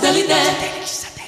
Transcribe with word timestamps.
Satellite. 0.00 1.19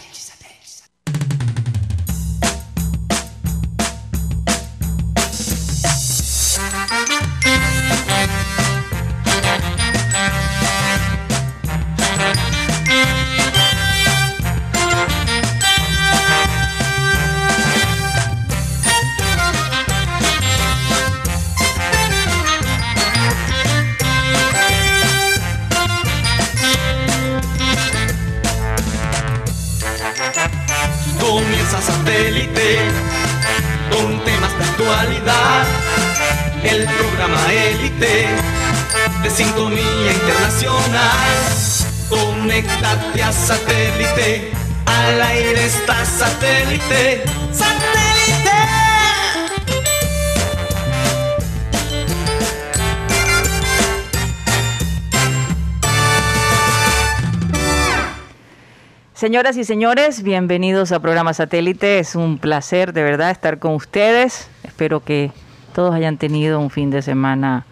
Señoras 59.23 59.57
y 59.57 59.63
señores, 59.63 60.25
bienvenidos 60.25 60.91
a 60.91 60.99
programa 60.99 61.33
Satélite. 61.33 62.01
Es 62.01 62.17
un 62.17 62.39
placer 62.39 62.93
de 62.93 63.05
verdad 63.05 63.31
estar 63.31 63.61
con 63.61 63.75
ustedes. 63.75 64.51
Espero 64.65 64.99
que 64.99 65.31
todos 65.77 65.95
hayan 65.95 66.19
tenido 66.19 66.59
un 66.59 66.71
fin 66.71 66.91
de 66.91 67.03
semana 67.03 67.65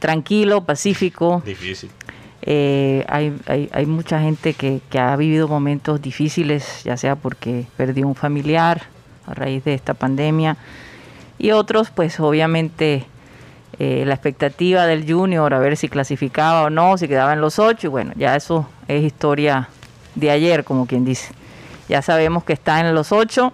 tranquilo, 0.00 0.64
pacífico. 0.64 1.40
Difícil. 1.46 1.88
Eh, 2.42 3.04
hay, 3.08 3.32
hay, 3.46 3.70
hay, 3.72 3.86
mucha 3.86 4.20
gente 4.20 4.54
que, 4.54 4.80
que, 4.90 4.98
ha 4.98 5.14
vivido 5.14 5.46
momentos 5.46 6.02
difíciles, 6.02 6.82
ya 6.82 6.96
sea 6.96 7.14
porque 7.14 7.66
perdió 7.76 8.08
un 8.08 8.16
familiar 8.16 8.82
a 9.24 9.34
raíz 9.34 9.62
de 9.62 9.74
esta 9.74 9.94
pandemia, 9.94 10.56
y 11.38 11.52
otros, 11.52 11.90
pues 11.90 12.18
obviamente 12.18 13.06
eh, 13.78 14.02
la 14.04 14.14
expectativa 14.14 14.84
del 14.86 15.08
junior, 15.08 15.54
a 15.54 15.60
ver 15.60 15.76
si 15.76 15.88
clasificaba 15.88 16.62
o 16.64 16.70
no, 16.70 16.98
si 16.98 17.06
quedaba 17.06 17.34
en 17.34 17.40
los 17.40 17.60
ocho, 17.60 17.86
y 17.86 17.90
bueno, 17.90 18.10
ya 18.16 18.34
eso 18.34 18.68
es 18.88 19.04
historia 19.04 19.68
de 20.16 20.30
ayer, 20.30 20.64
como 20.64 20.86
quien 20.86 21.04
dice. 21.04 21.32
Ya 21.88 22.02
sabemos 22.02 22.42
que 22.42 22.52
está 22.52 22.80
en 22.80 22.92
los 22.94 23.12
ocho 23.12 23.52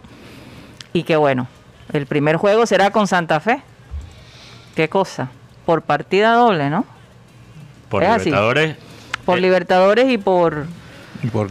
y 0.94 1.02
que 1.02 1.16
bueno, 1.16 1.48
el 1.92 2.06
primer 2.06 2.36
juego 2.36 2.64
será 2.64 2.90
con 2.90 3.06
Santa 3.06 3.40
Fe. 3.40 3.62
¿Qué 4.74 4.88
cosa? 4.88 5.28
Por 5.66 5.82
partida 5.82 6.32
doble, 6.34 6.70
¿no? 6.70 6.86
Por 7.90 8.02
Libertadores. 8.02 8.76
Por 9.26 9.38
eh, 9.38 9.40
Libertadores 9.42 10.10
y 10.10 10.16
por. 10.16 10.66
Y 11.22 11.26
por, 11.28 11.50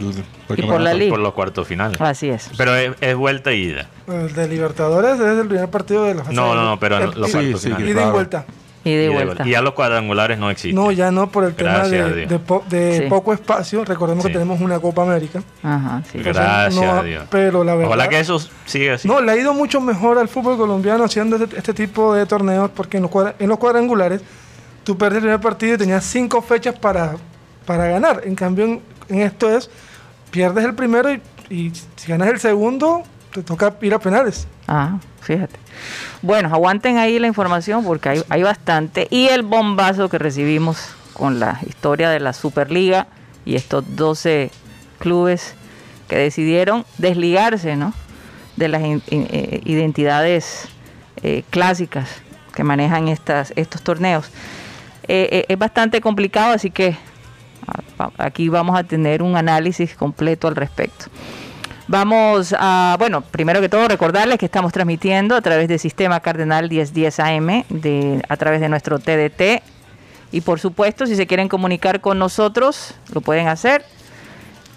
la 0.80 0.92
Liga. 0.92 1.10
Por 1.10 1.20
los 1.20 1.32
cuartos 1.32 1.66
finales. 1.66 1.98
Así 2.00 2.28
es. 2.28 2.50
Pero 2.58 2.74
es, 2.76 3.16
vuelta 3.16 3.52
y 3.52 3.68
ida. 3.68 3.88
El 4.06 4.34
de 4.34 4.48
Libertadores 4.48 5.14
es 5.14 5.38
el 5.38 5.46
primer 5.46 5.70
partido 5.70 6.04
de 6.04 6.14
los 6.14 6.28
No, 6.28 6.54
no, 6.54 6.64
no, 6.64 6.78
pero 6.78 6.98
los 7.12 7.30
cuartos 7.30 7.62
finales. 7.62 7.88
Ida 7.88 8.08
y 8.08 8.10
vuelta. 8.10 8.44
Y 8.84 8.94
de, 8.94 9.08
vuelta. 9.10 9.46
Y 9.46 9.50
ya 9.50 9.62
los 9.62 9.74
cuadrangulares 9.74 10.38
no 10.38 10.50
existen. 10.50 10.74
No, 10.74 10.90
ya 10.90 11.10
no, 11.10 11.30
por 11.30 11.44
el 11.44 11.54
tema 11.54 11.86
de, 11.86 12.26
de, 12.26 13.06
poco 13.08 13.32
espacio. 13.32 13.84
Recordemos 13.84 14.26
que 14.26 14.32
tenemos 14.32 14.60
una 14.60 14.80
Copa 14.80 15.02
América. 15.02 15.42
Ajá, 15.62 16.02
sí. 16.10 16.18
Gracias 16.18 16.84
a 16.84 17.02
Dios. 17.02 17.24
Pero 17.30 17.62
la 17.62 17.74
verdad. 17.74 17.88
Ojalá 17.88 18.08
que 18.08 18.18
eso 18.18 18.40
siga 18.66 18.94
así. 18.94 19.06
No, 19.06 19.20
le 19.20 19.30
ha 19.30 19.36
ido 19.36 19.54
mucho 19.54 19.80
mejor 19.80 20.18
al 20.18 20.28
fútbol 20.28 20.56
colombiano 20.56 21.04
haciendo 21.04 21.36
este, 21.36 21.56
este 21.56 21.74
tipo 21.74 22.14
de 22.14 22.26
torneos 22.26 22.70
porque 22.74 22.96
en 22.96 23.04
los, 23.04 23.12
en 23.38 23.48
los 23.48 23.58
cuadrangulares 23.58 24.20
tú 24.84 24.98
perdiste 24.98 25.18
el 25.18 25.22
primer 25.22 25.40
partido 25.40 25.74
y 25.74 25.78
tenías 25.78 26.04
cinco 26.04 26.42
fechas 26.42 26.78
para, 26.78 27.14
para 27.66 27.86
ganar. 27.86 28.22
En 28.24 28.34
cambio, 28.34 28.64
en, 28.64 28.82
esto 29.20 29.50
es, 29.50 29.70
pierdes 30.30 30.64
el 30.64 30.74
primero 30.74 31.12
y, 31.50 31.72
si 31.96 32.08
ganas 32.08 32.28
el 32.28 32.40
segundo, 32.40 33.02
te 33.32 33.42
toca 33.42 33.74
ir 33.80 33.94
a 33.94 33.98
penales. 33.98 34.46
Ah, 34.68 34.98
fíjate. 35.20 35.58
Bueno, 36.20 36.50
aguanten 36.52 36.98
ahí 36.98 37.18
la 37.18 37.26
información 37.26 37.84
porque 37.84 38.22
hay, 38.28 38.42
bastante. 38.42 39.08
Y 39.10 39.28
el 39.28 39.42
bombazo 39.42 40.08
que 40.08 40.18
recibimos 40.18 40.94
con 41.14 41.40
la 41.40 41.58
historia 41.66 42.10
de 42.10 42.20
la 42.20 42.32
Superliga 42.32 43.06
y 43.44 43.56
estos 43.56 43.84
12 43.96 44.50
clubes 44.98 45.54
que 46.08 46.16
decidieron 46.16 46.84
desligarse 46.98 47.76
¿no? 47.76 47.92
de 48.56 48.68
las 48.68 48.82
eh, 48.82 49.60
identidades 49.64 50.68
eh, 51.22 51.42
clásicas 51.50 52.08
que 52.54 52.64
manejan 52.64 53.08
estas, 53.08 53.52
estos 53.56 53.82
torneos. 53.82 54.30
Eh, 55.08 55.46
es 55.48 55.58
bastante 55.58 56.00
complicado, 56.00 56.52
así 56.52 56.70
que 56.70 56.96
aquí 58.18 58.48
vamos 58.48 58.78
a 58.78 58.84
tener 58.84 59.22
un 59.22 59.36
análisis 59.36 59.94
completo 59.94 60.48
al 60.48 60.56
respecto. 60.56 61.06
Vamos 61.88 62.54
a, 62.58 62.96
bueno, 62.98 63.22
primero 63.22 63.60
que 63.60 63.68
todo 63.68 63.88
recordarles 63.88 64.38
que 64.38 64.46
estamos 64.46 64.72
transmitiendo 64.72 65.34
a 65.34 65.40
través 65.40 65.68
del 65.68 65.78
sistema 65.78 66.20
Cardenal 66.20 66.68
1010 66.68 67.20
AM, 67.20 67.64
de, 67.68 68.22
a 68.28 68.36
través 68.36 68.60
de 68.60 68.68
nuestro 68.68 68.98
TDT. 68.98 69.62
Y 70.30 70.40
por 70.40 70.60
supuesto, 70.60 71.06
si 71.06 71.16
se 71.16 71.26
quieren 71.26 71.48
comunicar 71.48 72.00
con 72.00 72.18
nosotros, 72.18 72.94
lo 73.12 73.20
pueden 73.20 73.48
hacer 73.48 73.84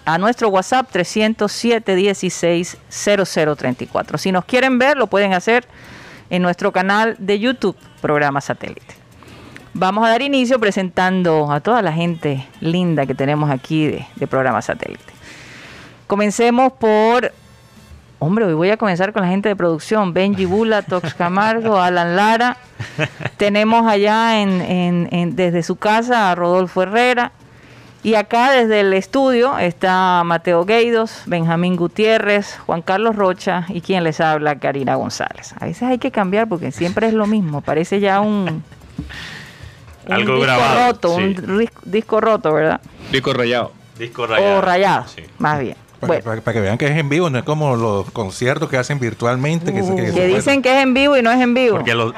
a 0.04 0.18
nuestro 0.18 0.48
WhatsApp 0.48 0.88
307 0.90 1.94
16 1.94 2.76
0034. 2.88 4.18
Si 4.18 4.32
nos 4.32 4.44
quieren 4.44 4.78
ver, 4.78 4.96
lo 4.96 5.06
pueden 5.06 5.32
hacer 5.32 5.66
en 6.30 6.42
nuestro 6.42 6.72
canal 6.72 7.16
de 7.18 7.38
YouTube, 7.38 7.76
Programa 8.00 8.40
Satélite. 8.40 9.06
Vamos 9.78 10.06
a 10.06 10.08
dar 10.08 10.22
inicio 10.22 10.58
presentando 10.58 11.52
a 11.52 11.60
toda 11.60 11.82
la 11.82 11.92
gente 11.92 12.46
linda 12.60 13.04
que 13.04 13.14
tenemos 13.14 13.50
aquí 13.50 13.86
de, 13.86 14.26
programa 14.26 14.62
satélite. 14.62 15.15
Comencemos 16.06 16.72
por 16.72 17.32
Hombre, 18.18 18.46
hoy 18.46 18.54
voy 18.54 18.70
a 18.70 18.78
comenzar 18.78 19.12
con 19.12 19.22
la 19.22 19.28
gente 19.28 19.50
de 19.50 19.56
producción. 19.56 20.14
Benji 20.14 20.46
Bula, 20.46 20.82
Tox 20.82 21.14
Camargo, 21.18 21.78
Alan 21.78 22.16
Lara. 22.16 22.56
Tenemos 23.36 23.86
allá 23.86 24.40
en, 24.40 25.36
desde 25.36 25.62
su 25.62 25.76
casa 25.76 26.30
a 26.30 26.34
Rodolfo 26.34 26.82
Herrera. 26.82 27.32
Y 28.02 28.14
acá 28.14 28.52
desde 28.52 28.80
el 28.80 28.92
estudio 28.94 29.58
está 29.58 30.22
Mateo 30.24 30.64
Gueidos, 30.64 31.22
Benjamín 31.26 31.76
Gutiérrez, 31.76 32.56
Juan 32.64 32.80
Carlos 32.80 33.16
Rocha 33.16 33.66
y 33.68 33.80
quien 33.80 34.04
les 34.04 34.20
habla, 34.20 34.60
Karina 34.60 34.94
González. 34.94 35.54
A 35.58 35.66
veces 35.66 35.82
hay 35.82 35.98
que 35.98 36.12
cambiar 36.12 36.48
porque 36.48 36.70
siempre 36.70 37.08
es 37.08 37.14
lo 37.14 37.26
mismo. 37.26 37.62
Parece 37.62 37.98
ya 37.98 38.20
un, 38.20 38.62
algo 40.08 40.34
disco 40.34 40.40
grabado. 40.40 40.92
roto, 40.92 41.14
un 41.16 41.68
disco 41.84 42.20
roto, 42.20 42.54
¿verdad? 42.54 42.80
Disco 43.10 43.32
rayado. 43.32 43.72
Disco 43.98 44.26
rayado. 44.26 44.58
O 44.58 44.60
rayado, 44.60 45.06
más 45.38 45.58
bien. 45.58 45.76
Para, 46.06 46.40
que, 46.40 46.60
vean 46.60 46.78
que 46.78 46.86
es 46.86 46.96
en 46.96 47.08
vivo, 47.08 47.30
no 47.30 47.38
es 47.38 47.44
como 47.44 47.76
los 47.76 48.10
conciertos 48.10 48.68
que 48.68 48.76
hacen 48.76 48.98
virtualmente. 48.98 49.72
Que, 49.72 49.80
que, 50.12 50.26
dicen 50.26 50.62
que 50.62 50.76
es 50.76 50.82
en 50.82 50.94
vivo 50.94 51.16
y 51.16 51.22
no 51.22 51.30
es 51.30 51.40
en 51.40 51.54
vivo. 51.54 51.76
Porque 51.76 51.94
los, 51.94 52.14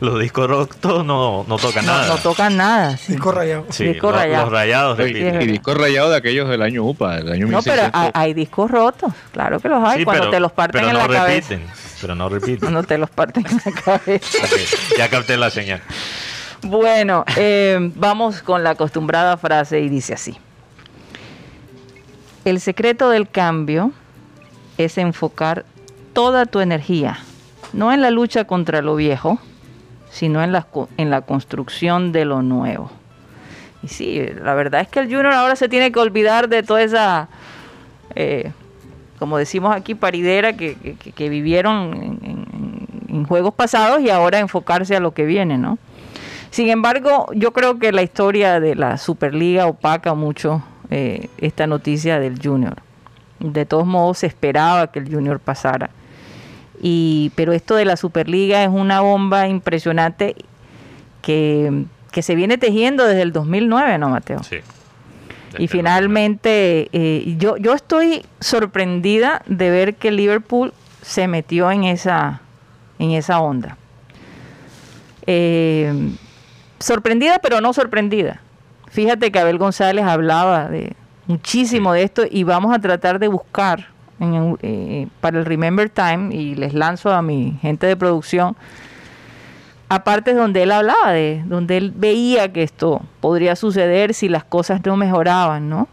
los, 0.00 0.18
discos 0.20 0.48
rotos 0.48 1.04
no, 1.04 1.44
no 1.46 1.56
tocan 1.58 1.86
nada. 1.86 2.08
No 2.08 2.16
tocan 2.18 2.56
nada. 2.56 2.98
Disco 3.06 3.32
rayado. 3.32 3.66
Sí, 3.70 3.84
disco 3.84 4.10
los, 4.10 4.20
rayado. 4.20 4.44
los 4.44 4.52
rayados. 4.52 5.00
y, 5.00 5.12
discos 5.46 5.76
rayados 5.76 6.10
de 6.10 6.16
aquellos 6.16 6.48
del 6.48 6.62
año 6.62 6.84
UPA, 6.84 7.16
del 7.16 7.32
año 7.32 7.46
No, 7.46 7.62
pero 7.62 7.82
hay, 7.92 8.34
discos 8.34 8.70
rotos. 8.70 9.12
Claro 9.32 9.60
que 9.60 9.68
los 9.68 9.82
hay. 9.86 10.04
cuando 10.04 10.30
te 10.30 10.40
los 10.40 10.52
parten 10.52 10.84
en 10.84 10.94
la 10.94 11.06
repiten, 11.06 11.64
Pero 12.00 12.14
no 12.14 12.28
repiten. 12.28 12.60
Cuando 12.60 12.82
te 12.82 12.98
los 12.98 13.10
parten 13.10 13.44
en 13.46 13.60
la 13.64 13.80
cabeza. 13.80 14.38
ya 14.98 15.08
capté 15.08 15.36
la 15.36 15.50
señal. 15.50 15.80
Bueno, 16.62 17.24
eh, 17.36 17.78
vamos 17.94 18.40
con 18.42 18.64
la 18.64 18.70
acostumbrada 18.70 19.36
frase 19.36 19.80
y 19.80 19.88
dice 19.88 20.14
así. 20.14 20.38
El 22.44 22.60
secreto 22.60 23.08
del 23.08 23.28
cambio 23.30 23.92
es 24.76 24.98
enfocar 24.98 25.64
toda 26.12 26.44
tu 26.44 26.60
energía, 26.60 27.18
no 27.72 27.90
en 27.90 28.02
la 28.02 28.10
lucha 28.10 28.44
contra 28.44 28.82
lo 28.82 28.96
viejo, 28.96 29.38
sino 30.10 30.44
en 30.44 30.52
la, 30.52 30.66
en 30.98 31.08
la 31.08 31.22
construcción 31.22 32.12
de 32.12 32.26
lo 32.26 32.42
nuevo. 32.42 32.90
Y 33.82 33.88
sí, 33.88 34.22
la 34.42 34.52
verdad 34.52 34.82
es 34.82 34.88
que 34.88 35.00
el 35.00 35.06
Junior 35.06 35.32
ahora 35.32 35.56
se 35.56 35.70
tiene 35.70 35.90
que 35.90 35.98
olvidar 35.98 36.50
de 36.50 36.62
toda 36.62 36.82
esa, 36.82 37.28
eh, 38.14 38.52
como 39.18 39.38
decimos 39.38 39.74
aquí, 39.74 39.94
paridera 39.94 40.52
que, 40.52 40.76
vivieron 41.16 41.94
en, 41.94 42.46
en, 43.08 43.24
juegos 43.24 43.54
pasados 43.54 44.02
y 44.02 44.10
ahora 44.10 44.38
enfocarse 44.38 44.94
a 44.94 45.00
lo 45.00 45.14
que 45.14 45.24
viene, 45.24 45.56
¿no? 45.56 45.78
Sin 46.50 46.68
embargo, 46.68 47.26
yo 47.34 47.54
creo 47.54 47.78
que 47.78 47.90
la 47.90 48.02
historia 48.02 48.60
de 48.60 48.74
la 48.74 48.98
Superliga 48.98 49.66
opaca 49.66 50.12
mucho 50.14 50.62
eh, 50.90 51.28
esta 51.38 51.66
noticia 51.66 52.18
del 52.20 52.40
Junior. 52.42 52.76
De 53.40 53.66
todos 53.66 53.86
modos, 53.86 54.18
se 54.18 54.26
esperaba 54.26 54.90
que 54.90 55.00
el 55.00 55.12
Junior 55.12 55.40
pasara. 55.40 55.90
Y, 56.80 57.32
pero 57.34 57.52
esto 57.52 57.74
de 57.76 57.84
la 57.84 57.96
Superliga 57.96 58.62
es 58.62 58.68
una 58.68 59.00
bomba 59.00 59.48
impresionante 59.48 60.36
que, 61.22 61.84
se 62.12 62.34
viene 62.34 62.58
tejiendo 62.58 63.04
desde 63.04 63.22
el 63.22 63.32
2009, 63.32 63.98
¿no, 63.98 64.08
Mateo? 64.08 64.42
Sí. 64.42 64.56
Y 65.58 65.68
finalmente, 65.68 66.88
eh, 66.92 67.36
yo, 67.38 67.56
yo 67.56 67.74
estoy 67.74 68.24
sorprendida 68.40 69.42
de 69.46 69.70
ver 69.70 69.94
que 69.94 70.10
Liverpool 70.10 70.72
se 71.02 71.28
metió 71.28 71.70
en 71.70 71.84
esa, 71.84 72.40
en 72.98 73.12
esa 73.12 73.40
onda. 73.40 73.76
Eh, 75.26 75.92
sorprendida, 76.78 77.38
pero 77.38 77.60
no 77.60 77.72
sorprendida. 77.72 78.40
Fíjate 78.90 79.32
que 79.32 79.38
Abel 79.38 79.58
González 79.58 80.04
hablaba 80.04 80.68
de 80.68 80.94
muchísimo 81.26 81.92
de 81.92 82.02
esto 82.02 82.22
y 82.30 82.44
vamos 82.44 82.74
a 82.74 82.78
tratar 82.78 83.18
de 83.18 83.28
buscar 83.28 83.88
en 84.20 84.56
eh, 84.62 85.08
para 85.20 85.38
el 85.38 85.44
Remember 85.44 85.88
Time 85.90 86.34
y 86.34 86.54
les 86.54 86.74
lanzo 86.74 87.12
a 87.12 87.22
mi 87.22 87.58
gente 87.62 87.86
de 87.86 87.96
producción 87.96 88.56
aparte 89.88 90.34
donde 90.34 90.62
él 90.62 90.70
hablaba 90.72 91.12
de 91.12 91.42
donde 91.46 91.76
él 91.76 91.92
veía 91.94 92.52
que 92.52 92.62
esto 92.62 93.02
podría 93.20 93.56
suceder 93.56 94.14
si 94.14 94.28
las 94.28 94.44
cosas 94.44 94.80
no 94.84 94.96
mejoraban, 94.96 95.68
¿no? 95.68 95.88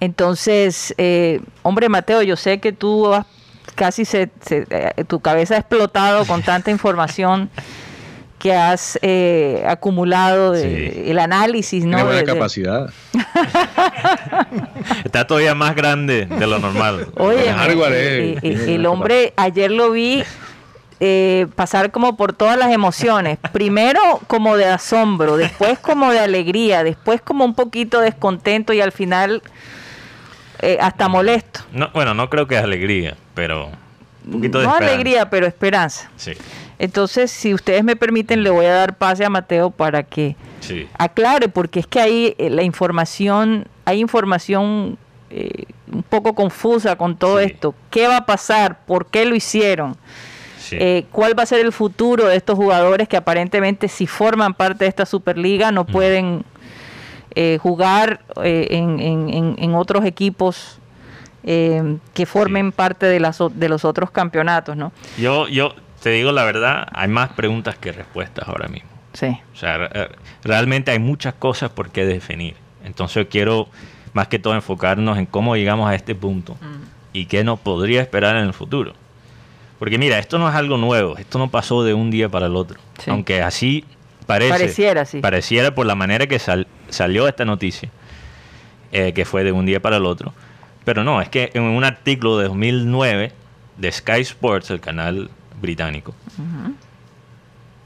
Entonces, 0.00 0.94
eh, 0.98 1.40
hombre 1.62 1.88
Mateo, 1.88 2.22
yo 2.22 2.36
sé 2.36 2.58
que 2.60 2.72
tú 2.72 3.12
has- 3.12 3.26
casi 3.74 4.04
se, 4.04 4.30
se- 4.40 4.66
eh, 4.70 5.04
tu 5.06 5.20
cabeza 5.20 5.54
ha 5.54 5.58
explotado 5.58 6.24
con 6.26 6.42
tanta 6.42 6.70
información 6.70 7.50
que 8.40 8.54
has 8.54 8.98
eh, 9.02 9.62
acumulado 9.68 10.52
de, 10.52 10.92
Sí. 11.04 11.10
el 11.10 11.18
análisis, 11.20 11.84
¿no? 11.84 11.98
Tiene 11.98 12.02
buena 12.02 12.20
De- 12.20 12.26
de- 12.26 12.32
capacidad. 12.32 12.90
Está 15.04 15.26
todavía 15.26 15.54
más 15.54 15.74
grande 15.76 16.26
de 16.26 16.46
lo 16.46 16.58
normal. 16.58 17.08
Oye, 17.16 17.48
eh, 17.48 18.32
eh, 18.32 18.38
tiene 18.40 18.74
el 18.74 18.86
buena 18.86 18.90
hombre 18.90 19.32
ayer 19.36 19.70
lo 19.70 19.90
vi 19.90 20.22
eh, 21.00 21.46
pasar 21.54 21.90
como 21.90 22.16
por 22.16 22.32
todas 22.32 22.58
las 22.58 22.72
emociones. 22.72 23.38
Primero 23.52 24.00
como 24.26 24.56
de 24.56 24.66
asombro, 24.66 25.36
después 25.36 25.78
como 25.78 26.10
de 26.12 26.18
alegría, 26.20 26.82
después 26.84 27.20
como 27.20 27.44
un 27.44 27.54
poquito 27.54 28.00
descontento 28.00 28.72
y 28.72 28.80
al 28.80 28.92
final 28.92 29.42
eh, 30.60 30.78
hasta 30.80 31.08
molesto. 31.08 31.60
No, 31.72 31.90
bueno, 31.92 32.14
no 32.14 32.28
creo 32.30 32.46
que 32.46 32.56
es 32.56 32.62
alegría, 32.62 33.16
pero 33.34 33.70
un 34.26 34.32
poquito 34.32 34.58
de 34.58 34.64
no 34.64 34.70
esperanza. 34.72 34.94
alegría, 34.94 35.30
pero 35.30 35.46
esperanza. 35.46 36.10
Sí, 36.16 36.32
Entonces, 36.80 37.30
si 37.30 37.52
ustedes 37.52 37.84
me 37.84 37.94
permiten, 37.94 38.42
le 38.42 38.48
voy 38.48 38.64
a 38.64 38.72
dar 38.72 38.96
pase 38.96 39.22
a 39.24 39.28
Mateo 39.30 39.70
para 39.70 40.02
que 40.02 40.34
sí. 40.60 40.88
aclare, 40.98 41.48
porque 41.48 41.78
es 41.80 41.86
que 41.86 42.00
ahí 42.00 42.34
eh, 42.38 42.48
la 42.48 42.62
información, 42.62 43.66
hay 43.84 44.00
información 44.00 44.96
eh, 45.28 45.64
un 45.92 46.02
poco 46.02 46.34
confusa 46.34 46.96
con 46.96 47.16
todo 47.16 47.38
Sí. 47.38 47.44
esto. 47.52 47.74
¿Qué 47.90 48.08
va 48.08 48.16
a 48.16 48.26
pasar? 48.26 48.80
¿Por 48.86 49.06
qué 49.06 49.26
lo 49.26 49.34
hicieron? 49.34 49.94
sí. 50.58 50.76
Eh, 50.80 51.04
¿Cuál 51.12 51.38
va 51.38 51.42
a 51.42 51.46
ser 51.46 51.60
el 51.60 51.72
futuro 51.72 52.26
de 52.26 52.36
estos 52.36 52.56
jugadores 52.56 53.08
que 53.08 53.16
aparentemente 53.18 53.86
si 53.88 54.06
forman 54.06 54.54
parte 54.54 54.84
de 54.84 54.88
esta 54.88 55.04
Superliga 55.04 55.70
no 55.72 55.84
pueden 55.84 56.44
eh, 57.34 57.58
jugar 57.60 58.20
en, 58.42 58.98
en- 59.00 59.28
en- 59.28 59.56
en 59.58 59.74
otros 59.74 60.04
equipos 60.06 60.78
que 61.42 62.26
formen 62.26 62.70
parte 62.72 63.06
de, 63.06 63.18
las, 63.20 63.38
de 63.54 63.68
los 63.68 63.84
otros 63.84 64.10
campeonatos, 64.10 64.76
¿no? 64.76 64.92
Yo, 65.18 65.48
yo 65.48 65.74
te 66.02 66.10
digo 66.10 66.32
la 66.32 66.44
verdad, 66.44 66.86
hay 66.92 67.08
más 67.08 67.30
preguntas 67.30 67.76
que 67.76 67.92
respuestas 67.92 68.48
ahora 68.48 68.68
mismo. 68.68 68.88
Sí. 69.12 69.36
O 69.52 69.56
sea, 69.56 69.78
re- 69.78 70.08
realmente 70.44 70.90
hay 70.90 70.98
muchas 70.98 71.34
cosas 71.34 71.70
por 71.70 71.90
qué 71.90 72.04
definir. 72.04 72.54
Entonces 72.84 73.26
quiero 73.30 73.68
más 74.12 74.28
que 74.28 74.38
todo 74.38 74.54
enfocarnos 74.54 75.18
en 75.18 75.26
cómo 75.26 75.56
llegamos 75.56 75.88
a 75.90 75.94
este 75.94 76.14
punto 76.14 76.56
y 77.12 77.26
qué 77.26 77.44
nos 77.44 77.58
podría 77.60 78.00
esperar 78.00 78.36
en 78.36 78.44
el 78.46 78.52
futuro. 78.54 78.94
Porque 79.78 79.98
mira, 79.98 80.18
esto 80.18 80.38
no 80.38 80.48
es 80.48 80.54
algo 80.54 80.76
nuevo, 80.76 81.16
esto 81.16 81.38
no 81.38 81.50
pasó 81.50 81.82
de 81.84 81.94
un 81.94 82.10
día 82.10 82.28
para 82.28 82.46
el 82.46 82.56
otro. 82.56 82.78
Sí. 82.98 83.10
Aunque 83.10 83.42
así 83.42 83.84
parece. 84.26 84.50
Pareciera, 84.50 85.04
sí. 85.04 85.20
Pareciera 85.20 85.74
por 85.74 85.86
la 85.86 85.94
manera 85.94 86.26
que 86.26 86.38
sal- 86.38 86.66
salió 86.88 87.26
esta 87.28 87.44
noticia, 87.44 87.88
eh, 88.92 89.12
que 89.12 89.24
fue 89.24 89.42
de 89.44 89.52
un 89.52 89.66
día 89.66 89.80
para 89.80 89.96
el 89.96 90.06
otro. 90.06 90.32
Pero 90.84 91.04
no, 91.04 91.20
es 91.20 91.28
que 91.28 91.50
en 91.54 91.62
un 91.62 91.84
artículo 91.84 92.38
de 92.38 92.44
2009 92.48 93.32
de 93.76 93.92
Sky 93.92 94.20
Sports, 94.20 94.70
el 94.70 94.80
canal 94.80 95.30
británico, 95.60 96.14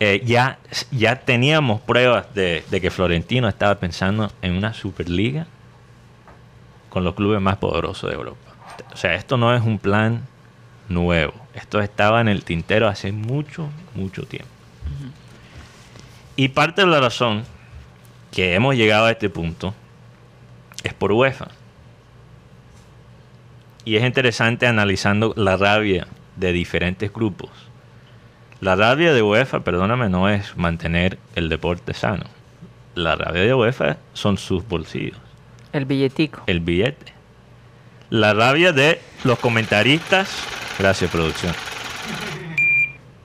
eh, 0.01 0.23
ya, 0.25 0.59
ya 0.91 1.21
teníamos 1.21 1.81
pruebas 1.81 2.35
de, 2.35 2.65
de 2.71 2.81
que 2.81 2.91
Florentino 2.91 3.49
estaba 3.49 3.77
pensando 3.77 4.31
en 4.43 4.55
una 4.55 4.75
Superliga 4.75 5.47
con 6.89 7.05
los 7.05 7.15
clubes 7.15 7.41
más 7.41 7.57
poderosos 7.57 8.11
de 8.11 8.17
Europa. 8.17 8.39
O 8.93 8.97
sea, 8.97 9.15
esto 9.15 9.37
no 9.37 9.55
es 9.55 9.63
un 9.63 9.79
plan 9.79 10.23
nuevo. 10.89 11.35
Esto 11.55 11.81
estaba 11.81 12.21
en 12.21 12.29
el 12.29 12.45
tintero 12.45 12.89
hace 12.89 13.13
mucho, 13.13 13.69
mucho 13.95 14.25
tiempo. 14.25 14.49
Y 16.37 16.49
parte 16.49 16.83
de 16.83 16.89
la 16.89 17.01
razón 17.01 17.45
que 18.33 18.55
hemos 18.55 18.75
llegado 18.75 19.07
a 19.07 19.13
este 19.13 19.31
punto 19.31 19.75
es 20.83 20.93
por 20.93 21.13
UEFA. 21.13 21.49
Y 23.85 23.97
es 23.97 24.05
interesante 24.05 24.67
analizando 24.67 25.33
la 25.37 25.57
rabia 25.57 26.09
de 26.37 26.53
diferentes 26.53 27.13
grupos. 27.13 27.51
La 28.61 28.77
rabia 28.77 29.13
de 29.13 29.23
UEFA, 29.23 29.61
perdóname, 29.61 30.09
no 30.09 30.29
es 30.29 30.57
mantener 30.57 31.19
el 31.35 31.49
deporte 31.49 31.93
sano. 31.95 32.25
La 32.95 33.17
rabia 33.17 33.43
de 33.43 33.55
UEFA 33.55 33.97
son 34.13 34.39
sus 34.39 34.67
bolsillos, 34.67 35.19
El 35.73 35.85
billetico. 35.85 36.43
el 36.47 36.61
billete. 36.61 37.13
La 38.11 38.33
rabia 38.35 38.73
de 38.73 39.01
los 39.25 39.39
comentaristas, 39.39 40.45
gracias 40.79 41.11
producción. 41.11 41.53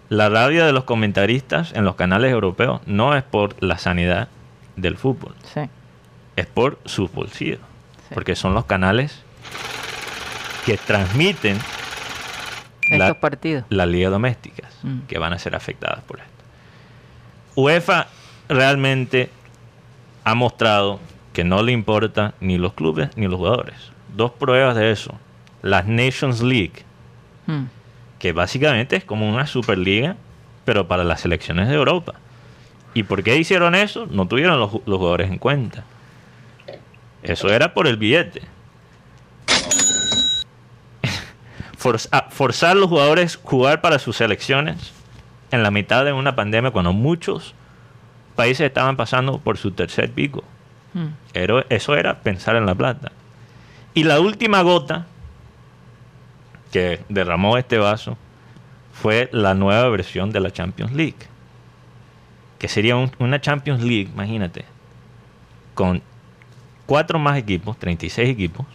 La 0.10 0.28
rabia 0.30 0.66
de 0.66 0.72
los 0.74 0.86
comentaristas 0.86 1.72
en 1.74 1.86
los 1.86 1.96
canales 1.96 2.32
europeos 2.32 2.82
no 2.88 3.16
es 3.16 3.24
por 3.24 3.56
la 3.62 3.78
sanidad 3.78 4.28
del 4.76 4.98
fútbol, 4.98 5.36
Sí. 5.54 5.62
es 6.36 6.48
por 6.48 6.80
sus 6.86 7.12
bolsillos. 7.12 7.60
Sí. 8.08 8.16
Porque 8.16 8.36
son 8.36 8.56
los 8.56 8.66
canales 8.66 9.22
que 10.66 10.78
transmiten 10.78 11.60
la- 12.90 13.06
Estos 13.08 13.18
partidos. 13.18 13.64
las 13.70 13.88
ligas 13.88 14.12
domésticas 14.12 14.72
Mm. 14.84 15.00
que 15.08 15.18
van 15.20 15.34
a 15.34 15.40
ser 15.40 15.56
afectadas 15.56 16.02
por 16.04 16.20
esto. 16.20 16.30
UEFA 17.56 18.08
realmente 18.48 19.30
ha 20.24 20.36
mostrado 20.36 21.00
que 21.34 21.44
no 21.44 21.62
le 21.64 21.72
importa 21.72 22.34
ni 22.40 22.58
los 22.58 22.74
clubes 22.74 23.10
ni 23.16 23.28
los 23.28 23.38
jugadores. 23.38 23.76
Dos 24.16 24.32
pruebas 24.32 24.76
de 24.76 24.92
eso. 24.92 25.18
Las 25.62 25.86
Nations 25.86 26.42
League, 26.42 26.84
Mm. 27.48 27.66
que 28.18 28.32
básicamente 28.32 28.96
es 28.96 29.04
como 29.04 29.30
una 29.30 29.46
superliga, 29.48 30.16
pero 30.66 30.88
para 30.88 31.04
las 31.04 31.22
selecciones 31.22 31.68
de 31.68 31.76
Europa. 31.76 32.14
¿Y 32.94 33.04
por 33.04 33.24
qué 33.24 33.38
hicieron 33.38 33.76
eso? 33.76 34.08
No 34.10 34.28
tuvieron 34.28 34.60
los, 34.60 34.72
los 34.86 34.98
jugadores 34.98 35.30
en 35.30 35.38
cuenta. 35.38 35.84
Eso 37.22 37.50
era 37.50 37.74
por 37.74 37.88
el 37.88 37.98
billete. 37.98 38.42
Forza- 39.46 40.46
a- 41.04 41.69
forzar 41.80 42.72
a 42.72 42.76
los 42.76 42.90
jugadores 42.90 43.38
a 43.38 43.48
jugar 43.48 43.82
para 43.82 44.00
sus 44.00 44.18
selecciones 44.18 44.92
en 45.52 45.64
la 45.64 45.72
mitad 45.72 46.04
de 46.06 46.14
una 46.14 46.36
pandemia 46.36 46.72
cuando 46.72 46.94
muchos 46.94 47.54
países 48.36 48.68
estaban 48.68 48.98
pasando 48.98 49.40
por 49.40 49.58
su 49.58 49.72
tercer 49.72 50.12
pico. 50.12 50.44
Mm. 50.94 51.08
Pero 51.34 51.64
eso 51.70 51.96
era 51.96 52.20
pensar 52.20 52.56
en 52.56 52.66
la 52.66 52.76
plata. 52.76 53.12
Y 53.94 54.04
la 54.04 54.20
última 54.20 54.62
gota 54.62 55.08
que 56.72 57.02
derramó 57.10 57.58
este 57.58 57.78
vaso 57.78 58.18
fue 58.94 59.30
la 59.32 59.54
nueva 59.54 59.88
versión 59.90 60.32
de 60.32 60.40
la 60.40 60.52
Champions 60.52 60.92
League. 60.92 61.16
Que 62.60 62.68
sería 62.68 62.96
un- 62.98 63.12
una 63.20 63.40
Champions 63.42 63.82
League, 63.82 64.10
imagínate, 64.14 64.66
con 65.74 66.02
cuatro 66.86 67.18
más 67.20 67.38
equipos, 67.38 67.78
36 67.80 68.30
equipos, 68.30 68.66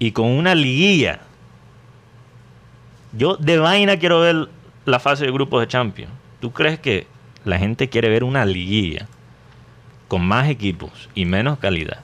y 0.00 0.10
con 0.12 0.26
una 0.26 0.54
liguilla. 0.54 1.20
Yo 3.12 3.36
de 3.36 3.58
vaina 3.58 3.96
quiero 3.98 4.20
ver 4.20 4.48
la 4.84 4.98
fase 4.98 5.24
de 5.26 5.32
grupos 5.32 5.60
de 5.60 5.68
Champions. 5.68 6.12
¿Tú 6.40 6.52
crees 6.52 6.78
que 6.78 7.06
la 7.44 7.58
gente 7.58 7.88
quiere 7.88 8.08
ver 8.08 8.24
una 8.24 8.44
liguilla 8.44 9.06
con 10.08 10.24
más 10.26 10.48
equipos 10.48 11.08
y 11.14 11.24
menos 11.24 11.58
calidad? 11.58 12.00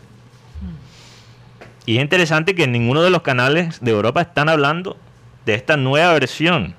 Y 1.87 1.97
es 1.99 2.03
interesante 2.03 2.55
que 2.55 2.67
ninguno 2.67 3.03
de 3.03 3.11
los 3.11 3.23
canales 3.23 3.81
de 3.81 3.91
Europa 3.91 4.23
están 4.23 4.49
hablando 4.49 4.97
de 5.45 5.55
esta 5.55 5.77
nueva 5.77 6.13
versión 6.15 6.75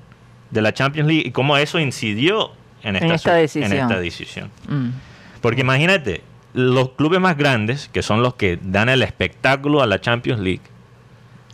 de 0.50 0.62
la 0.64 0.74
Champions 0.74 1.08
League 1.08 1.24
y 1.28 1.32
cómo 1.32 1.58
eso 1.58 1.80
incidió 1.80 2.52
en 2.82 2.96
esta, 2.96 3.06
En 3.08 3.12
esta 3.14 3.32
su- 3.32 3.36
decisión. 3.38 3.72
en 3.74 3.80
esta 3.80 4.00
decisión. 4.00 4.52
Mm. 4.68 4.90
Porque 5.42 5.62
imagínate, 5.62 6.24
los 6.54 6.90
clubes 6.92 7.20
más 7.20 7.38
grandes, 7.38 7.88
que 7.90 8.02
son 8.02 8.24
los 8.24 8.34
que 8.34 8.58
dan 8.62 8.90
el 8.90 9.04
espectáculo 9.04 9.84
a 9.84 9.86
la 9.86 10.02
Champions 10.02 10.40
League 10.42 10.62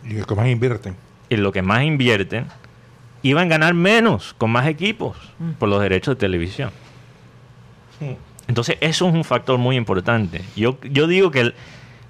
Y 0.08 0.22
que 0.22 0.34
más 0.34 0.46
invierten. 0.48 0.96
y 1.28 1.36
lo 1.36 1.52
que 1.52 1.60
más 1.60 1.82
invierten, 1.82 2.46
iban 3.22 3.46
a 3.46 3.50
ganar 3.50 3.74
menos 3.74 4.34
con 4.38 4.50
más 4.50 4.66
equipos 4.66 5.16
por 5.58 5.68
los 5.68 5.80
derechos 5.80 6.14
de 6.16 6.20
televisión. 6.20 6.70
Entonces, 8.48 8.76
eso 8.80 9.08
es 9.08 9.14
un 9.14 9.24
factor 9.24 9.58
muy 9.58 9.76
importante. 9.76 10.42
Yo, 10.56 10.76
yo 10.82 11.06
digo 11.06 11.30
que 11.30 11.40
el- 11.40 11.54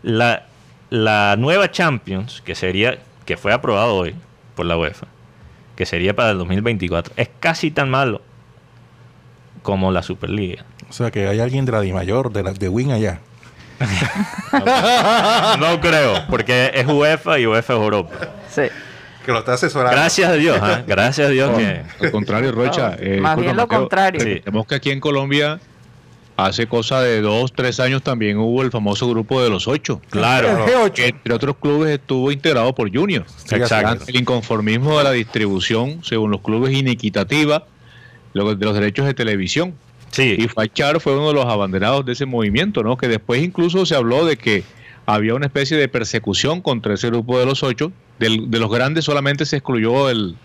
la, 0.03 0.47
la 0.91 1.37
nueva 1.39 1.71
Champions, 1.71 2.41
que 2.45 2.55
sería, 2.55 2.99
que 3.27 3.37
fue 3.37 3.53
aprobado 3.53 3.95
hoy 3.95 4.15
por 4.57 4.67
la 4.67 4.77
UEFA, 4.77 5.07
que 5.77 5.85
sería 5.87 6.17
para 6.17 6.31
el 6.31 6.39
2024, 6.39 7.13
es 7.17 7.29
casi 7.41 7.71
tan 7.71 7.91
malo 7.91 8.23
como 9.63 9.93
la 9.93 10.03
Superliga. 10.03 10.65
O 10.89 10.93
sea 10.93 11.11
que 11.11 11.29
hay 11.29 11.41
alguien 11.41 11.65
de 11.67 11.73
la 11.73 11.81
Di 11.83 11.93
Mayor, 11.93 12.33
de, 12.33 12.43
la, 12.43 12.53
de 12.53 12.69
Win 12.69 12.91
allá. 12.93 13.21
No 15.59 15.81
creo, 15.81 16.25
porque 16.29 16.71
es 16.75 16.87
UEFA 16.87 17.39
y 17.39 17.47
UEFA 17.47 17.73
es 17.75 17.79
Europa. 17.81 18.15
Sí. 18.51 18.63
Que 19.25 19.33
lo 19.33 19.39
está 19.39 19.55
asesorando. 19.55 19.97
Gracias 19.97 20.29
a 20.29 20.35
Dios, 20.35 20.59
¿ah? 20.61 20.83
gracias 20.87 21.29
a 21.29 21.31
Dios 21.31 21.57
que... 21.57 21.83
Al 22.07 22.11
contrario, 22.11 22.53
Rocha. 22.53 22.91
No, 22.91 22.97
eh, 23.01 23.21
más 23.21 23.37
disculpa, 23.37 23.37
bien 23.37 23.57
lo 23.57 23.63
Mateo, 23.63 23.79
contrario. 23.81 24.21
Recordemos 24.25 24.67
que 24.67 24.75
aquí 24.75 24.91
en 24.91 25.01
Colombia, 25.01 25.61
hace 26.37 26.67
cosa 26.67 27.01
de 27.03 27.21
dos, 27.21 27.53
tres 27.53 27.79
años 27.81 28.03
también 28.03 28.39
hubo 28.39 28.63
el 28.63 28.71
famoso 28.71 29.09
grupo 29.09 29.43
de 29.43 29.51
los 29.51 29.69
ocho. 29.69 30.01
Claro. 30.11 30.49
El 30.49 30.57
G8. 30.75 30.93
Que 30.93 31.07
entre 31.09 31.35
otros 31.35 31.57
clubes 31.61 31.91
estuvo 31.91 32.33
integrado 32.33 32.75
por 32.75 32.93
Junior. 32.93 33.25
Exacto. 33.51 34.05
El 34.09 34.17
inconformismo 34.17 34.99
de 34.99 35.05
la 35.05 35.13
distribución, 35.13 36.03
según 36.03 36.31
los 36.31 36.41
clubes, 36.41 36.73
inequitativa 36.77 37.65
lo- 38.33 38.55
de 38.55 38.65
los 38.65 38.75
derechos 38.75 39.07
de 39.07 39.15
televisión. 39.15 39.75
Y 40.11 40.15
Sí, 40.15 40.49
Fachar 40.49 41.01
fue 41.01 41.17
uno 41.17 41.29
de 41.29 41.35
los 41.35 41.47
abanderados 41.47 42.05
de 42.05 42.13
ese 42.13 42.27
movimiento, 42.27 42.83
¿no? 42.83 42.97
Que 42.99 43.09
después 43.09 43.43
incluso 43.43 43.87
se 43.87 43.95
habló 43.95 44.27
de 44.27 44.37
que 44.37 44.63
había 45.07 45.35
una 45.35 45.47
especie 45.47 45.77
de 45.79 45.89
persecución 45.89 46.61
contra 46.61 46.95
ese 46.95 47.09
grupo 47.09 47.39
de 47.39 47.47
los 47.47 47.63
ocho. 47.63 47.93
Del- 48.23 48.51
de 48.51 48.59
los 48.59 48.71
grandes 48.71 49.05
solamente 49.05 49.45
se 49.47 49.57
excluyó 49.57 50.09
el 50.11 50.37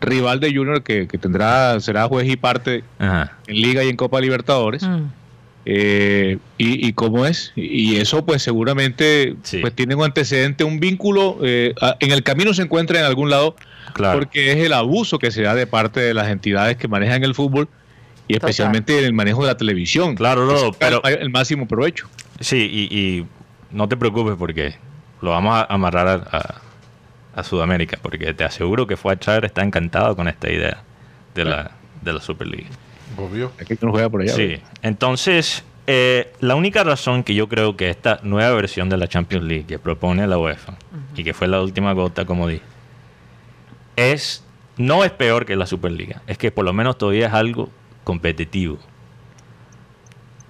rival 0.00 0.38
de 0.40 0.54
Junior 0.54 0.82
que, 0.82 1.08
que 1.08 1.18
tendrá 1.18 1.80
será 1.80 2.06
juez 2.08 2.28
y 2.28 2.36
parte 2.36 2.84
Ajá. 2.98 3.32
en 3.46 3.56
Liga 3.56 3.82
y 3.84 3.88
en 3.88 3.96
Copa 3.96 4.20
Libertadores. 4.20 4.82
Mm. 4.82 5.04
Eh, 5.66 6.36
y, 6.58 6.86
y 6.86 6.92
cómo 6.92 7.24
es 7.24 7.52
y 7.56 7.96
eso 7.96 8.26
pues 8.26 8.42
seguramente 8.42 9.34
Sí. 9.44 9.60
pues 9.62 9.72
tiene 9.74 9.94
un 9.94 10.04
antecedente 10.04 10.62
un 10.62 10.78
vínculo 10.78 11.38
eh, 11.42 11.72
a- 11.80 11.96
en 12.00 12.10
el 12.12 12.22
camino 12.22 12.52
se 12.52 12.60
encuentra 12.60 12.98
en 12.98 13.06
algún 13.06 13.30
lado 13.30 13.56
claro. 13.94 14.18
porque 14.18 14.52
es 14.52 14.58
el 14.58 14.74
abuso 14.74 15.18
que 15.18 15.30
se 15.30 15.40
da 15.40 15.54
de 15.54 15.66
parte 15.66 16.00
de 16.00 16.12
las 16.12 16.28
entidades 16.28 16.76
que 16.76 16.86
manejan 16.86 17.24
el 17.24 17.34
fútbol 17.34 17.66
y 18.28 18.34
Total. 18.34 18.50
especialmente 18.50 18.98
en 18.98 19.06
el 19.06 19.14
manejo 19.14 19.40
de 19.40 19.46
la 19.52 19.56
televisión 19.56 20.16
Claro, 20.16 20.44
no, 20.44 20.72
pero- 20.78 21.02
el, 21.04 21.14
el 21.22 21.30
máximo 21.30 21.66
provecho 21.66 22.08
Sí, 22.40 22.58
y, 22.90 22.94
y 22.94 23.26
no 23.70 23.88
te 23.88 23.96
preocupes 23.96 24.34
porque 24.38 24.74
lo 25.22 25.30
vamos 25.30 25.54
a 25.54 25.64
amarrar 25.72 26.08
a, 26.08 26.14
a- 26.36 26.60
a 27.34 27.42
Sudamérica, 27.42 27.98
porque 28.00 28.32
te 28.34 28.44
aseguro 28.44 28.86
que 28.86 28.96
Fuachar 28.96 29.44
está 29.44 29.62
encantado 29.62 30.16
con 30.16 30.28
esta 30.28 30.50
idea 30.50 30.82
de 31.34 31.44
la, 31.44 31.72
de 32.02 32.12
la 32.12 32.20
Superliga. 32.20 32.68
Obvio. 33.16 33.52
es 33.58 33.66
que 33.66 33.78
no 33.80 33.92
juega 33.92 34.08
por 34.08 34.22
allá 34.22 34.34
Sí, 34.34 34.60
entonces 34.82 35.64
eh, 35.86 36.32
la 36.40 36.54
única 36.54 36.82
razón 36.82 37.22
que 37.22 37.34
yo 37.34 37.48
creo 37.48 37.76
que 37.76 37.90
esta 37.90 38.18
nueva 38.22 38.54
versión 38.54 38.88
de 38.88 38.96
la 38.96 39.06
Champions 39.06 39.44
League 39.44 39.66
que 39.66 39.78
propone 39.78 40.26
la 40.26 40.38
UEFA 40.38 40.74
y 41.14 41.22
que 41.22 41.34
fue 41.34 41.46
la 41.46 41.60
última 41.60 41.92
gota, 41.92 42.24
como 42.24 42.48
dije, 42.48 42.62
es 43.96 44.44
no 44.76 45.04
es 45.04 45.12
peor 45.12 45.46
que 45.46 45.56
la 45.56 45.66
Superliga, 45.66 46.22
es 46.26 46.38
que 46.38 46.50
por 46.50 46.64
lo 46.64 46.72
menos 46.72 46.98
todavía 46.98 47.26
es 47.26 47.34
algo 47.34 47.70
competitivo. 48.02 48.78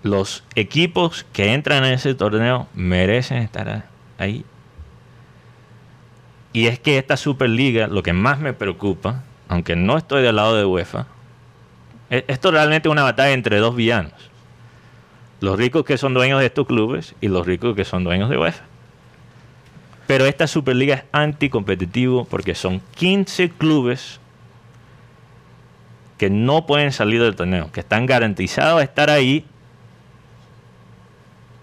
Los 0.03 0.45
equipos 0.55 1.27
que 1.33 1.53
entran 1.53 1.85
en 1.85 1.95
ese 1.95 2.15
torneo 2.15 2.69
merecen 2.75 3.39
estar 3.39 3.87
ahí. 4.19 4.45
Y 6.55 6.69
es 6.69 6.79
que 6.79 6.99
esta 6.99 7.17
Superliga, 7.17 7.89
lo 7.89 8.05
que 8.05 8.13
más 8.13 8.39
me 8.39 8.53
preocupa, 8.53 9.25
aunque 9.49 9.75
no 9.75 9.99
estoy 9.99 10.23
del 10.23 10.37
lado 10.37 10.57
de 10.57 10.65
UEFA, 10.65 11.09
e- 12.11 12.25
esto 12.29 12.53
realmente 12.53 12.89
es 12.89 12.93
una 12.93 13.03
batalla 13.03 13.33
entre 13.33 13.59
dos 13.59 13.75
villanos. 13.75 14.13
Los 15.41 15.59
ricos 15.59 15.85
que 15.85 15.99
son 15.99 16.15
dueños 16.15 16.39
de 16.39 16.47
estos 16.47 16.65
clubes 16.69 17.17
y 17.21 17.27
los 17.27 17.45
ricos 17.45 17.75
que 17.75 17.85
son 17.85 18.05
dueños 18.05 18.31
de 18.31 18.39
UEFA. 18.39 18.63
Pero 20.07 20.27
esta 20.27 20.47
Superliga 20.47 20.95
es 20.95 21.03
anticompetitivo 21.11 22.25
porque 22.25 22.55
son 22.55 22.81
15 22.95 23.51
clubes 23.51 24.21
que 26.19 26.31
no 26.31 26.67
pueden 26.67 26.93
salir 26.93 27.21
del 27.21 27.35
torneo, 27.35 27.73
que 27.73 27.81
están 27.81 28.07
garantizados 28.07 28.81
a 28.81 28.85
estar 28.85 29.11
ahí 29.11 29.45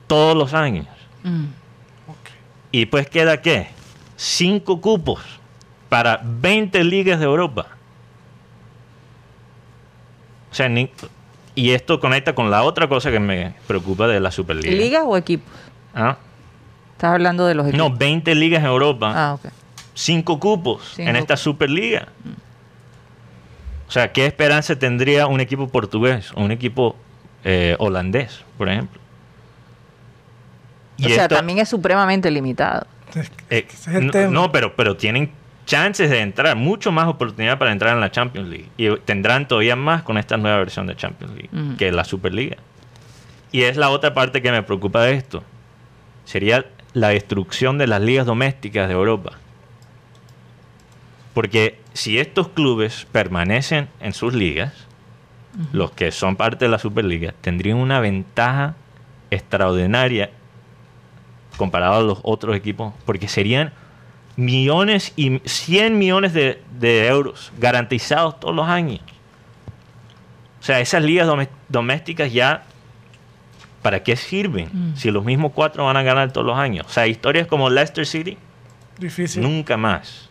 todos 0.08 0.36
los 0.36 0.54
años. 0.54 0.88
Mm. 1.24 1.46
Y 2.74 2.88
pues 2.88 3.10
queda 3.10 3.42
qué? 3.42 3.70
Cinco 4.24 4.80
cupos 4.82 5.20
para 5.90 6.22
20 6.24 6.84
ligas 6.84 7.18
de 7.20 7.26
Europa. 7.26 7.66
O 10.52 10.54
sea, 10.54 10.70
ni- 10.70 10.92
y 11.56 11.72
esto 11.72 12.00
conecta 12.00 12.36
con 12.36 12.52
la 12.52 12.62
otra 12.62 12.88
cosa 12.88 13.10
que 13.10 13.20
me 13.20 13.56
preocupa 13.66 14.08
de 14.08 14.20
la 14.20 14.30
Superliga. 14.30 14.76
¿Ligas 14.76 15.04
o 15.08 15.18
equipos? 15.18 15.52
¿Ah? 15.96 16.18
Estás 16.92 17.14
hablando 17.16 17.48
de 17.48 17.56
los 17.56 17.66
equipos. 17.68 17.90
No, 17.90 17.98
20 17.98 18.36
ligas 18.36 18.60
en 18.60 18.68
Europa, 18.68 19.12
Ah, 19.16 19.34
ok. 19.34 19.52
cinco 19.96 20.40
cupos 20.40 20.92
Cinco 20.98 21.10
en 21.10 21.16
esta 21.16 21.36
Superliga. 21.36 22.10
O 23.88 23.92
sea, 23.92 24.12
¿qué 24.14 24.28
esperanza 24.28 24.78
tendría 24.78 25.26
un 25.26 25.40
equipo 25.42 25.68
portugués 25.68 26.32
o 26.36 26.42
un 26.44 26.52
equipo 26.52 26.96
eh, 27.44 27.76
holandés, 27.80 28.44
por 28.60 28.70
ejemplo? 28.70 29.02
o 31.00 31.08
sea, 31.10 31.24
esto- 31.24 31.36
también 31.38 31.58
es 31.58 31.68
supremamente 31.70 32.30
limitado. 32.30 32.86
Eh, 33.50 33.68
Ese 33.70 33.90
es 33.92 33.96
el 33.98 34.06
no, 34.08 34.12
tema. 34.12 34.32
no, 34.32 34.52
pero, 34.52 34.76
pero 34.76 34.96
tienen 34.98 35.32
chances 35.66 36.10
de 36.10 36.20
entrar, 36.22 36.56
mucho 36.56 36.92
más 36.92 37.08
oportunidad 37.08 37.58
para 37.58 37.72
entrar 37.72 37.94
en 37.94 38.02
la 38.02 38.12
Champions 38.12 38.50
League. 38.50 38.68
Y 38.78 38.90
tendrán 39.06 39.48
todavía 39.48 39.76
más 39.76 40.04
con 40.04 40.18
esta 40.18 40.38
nueva 40.38 40.58
versión 40.58 40.88
de 40.88 40.96
Champions 40.96 41.34
League 41.36 41.50
Ujú. 41.54 41.78
que 41.78 41.92
la 41.92 42.04
Superliga. 42.04 42.58
Y 43.52 43.64
es 43.64 43.78
la 43.78 43.90
otra 43.90 44.14
parte 44.14 44.42
que 44.42 44.52
me 44.52 44.64
preocupa 44.64 45.04
de 45.04 45.14
esto. 45.14 45.44
Sería 46.26 46.66
la 46.94 47.10
destrucción 47.10 47.78
de 47.78 47.88
las 47.88 48.02
ligas 48.02 48.26
domésticas 48.26 48.88
de 48.88 48.94
Europa. 48.94 49.34
Porque 51.34 51.80
si 51.94 52.20
estos 52.20 52.50
clubes 52.50 53.08
permanecen 53.12 53.88
en 54.02 54.14
sus 54.14 54.34
ligas, 54.34 54.74
los 55.74 55.92
que 55.92 56.12
son 56.12 56.36
parte 56.38 56.66
de 56.66 56.72
la 56.72 56.80
Superliga, 56.80 57.34
tendrían 57.42 57.78
una 57.78 58.00
ventaja 58.00 58.76
extraordinaria 59.32 60.32
comparado 61.62 62.00
a 62.00 62.02
los 62.02 62.20
otros 62.24 62.56
equipos, 62.56 62.92
porque 63.06 63.28
serían 63.28 63.72
millones 64.36 65.14
y 65.16 65.40
100 65.46 65.96
millones 65.96 66.34
de, 66.34 66.60
de 66.80 67.06
euros 67.06 67.54
garantizados 67.60 68.40
todos 68.40 68.56
los 68.56 68.68
años. 68.68 69.02
O 70.60 70.64
sea, 70.64 70.80
esas 70.80 71.04
ligas 71.04 71.30
domésticas 71.70 72.34
ya, 72.34 72.64
¿para 73.84 74.02
qué 74.02 74.16
sirven? 74.16 74.70
Mm. 74.74 74.96
Si 74.96 75.12
los 75.12 75.24
mismos 75.24 75.52
cuatro 75.54 75.86
van 75.86 75.98
a 75.98 76.02
ganar 76.02 76.32
todos 76.34 76.48
los 76.48 76.58
años. 76.58 76.88
O 76.88 76.90
sea, 76.90 77.06
historias 77.06 77.46
como 77.46 77.70
Leicester 77.70 78.08
City, 78.08 78.40
Difícil. 78.98 79.44
nunca 79.44 79.78
más. 79.78 80.30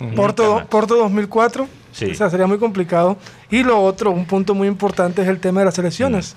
Nunca 0.00 0.16
Porto, 0.16 0.54
más. 0.56 0.66
Porto 0.66 0.96
2004. 0.96 1.68
Sí. 1.92 2.06
O 2.10 2.14
sea, 2.16 2.30
sería 2.30 2.48
muy 2.48 2.58
complicado. 2.58 3.16
Y 3.48 3.62
lo 3.62 3.80
otro, 3.80 4.10
un 4.10 4.26
punto 4.26 4.56
muy 4.56 4.66
importante 4.66 5.22
es 5.22 5.28
el 5.28 5.38
tema 5.38 5.60
de 5.60 5.66
las 5.66 5.74
selecciones. 5.74 6.34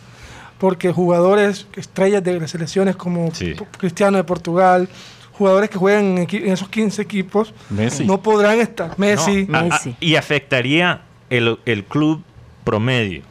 Porque 0.59 0.91
jugadores, 0.91 1.67
estrellas 1.75 2.23
de 2.23 2.39
las 2.39 2.51
selecciones 2.51 2.95
como 2.95 3.33
Sí. 3.33 3.53
Cristiano 3.77 4.17
de 4.17 4.23
Portugal, 4.23 4.89
jugadores 5.33 5.69
que 5.69 5.77
juegan 5.77 6.17
en, 6.17 6.27
esos 6.51 6.67
15 6.69 7.01
equipos, 7.01 7.53
Messi. 7.69 8.05
no 8.05 8.21
podrán 8.21 8.59
estar. 8.59 8.97
Messi. 8.97 9.45
No, 9.47 9.57
a- 9.57 9.61
a- 9.61 9.63
Messi. 9.65 9.95
y 9.99 10.15
afectaría 10.15 11.01
el, 11.29 11.59
el 11.65 11.83
club 11.83 12.23
promedio. 12.63 13.21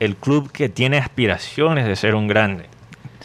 El 0.00 0.16
club 0.16 0.50
que 0.52 0.68
tiene 0.68 0.98
aspiraciones 0.98 1.86
de 1.86 1.96
ser 1.96 2.14
un 2.14 2.28
grande. 2.28 2.66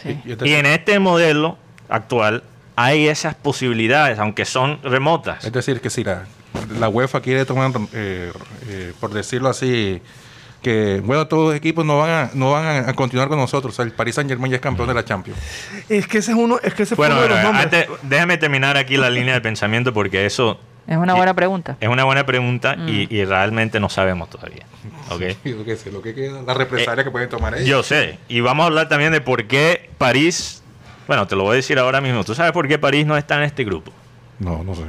Sí. 0.02 0.18
Y 0.26 0.50
Y 0.50 0.54
en 0.54 0.66
este 0.66 0.98
modelo 1.00 1.58
actual 1.90 2.44
hay 2.78 3.08
esas 3.10 3.36
posibilidades, 3.36 4.18
aunque 4.20 4.46
son 4.46 4.80
remotas. 4.84 5.44
Es 5.44 5.52
decir, 5.52 5.82
que 5.82 5.90
si 5.90 6.06
la, 6.06 6.24
la 6.80 6.88
UEFA 6.88 7.20
quiere 7.20 7.44
tomar, 7.46 7.72
eh, 7.92 8.32
eh, 8.70 8.94
por 9.02 9.14
decirlo 9.14 9.50
así, 9.50 10.02
que 10.62 11.02
bueno, 11.04 11.28
todos 11.28 11.48
los 11.50 11.56
equipos 11.56 11.86
no 11.86 12.00
van 12.00 12.10
a, 12.10 12.32
no 12.34 12.52
van 12.52 12.66
a, 12.66 12.90
a 12.90 12.94
continuar 12.94 13.28
con 13.30 13.38
nosotros. 13.38 13.74
O 13.74 13.76
sea, 13.76 13.86
el 13.86 13.92
Paris 13.92 14.16
Saint 14.16 14.30
Germain 14.30 14.52
ya 14.52 14.58
es 14.58 14.62
campeón 14.62 14.88
de 14.88 14.94
la 14.94 15.06
Champions. 15.06 15.40
Es 15.88 16.08
que 16.08 16.18
ese 16.20 16.32
es 16.32 16.38
uno, 16.38 16.60
es 16.62 16.74
que 16.74 16.84
ese 16.84 16.96
Bueno, 16.96 17.16
fue 17.16 17.26
uno 17.26 17.36
de 17.36 17.42
bueno, 17.44 17.50
los 17.58 17.62
nombres. 17.64 17.88
antes- 17.90 18.10
déjame 18.10 18.38
terminar 18.38 18.78
aquí 18.78 18.98
la 18.98 19.10
línea 19.10 19.34
de 19.36 19.42
pensamiento 19.42 19.94
porque 19.94 20.26
eso 20.26 20.60
Es 20.88 20.98
una 20.98 21.14
Y- 21.14 21.18
buena 21.18 21.34
pregunta. 21.36 21.78
es 21.80 21.88
una 21.88 22.04
buena 22.04 22.26
pregunta 22.26 22.76
Mm. 22.76 22.90
y, 22.90 23.08
y 23.16 23.24
realmente 23.26 23.80
no 23.80 23.90
sabemos 23.90 24.30
todavía. 24.30 24.66
¿ok? 25.12 25.22
Y 25.46 25.52
lo 25.54 25.64
que 25.64 25.76
sé, 25.78 25.92
lo 25.92 26.02
que 26.02 26.14
queda, 26.16 26.42
la 26.42 26.54
represalia 26.54 27.04
que 27.04 27.12
pueden 27.12 27.30
tomar 27.30 27.54
ellos. 27.56 27.68
Yo 27.68 27.84
sé. 27.84 28.18
Y 28.28 28.40
vamos 28.42 28.64
a 28.64 28.68
hablar 28.68 28.90
también 28.90 29.12
de 29.12 29.22
por 29.22 29.46
qué 29.46 29.90
París. 29.98 30.62
Bueno, 31.08 31.26
te 31.28 31.36
lo 31.36 31.44
voy 31.44 31.54
a 31.54 31.56
decir 31.56 31.78
ahora 31.80 32.02
mismo. 32.02 32.24
¿Tú 32.24 32.36
sabes 32.36 32.52
por 32.52 32.68
qué 32.68 32.78
París 32.80 33.06
no 33.06 33.16
está 33.18 33.36
en 33.38 33.44
este 33.44 33.64
grupo? 33.64 33.92
No, 34.40 34.64
no 34.64 34.74
sé. 34.76 34.82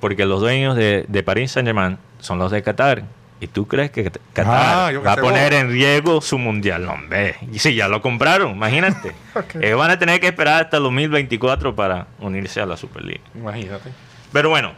Porque 0.00 0.26
los 0.26 0.40
dueños 0.40 0.76
de, 0.76 1.04
de 1.08 1.22
París 1.22 1.52
Saint 1.52 1.66
Germain 1.66 1.98
son 2.20 2.38
los 2.38 2.50
de 2.50 2.62
Qatar. 2.62 3.04
¿Y 3.42 3.48
tú 3.48 3.66
crees 3.66 3.90
que 3.90 4.04
Qat- 4.04 4.18
Ah, 4.36 4.88
Qatar 4.88 4.92
que 4.92 4.98
va 4.98 5.12
a 5.12 5.16
poner 5.16 5.52
en 5.54 5.68
riesgo 5.68 6.20
su 6.20 6.38
mundial? 6.38 6.84
No, 6.86 6.92
hombre. 6.92 7.34
Y 7.52 7.58
si 7.58 7.74
ya 7.74 7.88
lo 7.88 8.00
compraron, 8.00 8.52
imagínate. 8.52 9.12
Ellos 9.60 9.78
van 9.78 9.90
a 9.90 9.98
tener 9.98 10.20
que 10.20 10.28
esperar 10.28 10.62
hasta 10.62 10.76
el 10.76 10.84
2024 10.84 11.74
para 11.74 12.06
unirse 12.20 12.60
a 12.60 12.66
la 12.66 12.76
Superliga. 12.76 13.20
Imagínate. 13.34 13.90
Pero 14.32 14.48
bueno, 14.48 14.74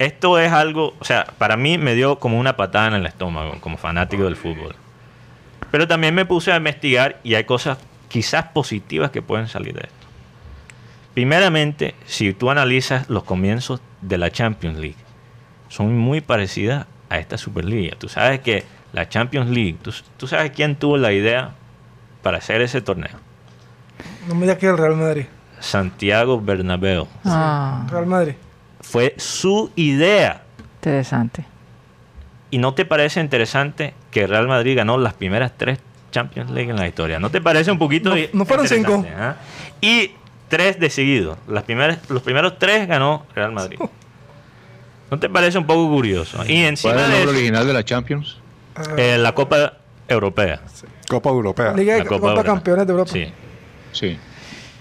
esto 0.00 0.38
es 0.40 0.50
algo, 0.50 0.96
o 0.98 1.04
sea, 1.04 1.26
para 1.38 1.56
mí 1.56 1.78
me 1.78 1.94
dio 1.94 2.18
como 2.18 2.40
una 2.40 2.56
patada 2.56 2.88
en 2.88 2.94
el 2.94 3.06
estómago, 3.06 3.56
como 3.60 3.76
fanático 3.78 4.24
del 4.24 4.34
fútbol. 4.36 4.74
Pero 5.70 5.86
también 5.86 6.12
me 6.14 6.24
puse 6.24 6.50
a 6.50 6.56
investigar 6.56 7.20
y 7.22 7.34
hay 7.34 7.44
cosas 7.44 7.78
quizás 8.08 8.46
positivas 8.48 9.12
que 9.12 9.22
pueden 9.22 9.46
salir 9.46 9.74
de 9.74 9.82
esto. 9.82 9.94
Primeramente, 11.14 11.94
si 12.04 12.32
tú 12.34 12.50
analizas 12.50 13.08
los 13.08 13.22
comienzos 13.24 13.80
de 14.02 14.18
la 14.18 14.30
Champions 14.30 14.78
League, 14.78 14.96
son 15.68 15.96
muy 15.96 16.20
parecidas 16.20 16.86
a 17.08 17.18
esta 17.18 17.38
Superliga. 17.38 17.96
Tú 17.98 18.08
sabes 18.08 18.40
que 18.40 18.64
la 18.92 19.08
Champions 19.08 19.50
League, 19.50 19.76
tú, 19.82 19.92
tú 20.16 20.26
sabes 20.26 20.50
quién 20.52 20.76
tuvo 20.76 20.96
la 20.96 21.12
idea 21.12 21.52
para 22.22 22.38
hacer 22.38 22.60
ese 22.62 22.80
torneo. 22.80 23.16
No 24.28 24.34
me 24.34 24.42
digas 24.42 24.58
que 24.58 24.66
el 24.66 24.76
Real 24.78 24.96
Madrid. 24.96 25.26
Santiago 25.60 26.40
Bernabéu. 26.40 27.06
Ah, 27.24 27.86
Real 27.90 28.06
Madrid. 28.06 28.34
Fue 28.80 29.14
su 29.16 29.70
idea. 29.76 30.42
interesante. 30.76 31.44
¿Y 32.50 32.58
no 32.58 32.74
te 32.74 32.84
parece 32.84 33.20
interesante 33.20 33.94
que 34.10 34.26
Real 34.26 34.46
Madrid 34.48 34.76
ganó 34.76 34.98
las 34.98 35.14
primeras 35.14 35.52
tres 35.56 35.78
Champions 36.12 36.50
League 36.50 36.70
en 36.70 36.76
la 36.76 36.86
historia? 36.86 37.18
¿No 37.18 37.30
te 37.30 37.40
parece 37.40 37.70
un 37.72 37.78
poquito 37.78 38.10
No- 38.10 38.16
no 38.32 38.44
fueron 38.44 38.64
interesante, 38.66 39.10
ah? 39.16 39.36
Y 39.80 40.12
tres 40.48 40.78
de 40.78 40.88
seguido. 40.90 41.38
Las 41.48 41.64
primeras, 41.64 42.08
los 42.08 42.22
primeros 42.22 42.58
tres 42.58 42.86
ganó 42.86 43.26
Real 43.34 43.52
Madrid. 43.52 43.78
¿No 45.10 45.18
te 45.18 45.28
parece 45.28 45.56
un 45.58 45.66
poco 45.66 45.88
curioso? 45.88 46.44
Y 46.46 46.56
encima 46.64 46.94
¿Cuál 46.94 47.04
es 47.04 47.04
el 47.06 47.10
de 47.12 47.16
nombre 47.18 47.30
eso, 47.32 47.38
original 47.38 47.66
de 47.66 47.72
la 47.72 47.84
Champions? 47.84 48.36
eh, 48.96 49.16
la 49.18 49.32
Copa 49.34 49.74
Europea. 50.08 50.60
Copa 51.08 51.30
Europea. 51.30 51.72
Liga 51.72 51.94
de 51.94 51.98
La 52.00 52.04
Copa 52.04 52.16
Copa 52.18 52.30
Europea. 52.32 52.52
Campeones 52.54 52.86
de 52.86 52.90
Europa. 52.92 53.10
Sí. 53.12 53.26
Sí. 53.92 54.18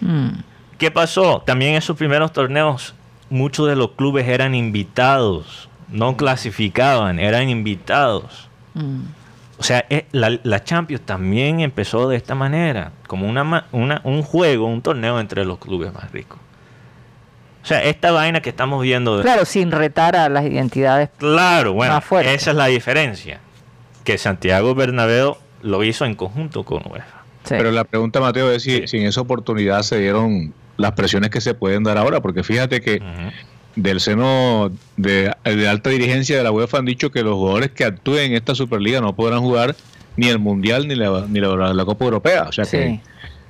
Mm, 0.01 0.29
¿Qué 0.77 0.91
pasó? 0.91 1.41
También 1.45 1.71
en 1.71 1.77
esos 1.77 1.95
primeros 1.95 2.33
torneos 2.33 2.93
muchos 3.29 3.67
de 3.67 3.75
los 3.75 3.91
clubes 3.91 4.27
eran 4.27 4.53
invitados, 4.55 5.69
no 5.89 6.17
clasificaban, 6.17 7.19
eran 7.19 7.49
invitados. 7.49 8.49
mm. 8.73 9.01
O 9.57 9.63
sea, 9.63 9.85
eh, 9.89 10.05
la, 10.11 10.37
la 10.43 10.65
Champions 10.65 11.05
también 11.05 11.61
empezó 11.61 12.09
de 12.09 12.17
esta 12.17 12.35
manera, 12.35 12.91
como 13.07 13.25
una, 13.29 13.45
ma- 13.45 13.67
una- 13.71 14.01
un 14.03 14.21
juego, 14.21 14.65
un 14.67 14.81
torneo 14.81 15.17
entre 15.17 15.45
los 15.45 15.59
clubes 15.59 15.93
más 15.93 16.11
ricos. 16.11 16.39
O 17.65 17.67
sea, 17.67 17.83
esta 17.83 18.11
vaina 18.11 18.41
que 18.41 18.49
estamos 18.51 18.81
viendo... 18.83 19.17
de- 19.17 19.23
Claro, 19.23 19.43
sin 19.43 19.71
retar 19.71 20.15
a 20.15 20.29
las 20.29 20.45
identidades. 20.45 21.09
Claro, 21.17 21.73
bueno, 21.73 21.93
Más 21.95 22.25
esa 22.27 22.51
es 22.51 22.55
la 22.55 22.67
diferencia. 22.67 23.39
Que 24.03 24.19
Santiago 24.19 24.75
Bernabéu 24.75 25.35
lo 25.63 25.83
hizo 25.83 26.05
en 26.05 26.13
conjunto 26.13 26.63
con 26.63 26.83
UEFA. 26.89 27.23
Sí. 27.43 27.55
Pero 27.57 27.71
la 27.71 27.83
pregunta, 27.83 28.19
Mateo, 28.19 28.51
es 28.51 28.61
si, 28.61 28.81
Sí. 28.81 28.87
si 28.87 28.97
en 28.99 29.07
esa 29.07 29.21
oportunidad 29.21 29.81
se 29.81 29.99
dieron 29.99 30.53
las 30.77 30.91
presiones 30.91 31.31
que 31.31 31.41
se 31.41 31.55
pueden 31.55 31.83
dar 31.83 31.97
ahora, 31.97 32.21
porque 32.21 32.43
fíjate 32.43 32.81
que 32.81 33.01
del 33.75 33.99
seno 33.99 34.71
de, 34.95 35.33
de 35.43 35.67
alta 35.67 35.89
dirigencia 35.89 36.37
de 36.37 36.43
la 36.43 36.51
UEFA 36.51 36.77
han 36.77 36.85
dicho 36.85 37.09
que 37.11 37.23
los 37.23 37.33
jugadores 37.33 37.71
que 37.71 37.83
actúen 37.83 38.25
en 38.31 38.33
esta 38.33 38.53
Superliga 38.53 39.01
no 39.01 39.15
podrán 39.15 39.39
jugar 39.41 39.75
ni 40.17 40.27
el 40.27 40.37
Mundial 40.39 40.87
ni 40.87 40.93
la, 40.95 41.25
ni 41.27 41.39
la, 41.39 41.73
la 41.73 41.85
Copa 41.85 42.05
Europea. 42.05 42.43
O 42.43 42.51
sea 42.51 42.65
que 42.65 42.99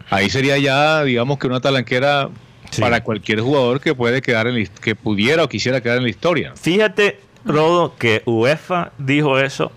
ahí 0.10 0.30
sería 0.30 0.58
ya, 0.58 1.04
digamos 1.04 1.38
que 1.38 1.48
una 1.48 1.60
talanquera 1.60 2.30
Sí. 2.76 2.82
para 2.82 3.04
cualquier 3.04 3.42
jugador 3.42 3.80
que 3.82 3.96
puede 3.96 4.22
quedar 4.22 4.48
en 4.48 4.68
que 4.82 4.96
pudiera 4.96 5.44
o 5.44 5.50
quisiera 5.50 5.82
quedar 5.82 5.98
en 5.98 6.04
la 6.04 6.10
historia. 6.10 6.54
Fíjate, 6.56 7.20
Rodo, 7.46 7.96
que 7.98 8.24
UEFA 8.26 8.92
dijo 8.98 9.40
eso 9.40 9.72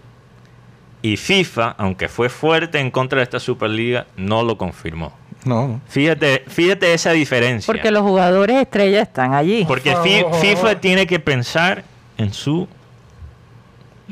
y 1.02 1.17
FIFA, 1.17 1.75
aunque 1.78 2.09
fue 2.09 2.28
fuerte 2.28 2.78
en 2.78 2.90
contra 2.90 3.19
de 3.19 3.25
esta 3.25 3.38
Superliga, 3.38 4.07
no 4.17 4.43
lo 4.43 4.59
confirmó. 4.59 5.12
No. 5.45 5.81
Fíjate, 5.88 6.45
fíjate 6.49 6.93
esa 6.93 7.12
diferencia. 7.12 7.73
Porque 7.73 7.90
los 7.90 8.02
jugadores 8.02 8.57
estrellas 8.57 9.07
están 9.07 9.35
allí. 9.35 9.64
Porque 9.67 9.93
favor. 9.93 10.35
FIFA 10.35 10.81
tiene 10.81 11.07
que 11.07 11.21
pensar 11.21 11.85
en 12.17 12.33
su, 12.33 12.67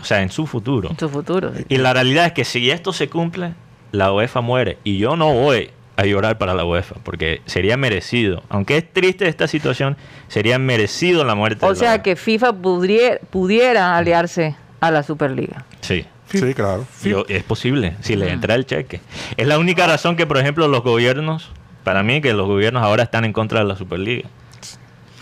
o 0.01 0.05
sea, 0.05 0.23
en 0.23 0.31
su 0.31 0.47
futuro. 0.47 0.91
En 0.91 0.99
su 0.99 1.09
futuro. 1.09 1.53
Y 1.69 1.79
la 1.79 1.93
realidad 1.93 2.27
es 2.27 2.33
que 2.33 2.45
si 2.45 2.71
esto 2.71 2.93
se 2.93 3.09
cumple, 3.09 3.55
la 3.91 4.13
UEFA 4.13 4.41
muere. 4.41 4.79
Y 4.85 4.99
yo 4.99 5.17
no 5.17 5.33
voy 5.35 5.71
a 5.97 6.05
llorar 6.05 6.37
para 6.39 6.55
la 6.55 6.65
UEFA, 6.65 6.97
porque 7.03 7.41
sería 7.47 7.77
merecido. 7.77 8.43
Aunque 8.49 8.77
es 8.77 8.93
triste 8.93 9.29
esta 9.29 9.49
situación, 9.49 9.97
sería 10.29 10.59
merecido 10.59 11.25
la 11.25 11.35
muerte. 11.35 11.65
O 11.65 11.69
de 11.69 11.75
la 11.75 11.79
sea 11.81 12.03
que 12.03 12.17
FIFA 12.17 12.53
pudiera, 12.55 13.19
pudiera 13.31 13.97
aliarse 13.97 14.57
a 14.81 14.91
la 14.91 15.03
Superliga. 15.03 15.65
Sí. 15.81 16.05
Sí, 16.31 16.55
claro. 16.55 16.85
Yo- 17.05 17.25
es 17.29 17.45
posible, 17.45 17.95
si 18.01 18.17
le 18.17 18.31
entra 18.31 18.57
el 18.57 18.67
cheque. 18.67 19.01
Es 19.37 19.47
la 19.47 19.59
única 19.59 19.87
razón 19.87 20.17
que, 20.17 20.27
por 20.27 20.39
ejemplo, 20.39 20.67
los 20.69 20.83
gobiernos, 20.83 21.51
para 21.85 22.03
mí, 22.03 22.21
que 22.21 22.33
los 22.35 22.47
gobiernos 22.49 22.83
ahora 22.83 23.05
están 23.05 23.25
en 23.25 23.33
contra 23.33 23.61
de 23.61 23.65
la 23.67 23.77
Superliga. 23.77 24.29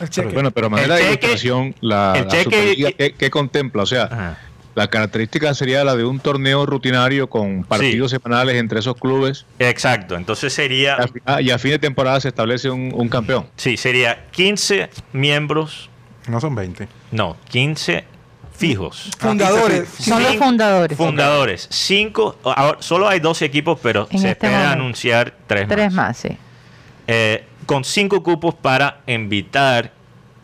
El 0.01 0.09
cheque. 0.09 0.33
Bueno, 0.33 0.51
pero 0.51 0.69
a 0.69 0.71
manera 0.71 0.95
El 0.99 1.03
de 1.05 1.11
cheque- 1.11 1.27
ilustración, 1.27 1.75
la, 1.83 2.15
el 2.17 2.23
la 2.25 2.29
cheque- 2.31 2.45
Superliga, 2.45 2.93
¿qué, 2.93 3.13
qué 3.13 3.31
contempla? 3.31 3.83
O 3.83 3.87
sea, 3.87 4.05
Ajá. 4.05 4.39
La 4.75 4.89
característica 4.89 5.55
sería 5.55 5.85
la 5.85 5.95
de 5.97 6.05
un 6.05 6.19
torneo 6.21 6.67
rutinario 6.67 7.29
con 7.29 7.65
partidos 7.65 8.11
semanales 8.11 8.57
entre 8.57 8.81
esos 8.81 8.97
clubes 8.97 9.47
Exacto, 9.59 10.17
entonces 10.17 10.53
sería, 10.53 10.97
ah, 11.27 11.41
y 11.41 11.51
a 11.51 11.59
fin 11.59 11.71
de 11.73 11.79
temporada 11.79 12.21
se 12.21 12.29
establece 12.29 12.71
un, 12.71 12.91
un 12.95 13.09
campeón. 13.09 13.47
sí, 13.57 13.77
sería 13.77 14.25
15 14.33 14.91
miembros, 15.13 15.89
No 16.29 16.41
son 16.41 16.55
20. 16.55 16.89
no, 17.13 17.37
15 17.51 18.05
fijos. 18.57 19.11
Fundadores. 19.19 19.89
Son 19.99 20.23
los 20.23 20.37
fundadores. 20.37 20.97
Fundadores, 20.97 21.67
cinco, 21.71 22.37
ahora, 22.45 22.79
solo 22.81 23.09
hay 23.09 23.19
12 23.21 23.45
equipos, 23.45 23.79
pero 23.83 24.03
En 24.11 24.19
se 24.21 24.29
este 24.31 24.47
espera 24.47 24.53
momento. 24.53 24.73
anunciar 24.75 25.35
tres, 25.47 25.67
Tres 25.69 25.93
más. 25.93 26.07
más, 26.09 26.17
sí. 26.19 26.37
Eh, 27.09 27.45
con 27.67 27.83
cinco 27.85 28.23
cupos 28.23 28.55
para 28.55 29.01
invitar 29.07 29.91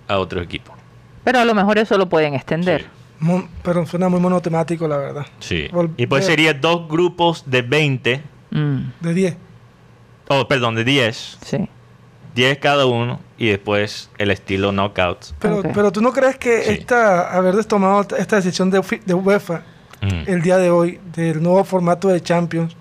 a 0.09 0.19
otro 0.19 0.41
equipo. 0.43 0.75
Pero 1.23 1.39
a 1.39 1.45
lo 1.45 1.55
mejor 1.55 1.79
eso 1.79 1.97
lo 1.99 2.09
pueden 2.09 2.35
extender. 2.35 2.81
Sí. 2.83 2.87
Mon- 3.21 3.49
pero 3.63 3.85
suena 3.87 4.09
muy 4.09 4.19
monotemático, 4.21 4.89
la 4.89 4.97
verdad. 4.97 5.27
Sí. 5.41 5.69
Vol- 5.73 5.93
Y 5.97 6.07
pues 6.07 6.25
eh. 6.25 6.29
sería 6.29 6.55
dos 6.55 6.89
grupos 6.89 7.45
de 7.47 7.63
20, 7.63 8.23
Mm, 8.53 8.79
De 9.01 9.15
10. 9.15 9.37
oh, 10.29 10.49
perdón, 10.49 10.75
de 10.75 10.83
10, 10.85 11.39
sí. 11.45 11.69
10 12.35 12.59
cada 12.59 12.87
uno, 12.87 13.21
y 13.39 13.49
después 13.49 14.11
el 14.19 14.31
estilo 14.31 14.73
knockouts. 14.73 15.35
Pero, 15.39 15.63
pero 15.75 15.93
tú 15.93 16.01
no 16.01 16.13
crees 16.13 16.37
que 16.37 16.63
Sí. 16.63 16.71
esta, 16.71 17.33
haber 17.37 17.65
tomado 17.67 18.07
esta 18.19 18.37
decisión 18.37 18.71
de, 18.71 18.81
de 19.05 19.15
UEFA 19.15 19.63
Mm. 20.03 20.23
el 20.31 20.43
día 20.43 20.57
de 20.57 20.71
hoy, 20.71 20.99
del 21.15 21.43
nuevo 21.43 21.63
formato 21.65 22.09
de 22.09 22.21
Champions, 22.23 22.75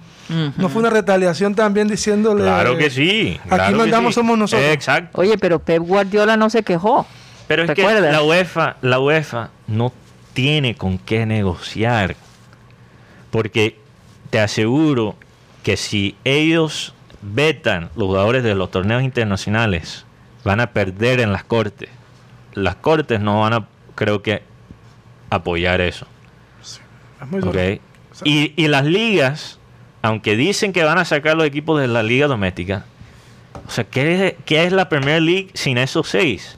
no 0.58 0.70
fue 0.70 0.80
una 0.82 0.90
retaliación 0.92 1.54
también 1.56 1.88
diciéndole. 1.88 2.44
Claro 2.44 2.78
que 2.78 2.90
sí. 2.92 3.38
Aquí 3.46 3.50
claro 3.50 3.78
mandamos 3.78 4.14
sí. 4.14 4.20
somos 4.22 4.38
nosotros. 4.38 4.70
Exacto. 4.72 5.20
Oye, 5.20 5.38
pero 5.40 5.60
Pep 5.60 5.82
Guardiola 5.82 6.38
no 6.38 6.50
se 6.52 6.62
quejó. 6.64 7.06
Pero 7.48 7.64
es 7.64 7.72
que 7.72 7.82
la 7.84 8.22
UEFA, 8.22 8.78
la 8.82 9.00
UEFA 9.00 9.50
no 9.68 9.92
tiene 10.34 10.76
con 10.76 10.98
qué 10.98 11.26
negociar. 11.26 12.16
Porque 13.32 13.80
te 14.30 14.40
aseguro 14.40 15.16
que 15.64 15.78
si 15.78 16.16
ellos 16.24 16.94
vetan 17.22 17.90
los 17.96 18.08
jugadores 18.08 18.44
de 18.44 18.56
los 18.56 18.72
torneos 18.72 19.04
internacionales, 19.04 20.06
van 20.44 20.60
a 20.60 20.68
perder 20.68 21.20
en 21.20 21.32
las 21.32 21.44
cortes. 21.44 21.90
Las 22.54 22.76
cortes 22.76 23.20
no 23.20 23.42
van 23.42 23.54
a, 23.54 23.68
creo 23.96 24.22
que, 24.22 24.42
apoyar 25.30 25.82
eso. 25.82 26.08
Es 26.62 27.28
muy 27.28 27.42
duro. 27.42 27.52
¿ok? 27.52 27.82
Y, 28.24 28.54
y 28.56 28.68
las 28.68 28.86
ligas, 28.86 29.60
aunque 30.02 30.36
dicen 30.36 30.74
que 30.74 30.84
van 30.84 30.98
a 30.98 31.06
sacar 31.06 31.38
los 31.38 31.46
equipos 31.46 31.80
de 31.80 31.88
la 31.88 32.04
liga 32.04 32.28
doméstica, 32.28 32.86
o 33.68 33.72
sea, 33.72 33.84
¿qué 33.84 34.28
es, 34.28 34.36
qué 34.46 34.66
es 34.66 34.72
la 34.72 34.90
Premier 34.90 35.22
League 35.22 35.50
sin 35.54 35.78
esos 35.78 36.10
seis? 36.10 36.58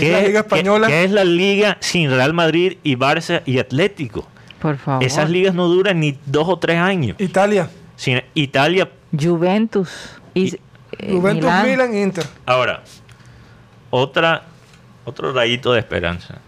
¿Qué 0.00 0.06
es 0.06 0.22
la 0.22 0.26
Liga 0.26 0.40
Española? 0.40 0.86
qué 0.88 1.04
es 1.04 1.10
la 1.10 1.24
liga 1.24 1.76
sin 1.80 2.10
Real 2.10 2.32
Madrid 2.32 2.78
y 2.82 2.96
Barça 2.96 3.42
y 3.46 3.58
Atlético? 3.58 4.26
Por 4.60 4.76
favor. 4.76 5.04
Esas 5.04 5.30
ligas 5.30 5.54
no 5.54 5.68
duran 5.68 6.00
ni 6.00 6.18
dos 6.26 6.48
o 6.48 6.58
tres 6.58 6.76
años. 6.76 7.16
Italia, 7.18 7.70
Sin 7.96 8.22
Italia, 8.34 8.90
Juventus. 9.18 9.90
Y, 10.34 10.54
eh, 10.54 11.12
Juventus, 11.12 11.44
Milán. 11.44 11.70
Milan, 11.70 11.96
Inter. 11.96 12.24
ahora, 12.46 12.82
otra, 13.90 14.44
otro 15.04 15.32
rayito 15.32 15.72
de 15.72 15.80
esperanza 15.80 16.38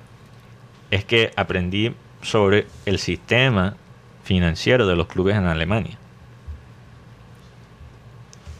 es 0.91 1.05
que 1.05 1.33
aprendí 1.37 1.95
sobre 2.21 2.67
el 2.87 2.99
sistema 2.99 3.77
financiero 4.25 4.87
de 4.87 4.95
los 4.95 5.07
clubes 5.09 5.37
en 5.37 5.47
Alemania. 5.47 5.99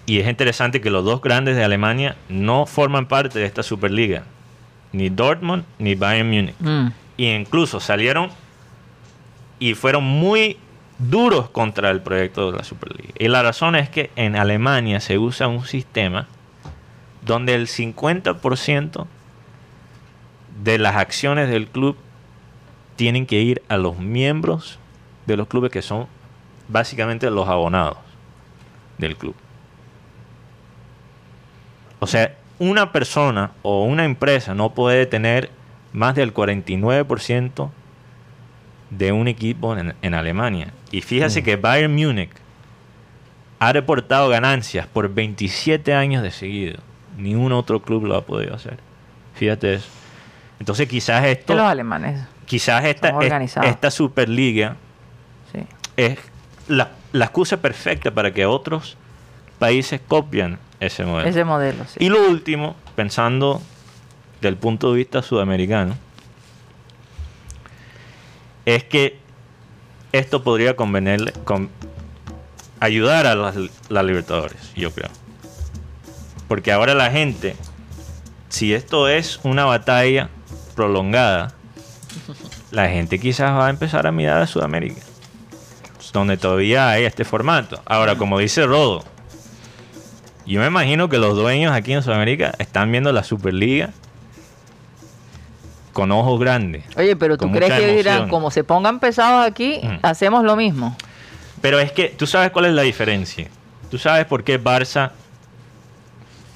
Y 0.07 0.19
es 0.19 0.29
interesante 0.29 0.81
que 0.81 0.91
los 0.91 1.05
dos 1.05 1.21
grandes 1.23 1.57
de 1.57 1.63
Alemania 1.63 2.17
no 2.29 2.67
forman 2.67 3.07
parte 3.07 3.39
de 3.39 3.45
esta 3.45 3.63
Superliga. 3.63 4.25
Ni 4.93 5.09
Dortmund 5.09 5.65
ni 5.79 5.95
Bayern 5.95 6.29
Múnich. 6.29 6.55
Mm, 6.61 6.89
Y 7.17 7.31
incluso 7.31 7.81
salieron 7.81 8.31
y 9.59 9.75
fueron 9.75 10.05
muy 10.05 10.57
duros 10.99 11.51
contra 11.51 11.91
el 11.91 12.01
proyecto 12.01 12.51
de 12.51 12.59
la 12.59 12.65
Superliga. 12.65 13.13
Y 13.19 13.29
la 13.29 13.43
razón 13.43 13.75
es 13.77 13.89
que 13.89 14.11
en 14.17 14.37
Alemania 14.37 15.01
se 15.01 15.19
usa 15.19 15.49
un 15.49 15.65
sistema 15.65 16.27
donde 17.25 17.55
el 17.55 17.67
50% 17.69 19.07
de 20.63 20.79
las 20.79 20.97
acciones 20.97 21.49
del 21.49 21.69
club 21.69 21.97
tienen 22.97 23.27
que 23.27 23.41
ir 23.41 23.63
a 23.69 23.77
los 23.77 23.99
miembros 23.99 24.79
de 25.27 25.37
los 25.37 25.49
clubes 25.49 25.71
que 25.71 25.83
son 25.83 26.07
básicamente 26.69 27.31
los 27.31 27.49
abonados 27.49 27.97
del 28.99 29.17
club. 29.17 29.35
O 32.01 32.07
sea, 32.07 32.35
una 32.63 32.93
persona 32.93 33.51
o 33.63 33.85
una 33.85 34.05
empresa 34.05 34.55
no 34.55 34.71
puede 34.73 35.07
tener 35.07 35.51
más 35.93 36.15
del 36.15 36.33
49% 36.33 37.71
de 38.91 39.11
un 39.13 39.27
equipo 39.27 39.77
en, 39.77 39.95
en 40.01 40.15
Alemania. 40.15 40.73
Y 40.93 41.01
fíjese 41.01 41.43
que 41.43 41.57
Bayern 41.57 41.93
Múnich 41.95 42.31
ha 43.59 43.73
reportado 43.73 44.29
ganancias 44.29 44.87
por 44.87 45.13
27 45.13 45.93
años 45.95 46.23
de 46.23 46.31
seguido. 46.31 46.79
Ni 47.19 47.35
un 47.35 47.53
otro 47.53 47.83
club 47.83 48.05
lo 48.07 48.17
ha 48.17 48.23
podido 48.25 48.55
hacer. 48.55 48.79
Fíjate 49.35 49.75
eso. 49.75 49.89
Entonces 50.61 50.89
quizás 50.89 51.25
esto, 51.25 51.55
los 51.55 51.65
alemanes. 51.67 52.21
quizás 52.47 52.85
esta, 52.85 53.19
esta 53.65 53.91
Superliga 53.91 54.77
Sí. 55.53 55.67
es 55.97 56.19
la, 56.69 56.91
la 57.13 57.25
excusa 57.25 57.57
perfecta 57.57 58.11
para 58.13 58.33
que 58.33 58.47
otros 58.47 58.97
países 59.59 60.01
copian 60.07 60.59
ese 60.87 61.05
modelo. 61.05 61.29
Ese 61.29 61.45
modelo, 61.45 61.85
sí. 61.87 62.05
Y 62.05 62.09
lo 62.09 62.29
último, 62.29 62.75
pensando 62.97 63.63
del 64.41 64.57
punto 64.57 64.91
de 64.91 64.99
vista 64.99 65.23
sudamericano, 65.23 65.97
es 68.67 68.85
que 68.85 69.19
esto 70.11 70.43
podría 70.43 70.75
convenirle, 70.77 71.33
con, 71.45 71.71
ayudar 72.81 73.27
a 73.27 73.35
las, 73.35 73.57
las 73.89 74.05
Libertadores, 74.05 74.73
yo 74.75 74.91
creo. 74.91 75.09
Porque 76.49 76.73
ahora 76.73 76.95
la 76.95 77.11
gente, 77.11 77.57
si 78.49 78.75
esto 78.75 79.09
es 79.09 79.41
una 79.45 79.65
batalla 79.65 80.31
prolongada, 80.75 81.55
la 82.73 82.89
gente 82.89 83.21
quizás 83.21 83.53
va 83.53 83.69
a 83.69 83.71
empezar 83.71 84.07
a 84.07 84.13
mirar 84.13 84.43
a 84.43 84.47
Sudamérica, 84.47 85.01
donde 86.13 86.37
todavía 86.37 86.91
hay 86.91 87.05
este 87.05 87.25
formato. 87.25 87.81
Ahora, 87.87 88.17
como 88.17 88.39
dice 88.39 88.67
Rodo, 88.67 89.05
yo 90.47 90.61
me 90.61 90.67
imagino 90.67 91.09
que 91.09 91.19
los 91.19 91.37
dueños 91.37 91.73
aquí 91.73 91.93
en 91.93 92.03
Sudamérica 92.03 92.53
están 92.59 92.91
viendo 92.91 93.13
la 93.13 93.23
Superliga 93.25 93.91
con 95.93 96.11
ojos 96.11 96.41
grandes. 96.41 96.85
Oye, 96.97 97.17
pero 97.17 97.37
tú 97.37 97.51
crees 97.51 97.73
que 97.73 97.95
dirán, 97.97 98.29
como 98.29 98.51
se 98.51 98.65
pongan 98.65 98.99
pesados 98.99 99.47
aquí, 99.47 99.81
Mm. 99.83 99.99
hacemos 100.03 100.43
lo 100.45 100.57
mismo. 100.57 100.97
Pero 101.61 101.79
es 101.79 101.93
que 101.93 102.09
tú 102.09 102.27
sabes 102.27 102.51
cuál 102.51 102.65
es 102.67 102.73
la 102.73 102.83
diferencia. 102.83 103.49
Tú 103.91 103.99
sabes 103.99 104.25
por 104.25 104.43
qué 104.43 104.61
Barça 104.63 105.11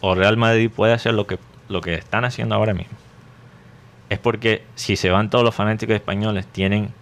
o 0.00 0.14
Real 0.14 0.36
Madrid 0.36 0.70
puede 0.74 0.94
hacer 0.94 1.12
lo 1.14 1.26
que, 1.26 1.38
lo 1.68 1.80
que 1.80 1.94
están 1.94 2.24
haciendo 2.24 2.54
ahora 2.54 2.72
mismo. 2.74 2.94
Es 4.08 4.18
porque 4.18 4.64
si 4.74 4.96
se 4.96 5.10
van 5.10 5.28
todos 5.30 5.44
los 5.44 5.54
fanáticos 5.54 5.94
españoles, 5.94 6.46
tienen 6.46 6.92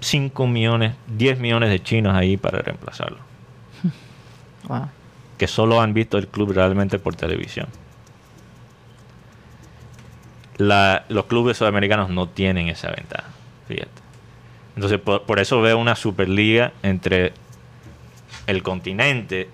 5 0.00 0.46
millones, 0.46 0.92
10 1.08 1.38
millones 1.40 1.70
de 1.70 1.82
chinos 1.82 2.14
ahí 2.14 2.36
para 2.36 2.58
reemplazarlo. 2.60 3.18
Wow. 4.68 4.88
Que 5.38 5.46
solo 5.46 5.80
han 5.80 5.92
visto 5.94 6.16
el 6.18 6.28
club 6.28 6.52
realmente 6.52 6.98
por 6.98 7.14
televisión. 7.16 7.66
La- 10.58 11.04
los 11.08 11.26
clubes 11.26 11.56
sudamericanos 11.58 12.08
no 12.10 12.28
tienen 12.28 12.68
esa 12.68 12.90
ventaja. 12.90 13.28
Fíjate. 13.68 13.90
Entonces, 14.74 14.98
por, 15.00 15.22
por 15.24 15.38
eso 15.38 15.60
veo 15.60 15.78
una 15.78 15.96
superliga 15.96 16.72
entre 16.82 17.32
el 18.46 18.62
continente 18.62 19.48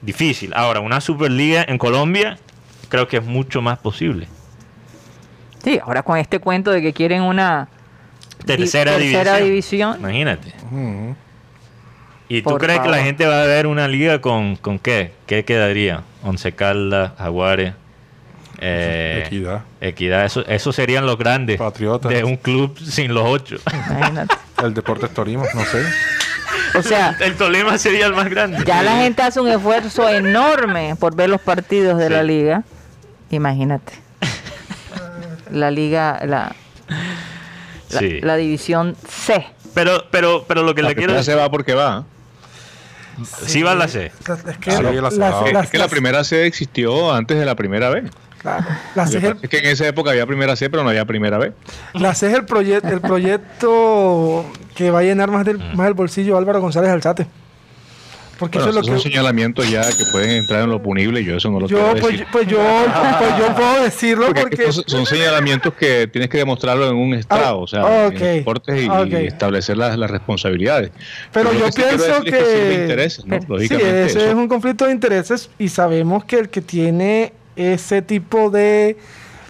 difícil. 0.00 0.52
Ahora, 0.54 0.80
una 0.80 1.00
superliga 1.00 1.64
en 1.66 1.78
Colombia 1.78 2.38
creo 2.88 3.08
que 3.08 3.16
es 3.18 3.24
mucho 3.24 3.62
más 3.62 3.78
posible. 3.78 4.28
Sí, 5.64 5.80
ahora 5.82 6.02
con 6.02 6.18
este 6.18 6.38
cuento 6.40 6.70
de 6.72 6.82
que 6.82 6.92
quieren 6.92 7.22
una 7.22 7.68
di- 8.40 8.44
Tercera, 8.46 8.96
división. 8.98 9.44
división. 9.44 9.96
Imagínate. 10.00 10.52
¿Y 12.34 12.40
tú 12.42 12.50
Por 12.50 12.60
crees 12.60 12.80
que 12.80 12.88
la 12.88 12.98
gente 13.02 13.26
va 13.26 13.42
a 13.42 13.46
ver 13.46 13.66
una 13.66 13.88
liga 13.88 14.20
con, 14.20 14.56
con 14.56 14.78
qué? 14.78 15.12
¿Qué 15.26 15.44
quedaría? 15.44 16.02
Once 16.22 16.50
Caldas, 16.52 17.12
Jaguares, 17.18 17.74
eh, 18.58 19.24
Equidad. 19.26 19.62
Equidad. 19.80 20.24
Eso, 20.24 20.42
esos 20.46 20.74
serían 20.74 21.04
los 21.04 21.18
grandes 21.18 21.58
Patriotas. 21.58 22.10
de 22.10 22.24
un 22.24 22.36
club 22.36 22.78
sin 22.78 23.12
los 23.12 23.24
ocho. 23.26 23.56
Imagínate. 23.90 24.34
El 24.64 24.72
Deportes 24.72 25.10
Torino, 25.12 25.42
no 25.54 25.64
sé. 25.66 25.84
O 26.78 26.82
sea, 26.82 27.16
El 27.20 27.34
Tolima 27.36 27.76
sería 27.76 28.06
el 28.06 28.14
más 28.14 28.30
grande. 28.30 28.64
ya 28.64 28.82
la 28.82 28.96
gente 28.96 29.20
hace 29.22 29.38
un 29.40 29.48
esfuerzo 29.48 30.08
enorme 30.08 30.96
por 30.98 31.14
ver 31.14 31.28
los 31.28 31.40
partidos 31.40 31.98
de 31.98 32.06
Sí. 32.06 32.12
la 32.12 32.22
liga. 32.22 32.62
Imagínate. 33.30 33.92
La 35.50 35.70
liga, 35.70 36.18
la, 36.24 36.54
la, 37.90 37.98
Sí. 37.98 38.20
la 38.22 38.36
división 38.36 38.96
C. 39.06 39.44
Pero, 39.74 40.04
pero, 40.10 40.44
pero 40.48 40.62
lo 40.62 40.74
que 40.74 40.82
La 40.82 40.90
le 40.90 40.94
quiero 40.94 41.22
se 41.22 41.34
va 41.34 41.50
porque 41.50 41.74
va. 41.74 42.04
Sí 43.46 43.62
va 43.62 43.72
a 43.72 43.74
la 43.74 43.88
C. 43.88 44.06
Es 44.06 44.58
que 44.58 44.70
Sí, 44.72 44.82
la- 44.82 44.90
la- 44.92 45.00
las- 45.02 45.14
la- 45.14 45.42
Es 45.46 45.52
las- 45.52 45.70
que 45.70 45.78
la 45.78 45.88
primera 45.88 46.24
C 46.24 46.46
existió 46.46 47.12
antes 47.12 47.38
de 47.38 47.44
la 47.44 47.54
primera 47.54 47.90
B. 47.90 48.04
claro, 48.40 48.64
la 48.94 49.06
C 49.06 49.18
es 49.18 49.24
el- 49.24 49.36
es 49.42 49.48
que 49.50 49.58
en 49.58 49.66
esa 49.66 49.86
época 49.86 50.10
había 50.10 50.26
primera 50.26 50.56
C, 50.56 50.68
pero 50.70 50.82
no 50.82 50.88
había 50.90 51.04
primera 51.04 51.38
B. 51.38 51.52
La 51.94 52.14
C 52.14 52.28
es 52.28 52.34
el, 52.34 52.44
proyecto 52.44 52.88
el 52.88 53.00
proyecto 53.00 54.44
que 54.74 54.90
va 54.90 55.00
a 55.00 55.02
llenar 55.02 55.30
más, 55.30 55.44
del, 55.44 55.58
Mm. 55.58 55.76
más 55.76 55.88
el 55.88 55.94
bolsillo 55.94 56.36
Álvaro 56.36 56.60
González 56.60 56.90
Alzate. 56.90 57.26
Porque 58.42 58.58
Bueno, 58.58 58.70
eso 58.72 58.80
es 58.80 58.86
lo 58.88 58.92
son 58.92 59.02
que... 59.02 59.08
señalamientos 59.10 59.70
ya 59.70 59.82
que 59.82 60.04
pueden 60.10 60.30
entrar 60.30 60.64
en 60.64 60.70
lo 60.70 60.82
punible. 60.82 61.22
Yo 61.22 61.36
eso 61.36 61.48
no 61.50 61.60
lo 61.60 61.68
Yo 61.68 61.76
quiero 61.78 61.92
pues, 62.00 62.12
decir. 62.12 62.26
pues 62.32 62.46
yo, 62.48 62.58
pues 63.18 63.38
yo 63.38 63.54
puedo 63.54 63.82
decirlo 63.84 64.26
Porque 64.26 64.40
porque... 64.42 64.64
estos 64.64 64.84
son 64.88 65.06
señalamientos 65.06 65.72
que 65.74 66.08
tienes 66.08 66.28
que 66.28 66.38
demostrarlo 66.38 66.88
en 66.88 66.96
un 66.96 67.14
estado, 67.14 67.60
o 67.60 67.66
sea, 67.68 67.84
ok. 68.08 68.12
en 68.14 68.18
deportes 68.38 68.82
y, 68.82 68.88
Ok. 68.88 69.06
y 69.10 69.14
establecer 69.26 69.76
las, 69.76 69.96
las 69.96 70.10
responsabilidades. 70.10 70.90
Pero 71.32 71.52
lo 71.52 71.58
yo 71.60 71.66
que 71.66 71.82
pienso 71.82 72.04
decir 72.04 72.34
es 72.34 72.48
sirve 72.48 72.64
de 72.64 72.76
que... 72.76 72.82
intereses, 72.82 73.24
¿no? 73.26 73.38
Sí, 73.58 73.64
ese 73.74 74.04
eso. 74.06 74.18
es 74.20 74.34
un 74.34 74.48
conflicto 74.48 74.86
de 74.86 74.92
intereses 74.92 75.48
y 75.58 75.68
sabemos 75.68 76.24
que 76.24 76.40
el 76.40 76.48
que 76.48 76.60
tiene 76.60 77.32
ese 77.54 78.02
tipo 78.02 78.50
de 78.50 78.96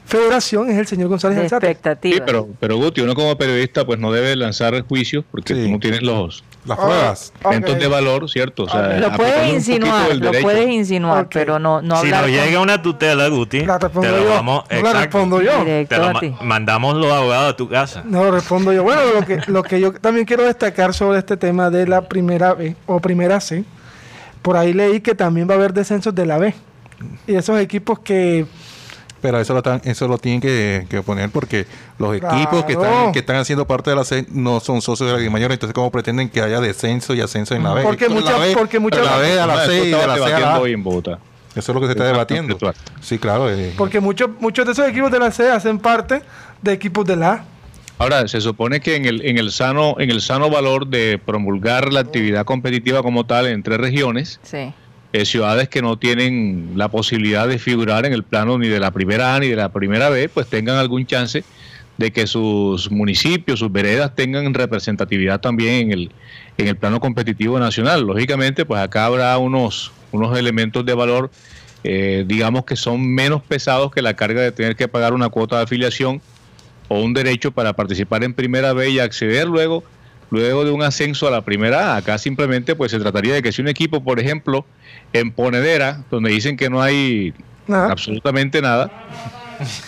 federación 0.05 0.68
es 0.70 0.76
el 0.78 0.87
señor 0.87 1.09
González 1.09 1.38
Alzate. 1.38 1.66
expectativa. 1.70 2.16
Sí, 2.16 2.22
pero, 2.26 2.48
pero 2.61 2.76
Guti, 2.76 3.00
uno 3.00 3.14
como 3.14 3.37
periodista 3.38 3.85
pues 3.87 3.98
no 3.98 4.12
debe 4.12 4.35
lanzar 4.37 4.81
juicios 4.83 5.24
porque 5.31 5.55
Sí. 5.55 5.64
tú 5.64 5.70
no 5.70 5.78
tienes 5.78 6.02
los 6.02 6.42
Las 6.64 6.79
Ah, 6.79 6.83
pruebas. 6.85 7.33
ok. 7.42 7.46
elementos 7.53 7.79
de 7.81 7.88
valor, 7.88 8.31
¿cierto? 8.31 8.62
O 8.64 8.68
sea, 8.68 8.81
Ok. 8.83 9.01
lo 9.01 9.12
puedes 9.16 9.53
insinuar, 9.53 10.14
lo 10.16 10.31
puedes 10.42 10.68
insinuar, 10.70 11.29
pero 11.29 11.59
no, 11.59 11.83
no 11.83 11.96
si 12.01 12.09
nos 12.09 12.20
con- 12.20 12.31
llega 12.31 12.61
una 12.61 12.81
tutela, 12.81 13.27
Guti, 13.29 13.64
La 13.66 13.79
te 13.81 13.88
lo 13.92 14.03
yo. 14.22 14.29
vamos. 14.31 14.64
No 14.70 14.83
la 14.83 14.92
respondo 15.01 15.42
yo. 15.42 15.51
Te 15.64 15.96
lo 15.98 16.05
a 16.07 16.12
ma- 16.12 16.20
mandamos 16.40 16.94
los 16.96 17.11
abogados 17.12 17.53
a 17.53 17.57
tu 17.57 17.68
casa. 17.68 18.03
No, 18.05 18.31
respondo 18.31 18.72
yo. 18.72 18.85
Bueno, 18.85 19.01
lo 19.12 19.27
que, 19.27 19.40
lo 19.48 19.62
que 19.64 19.81
yo 19.81 19.92
también 19.92 20.25
quiero 20.25 20.44
destacar 20.44 20.94
sobre 20.94 21.18
este 21.18 21.37
tema 21.37 21.68
de 21.68 21.88
la 21.88 22.03
primera 22.03 22.55
B 22.55 22.77
o 22.87 23.01
primera 23.01 23.40
C, 23.40 23.64
por 24.40 24.57
ahí 24.57 24.72
leí 24.72 25.01
que 25.01 25.16
también 25.16 25.48
va 25.48 25.55
a 25.55 25.57
haber 25.57 25.72
descensos 25.72 26.14
de 26.14 26.27
la 26.27 26.38
B. 26.38 26.55
Y 27.27 27.35
esos 27.35 27.59
equipos 27.59 27.98
que... 27.98 28.46
Pero 29.22 29.40
eso 29.40 29.54
lo, 29.54 29.62
tan- 29.62 29.80
eso 29.85 30.08
lo 30.08 30.18
tienen 30.18 30.40
que, 30.40 30.85
que 30.90 31.00
poner 31.00 31.30
porque 31.30 31.64
los 31.98 32.14
equipos 32.16 32.64
que 32.64 32.72
están, 32.72 33.12
que 33.12 33.20
están 33.20 33.37
haciendo 33.37 33.66
parte 33.66 33.88
de 33.90 33.96
la 33.96 34.04
C 34.04 34.26
no 34.30 34.58
son 34.61 34.82
socios 34.82 35.06
de 35.08 35.12
la 35.14 35.18
Liga 35.20 35.30
Mayor. 35.30 35.52
Entonces, 35.52 35.72
¿cómo 35.72 35.90
pretenden 35.90 36.28
que 36.28 36.42
haya 36.42 36.61
descenso 36.61 37.14
y 37.14 37.20
ascenso 37.20 37.54
en 37.54 37.62
la 37.62 37.72
B? 37.72 37.82
Porque 37.85 38.08
muchas- 38.08 38.52
porque 38.54 38.78
muchas- 38.80 39.00
de 39.00 39.06
la 39.06 39.16
B 39.18 39.40
a 39.40 39.46
la 39.46 39.62
Eso 39.62 39.70
C 39.72 39.78
y 39.78 39.90
de 39.90 39.90
la 40.06 40.14
C 40.16 40.24
a 40.35 40.40
la 40.40 40.54
A. 40.56 40.58
en. 40.58 41.18
Eso 41.54 41.70
es 41.72 41.74
lo 41.74 41.80
que 41.80 41.87
se 41.87 41.92
está 41.92 42.04
debatiendo. 42.04 42.58
Sí, 43.00 43.18
claro. 43.18 43.48
eh, 43.50 43.72
Porque 43.78 44.00
muchos, 44.00 44.30
muchos 44.40 44.66
de 44.66 44.72
esos 44.72 44.88
equipos 44.88 45.11
de 45.12 45.18
la 45.20 45.30
C 45.30 45.48
hacen 45.50 45.78
parte 45.78 46.22
de 46.61 46.72
equipos 46.72 47.04
de 47.06 47.14
la 47.16 47.32
A. 47.32 47.44
Ahora, 47.98 48.26
se 48.26 48.40
supone 48.40 48.80
que 48.80 48.96
en 48.96 49.04
el, 49.04 49.24
en 49.24 49.38
el 49.38 49.52
sano, 49.52 49.94
en 50.00 50.11
el 50.11 50.20
sano 50.22 50.50
valor 50.50 50.88
de 50.88 51.20
promulgar 51.24 51.92
la 51.92 52.00
actividad 52.00 52.44
competitiva 52.44 53.02
como 53.02 53.24
tal 53.26 53.46
entre 53.46 53.76
regiones, 53.76 54.40
Sí. 54.42 54.72
Eh, 55.12 55.25
ciudades 55.27 55.68
que 55.68 55.83
no 55.83 55.98
tienen 55.98 56.72
la 56.77 56.88
posibilidad 56.88 57.46
de 57.46 57.59
figurar 57.59 58.07
en 58.07 58.12
el 58.12 58.22
plano 58.22 58.59
ni 58.59 58.68
de 58.68 58.81
la 58.81 58.90
primera 58.90 59.35
A 59.35 59.40
ni 59.40 59.48
de 59.48 59.57
la 59.57 59.70
primera 59.70 60.09
B, 60.09 60.29
pues 60.29 60.46
tengan 60.48 60.77
algún 60.77 61.07
chance 61.07 61.44
de 61.98 62.11
que 62.11 62.27
sus 62.27 62.90
municipios, 62.90 63.59
sus 63.59 63.70
veredas 63.70 64.14
tengan 64.14 64.53
representatividad 64.55 65.40
también 65.40 65.75
en 65.75 65.92
el, 65.92 66.12
en 66.57 66.68
el 66.68 66.77
plano 66.77 67.01
competitivo 67.01 67.59
nacional. 67.59 68.03
Lógicamente, 68.03 68.64
pues 68.64 68.81
acá 68.81 69.07
habrá 69.07 69.37
unos, 69.38 69.92
unos 70.11 70.37
elementos 70.38 70.85
de 70.87 70.94
valor, 70.94 71.31
eh, 71.85 72.25
digamos 72.27 72.64
que 72.64 72.77
son 72.77 73.07
menos 73.07 73.42
pesados 73.42 73.92
que 73.92 74.03
la 74.03 74.14
carga 74.14 74.40
de 74.40 74.53
tener 74.53 74.77
que 74.77 74.88
pagar 74.88 75.12
una 75.12 75.29
cuota 75.29 75.59
de 75.59 75.64
afiliación 75.64 76.22
o 76.88 77.01
un 77.03 77.12
derecho 77.12 77.53
para 77.53 77.75
participar 77.75 78.25
en 78.25 78.35
primera 78.35 78.72
B 78.72 78.90
y 78.90 78.98
acceder 78.98 79.46
luego 79.46 79.85
luego 80.32 80.64
de 80.64 80.70
un 80.72 80.82
ascenso 80.82 81.28
a 81.28 81.30
la 81.30 81.42
primera 81.42 81.92
A. 81.92 81.96
Acá 81.98 82.18
simplemente 82.18 82.74
pues 82.74 82.90
se 82.90 82.98
trataría 82.98 83.34
de 83.34 83.42
que 83.42 83.52
si 83.52 83.62
un 83.62 83.68
equipo, 83.68 84.02
por 84.02 84.18
ejemplo, 84.18 84.64
en 85.12 85.30
Ponedera, 85.30 86.04
donde 86.10 86.30
dicen 86.30 86.56
que 86.56 86.68
no 86.70 86.82
hay 86.82 87.32
absolutamente 87.68 88.60
nada, 88.60 88.90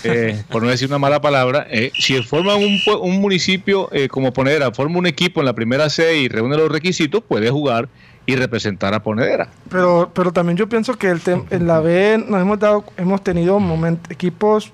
eh, 0.04 0.40
por 0.50 0.62
no 0.62 0.68
decir 0.68 0.87
una 0.88 0.98
mala 0.98 1.20
palabra, 1.20 1.66
eh, 1.70 1.90
si 1.98 2.22
forman 2.22 2.59
un, 2.59 2.78
un 3.00 3.20
municipio 3.20 3.88
eh, 3.90 4.07
como 4.09 4.33
Ponedera, 4.33 4.70
forma 4.72 4.98
un 4.98 5.07
equipo 5.07 5.40
en 5.40 5.46
la 5.46 5.54
primera 5.54 5.88
C 5.90 6.18
y 6.18 6.28
reúne 6.28 6.57
los 6.57 6.70
requisitos, 6.70 7.22
puede 7.26 7.50
jugar 7.50 7.88
y 8.26 8.37
representar 8.37 8.94
a 8.94 9.02
Ponedera. 9.02 9.48
Pero, 9.70 10.11
pero 10.14 10.33
también 10.33 10.57
yo 10.57 10.68
pienso 10.68 10.94
que 10.96 11.09
el 11.09 11.20
tem- 11.22 11.44
en 11.50 11.66
la 11.66 11.80
B 11.80 12.22
nos 12.28 12.40
hemos 12.40 12.59
dado, 12.59 12.85
hemos 12.96 13.24
tenido 13.24 13.61
equipos 14.09 14.72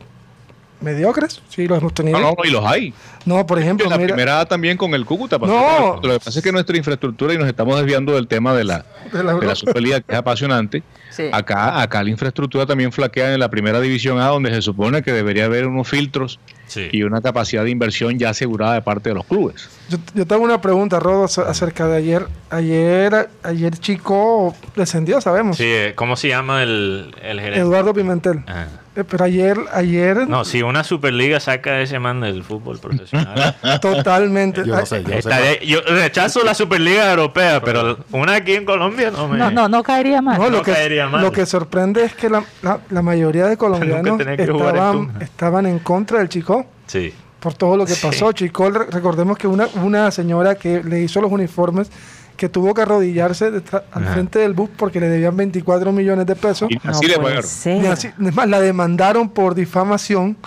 mediocres, 0.81 1.43
sí, 1.49 1.67
los 1.69 1.79
hemos 1.79 1.93
tenido. 1.95 2.19
No, 2.19 2.31
no, 2.31 2.35
no, 2.39 2.45
y 2.45 2.51
los 2.51 2.65
hay. 2.65 2.95
No, 3.27 3.47
por 3.47 3.59
ejemplo, 3.59 3.85
En 3.85 3.91
la 3.91 3.99
mira, 3.99 4.09
primera 4.15 4.41
A 4.41 4.47
también 4.47 4.77
con 4.79 4.95
el 4.95 5.05
Cúcuta. 5.05 5.37
No. 5.39 6.01
Lo 6.03 6.13
que 6.15 6.19
pasa 6.25 6.39
es 6.39 6.43
que 6.45 6.53
nuestra 6.53 6.77
infraestructura, 6.77 7.35
y 7.35 7.39
nos 7.39 7.47
estamos 7.49 7.77
desviando 7.77 8.15
del 8.15 8.27
tema 8.27 8.55
de 8.55 8.65
la, 8.65 8.85
de 9.13 9.23
la 9.23 9.35
de 9.35 9.47
la 9.47 9.55
Superliga, 9.55 10.01
que 10.01 10.13
es 10.13 10.19
apasionante, 10.19 10.83
Sí. 11.11 11.25
Acá, 11.33 11.83
acá 11.83 12.05
la 12.05 12.11
infraestructura 12.11 12.67
también 12.67 12.93
flaquea 12.93 13.35
en 13.35 13.41
la 13.41 13.49
primera 13.51 13.81
división 13.81 14.21
A, 14.21 14.29
donde 14.29 14.55
se 14.55 14.63
supone 14.63 15.03
que 15.03 15.13
debería 15.13 15.47
haber 15.47 15.67
unos 15.67 15.89
filtros 15.89 16.39
Sí. 16.69 16.89
y 16.93 17.03
una 17.03 17.21
capacidad 17.21 17.65
de 17.65 17.71
inversión 17.71 18.17
ya 18.17 18.31
asegurada 18.31 18.75
de 18.75 18.83
parte 18.83 19.09
de 19.09 19.17
los 19.17 19.25
clubes. 19.25 19.69
Yo, 19.89 19.99
yo 20.15 20.25
tengo 20.25 20.45
una 20.45 20.61
pregunta, 20.61 21.01
Rodo, 21.01 21.25
ac- 21.25 21.45
acerca 21.49 21.89
de 21.89 21.97
ayer. 21.97 22.27
Ayer, 22.49 23.29
ayer 23.43 23.77
Chico 23.77 24.55
descendió, 24.77 25.21
sabemos. 25.21 25.57
Sí, 25.57 25.65
eh, 25.67 25.95
¿cómo 25.97 26.15
se 26.15 26.29
llama 26.29 26.63
el, 26.63 27.13
el 27.23 27.41
gerente? 27.41 27.59
Eduardo 27.61 27.93
Pimentel. 27.93 28.45
Ajá. 28.47 28.69
Eh, 29.01 29.05
Pero 29.09 29.25
ayer, 29.25 29.57
ayer, 29.73 30.29
No, 30.29 30.45
si 30.45 30.63
una 30.63 30.85
Superliga 30.85 31.41
saca 31.41 31.71
a 31.73 31.81
ese 31.81 31.99
man 31.99 32.21
del 32.21 32.43
fútbol 32.45 32.79
profesional. 32.79 33.57
totalmente. 33.81 34.63
Yo 34.65 34.77
no 34.77 34.87
sé, 34.87 35.03
yo 35.03 35.09
no 35.09 35.15
sé. 35.15 35.19
Estaré- 35.29 35.67
yo 35.67 35.81
rechazo 35.83 36.45
la 36.45 36.55
Superliga 36.55 37.11
Europea, 37.11 37.61
pero 37.63 37.99
una 38.13 38.35
aquí 38.37 38.55
en 38.55 38.65
Colombia 38.65 39.11
no 39.11 39.29
me. 39.29 39.39
No, 39.39 39.51
no, 39.51 39.69
no 39.69 39.83
caería 39.83 40.21
mal. 40.23 40.39
No, 40.39 40.51
lo, 40.51 40.59
No 40.59 40.63
que, 40.63 40.73
caería 40.73 41.09
mal. 41.09 41.23
lo 41.23 41.33
que 41.33 41.47
sorprende 41.47 42.05
es 42.05 42.15
que 42.15 42.29
la, 42.31 42.45
la- 42.63 42.81
la 42.91 43.03
mayoría 43.03 43.47
de 43.47 43.57
colombianos 43.59 44.19
jugar 44.21 44.29
en 44.35 44.41
estaban, 44.41 45.23
estaban 45.23 45.67
en 45.67 45.79
contra 45.81 46.19
del 46.19 46.29
Chico 46.29 46.67
Sí. 46.87 47.13
por 47.39 47.55
todo 47.55 47.77
lo 47.77 47.87
que 47.87 47.95
Sí. 47.95 48.07
pasó. 48.07 48.33
Chico, 48.33 48.71
re- 48.71 48.87
recordemos 48.91 49.39
que 49.39 49.47
una, 49.47 49.67
una 49.83 50.11
señora 50.11 50.55
que 50.57 50.83
le 50.85 51.01
hizo 51.01 51.21
los 51.21 51.31
uniformes 51.33 51.91
que 52.41 52.49
tuvo 52.49 52.73
que 52.73 52.81
arrodillarse 52.81 53.51
detrás- 53.51 53.83
al 53.93 54.07
frente 54.07 54.39
del 54.39 54.55
bus 54.55 54.71
porque 54.75 54.99
le 54.99 55.11
debían 55.11 55.37
24 55.37 55.93
millones 55.93 56.25
de 56.25 56.35
pesos. 56.35 56.71
Y 56.71 56.77
No 56.83 56.91
así 56.93 57.05
le 57.07 57.19
pagaron. 57.19 57.45
así- 57.45 58.09
es 58.09 58.35
más, 58.35 58.49
la 58.49 58.59
demandaron 58.61 59.29
por 59.29 59.55
difamación. 59.55 60.39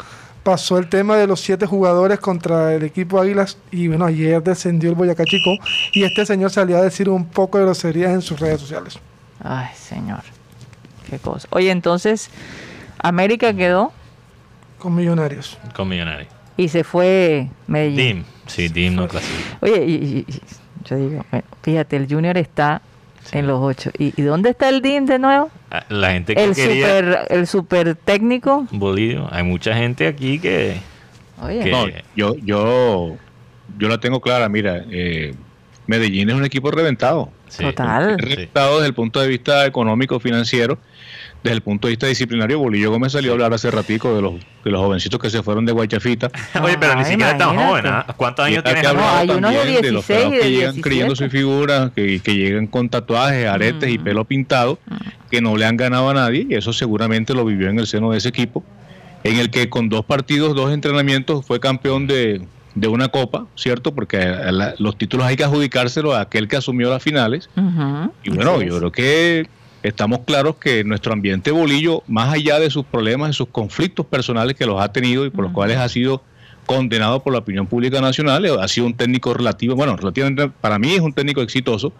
Pasó 0.41 0.79
el 0.79 0.89
tema 0.89 1.17
de 1.17 1.27
los 1.27 1.39
siete 1.39 1.67
jugadores 1.67 2.19
contra 2.19 2.73
el 2.73 2.81
equipo 2.81 3.21
Águilas 3.21 3.59
y 3.69 3.89
bueno, 3.89 4.05
ayer 4.05 4.41
descendió 4.41 4.89
el 4.89 4.95
Boyacá 4.95 5.23
Chico 5.23 5.51
y 5.93 6.03
este 6.03 6.25
señor 6.25 6.49
salió 6.49 6.77
a 6.79 6.81
decir 6.81 7.09
un 7.09 7.25
poco 7.25 7.59
de 7.59 7.65
groserías 7.65 8.11
en 8.11 8.23
sus 8.23 8.39
redes 8.39 8.59
sociales. 8.59 8.97
Ay, 9.43 9.67
señor. 9.75 10.21
Qué 11.07 11.19
cosa. 11.19 11.47
Oye, 11.51 11.69
entonces, 11.69 12.31
América 12.97 13.53
quedó 13.53 13.91
Con 14.79 14.95
millonarios. 14.95 15.59
Con 15.75 15.87
Millonarios. 15.89 16.27
y 16.57 16.69
se 16.69 16.83
fue 16.83 17.49
Medellín. 17.67 17.95
Dim. 17.97 18.23
Sí, 18.47 18.67
Dim 18.67 18.95
no 18.95 19.07
clasifica. 19.07 19.57
Oye, 19.61 19.85
y, 19.85 19.91
y- 19.93 20.25
y- 20.27 20.41
yo 20.83 20.95
digo, 20.95 21.25
bueno, 21.31 21.45
fíjate, 21.61 21.95
el 21.95 22.07
Junior 22.07 22.37
está 22.37 22.81
en 23.31 23.47
los 23.47 23.61
ocho. 23.61 23.89
¿Y, 23.97 24.13
y 24.19 24.23
dónde 24.23 24.49
está 24.49 24.69
el 24.69 24.81
DIM 24.81 25.05
de 25.05 25.19
nuevo? 25.19 25.49
Ah, 25.71 25.83
La 25.89 26.11
gente 26.11 26.35
que 26.35 26.43
El 26.43 26.53
quería 26.55 26.87
super, 26.87 27.27
el 27.29 27.47
super 27.47 27.95
técnico. 27.95 28.67
Bolívar, 28.71 29.29
hay 29.31 29.43
mucha 29.43 29.73
gente 29.75 30.07
aquí 30.07 30.39
que. 30.39 30.77
Oye, 31.41 31.63
¿Qué? 31.63 31.71
No, 31.71 31.85
yo, 32.15 32.35
yo, 32.37 33.15
yo 33.77 33.87
la 33.89 33.97
tengo 33.99 34.21
clara, 34.21 34.47
mira, 34.49 34.83
eh, 34.91 35.33
Medellín 35.87 36.29
es 36.29 36.35
un 36.35 36.45
equipo 36.45 36.71
reventado. 36.71 37.29
sí. 37.49 37.63
Total. 37.63 38.17
Reventado 38.17 38.75
desde 38.77 38.87
el 38.87 38.93
punto 38.93 39.19
de 39.19 39.27
vista 39.27 39.65
económico, 39.65 40.19
financiero, 40.19 40.77
desde 41.43 41.55
el 41.55 41.61
punto 41.61 41.87
de 41.87 41.91
vista 41.91 42.07
disciplinario. 42.07 42.57
Bolillo 42.59 42.89
Gómez 42.89 43.11
salió 43.11 43.31
a 43.31 43.33
hablar 43.33 43.53
hace 43.53 43.69
ratico 43.69 44.15
de 44.15 44.21
los, 44.21 44.33
de 44.63 44.71
los 44.71 44.79
jovencitos 44.81 45.19
que 45.19 45.29
se 45.29 45.43
fueron 45.43 45.65
de 45.65 45.73
Guayafita. 45.73 46.31
Oye, 46.63 46.77
pero 46.79 46.95
ni 46.95 47.01
Ah, 47.01 47.05
siquiera 47.05 47.31
es 47.31 47.37
tan 47.37 47.55
joven. 47.57 47.85
¿ah? 47.87 48.05
¿Cuántos 48.15 48.45
años 48.45 48.63
Y 48.65 48.73
que 48.73 48.81
No, 48.93 49.09
hay 49.09 49.29
unos 49.29 49.51
de 49.51 49.57
también 49.59 49.93
los 49.93 50.07
16 50.07 50.07
pelados 50.07 50.33
y 50.33 50.35
de 50.37 50.41
que 50.41 50.49
llegan 50.51 50.73
17. 50.75 50.81
creyendo 50.81 51.15
su 51.17 51.29
figura, 51.29 51.91
que, 51.95 52.19
que 52.21 52.35
llegan 52.35 52.67
con 52.67 52.87
tatuajes, 52.89 53.45
aretes 53.47 53.89
y 53.89 53.97
Mm. 53.97 54.03
pelo 54.03 54.23
pintado, 54.25 54.79
que 55.29 55.41
no 55.41 55.57
le 55.57 55.65
han 55.65 55.75
ganado 55.75 56.09
a 56.09 56.13
nadie, 56.13 56.47
y 56.49 56.55
eso 56.55 56.71
seguramente 56.71 57.33
lo 57.33 57.43
vivió 57.43 57.69
en 57.69 57.79
el 57.79 57.87
seno 57.87 58.11
de 58.11 58.19
ese 58.19 58.29
equipo, 58.29 58.63
en 59.25 59.37
el 59.37 59.49
que 59.49 59.69
con 59.69 59.89
dos 59.89 60.05
partidos, 60.05 60.55
dos 60.55 60.71
entrenamientos, 60.73 61.45
fue 61.45 61.59
campeón 61.59 62.07
de, 62.07 62.41
de 62.75 62.87
una 62.87 63.07
copa, 63.09 63.45
¿cierto? 63.55 63.93
Porque 63.93 64.17
la- 64.25 64.73
los 64.79 64.97
títulos 64.97 65.25
hay 65.27 65.35
que 65.35 65.43
adjudicárselos 65.43 66.15
a 66.15 66.21
aquel 66.21 66.47
que 66.47 66.55
asumió 66.57 66.89
las 66.89 67.03
finales. 67.03 67.49
Y 68.23 68.29
bueno, 68.31 68.61
yo 68.61 68.77
creo 68.79 68.91
que 68.91 69.47
estamos 69.83 70.19
claros 70.25 70.55
que 70.55 70.83
nuestro 70.83 71.13
ambiente 71.13 71.51
bolillo, 71.51 72.03
más 72.07 72.33
allá 72.33 72.59
de 72.59 72.69
sus 72.69 72.85
problemas 72.85 73.29
y 73.31 73.33
sus 73.33 73.47
conflictos 73.49 74.05
personales 74.05 74.55
que 74.55 74.65
los 74.65 74.81
ha 74.81 74.91
tenido 74.91 75.25
y 75.25 75.29
por 75.29 75.43
los 75.43 75.53
cuales 75.53 75.77
ha 75.77 75.87
sido 75.89 76.23
condenado 76.65 77.21
por 77.21 77.33
la 77.33 77.39
opinión 77.39 77.67
pública 77.67 77.99
nacional, 77.99 78.45
eh, 78.45 78.51
ha 78.59 78.67
sido 78.69 78.87
un 78.87 78.93
técnico 78.95 79.33
relativo, 79.33 79.75
bueno, 79.75 79.97
relativamente 79.97 80.47
para 80.47 80.79
mí 80.79 80.93
es 80.93 81.01
un 81.01 81.11
técnico 81.11 81.41
exitoso 81.41 81.91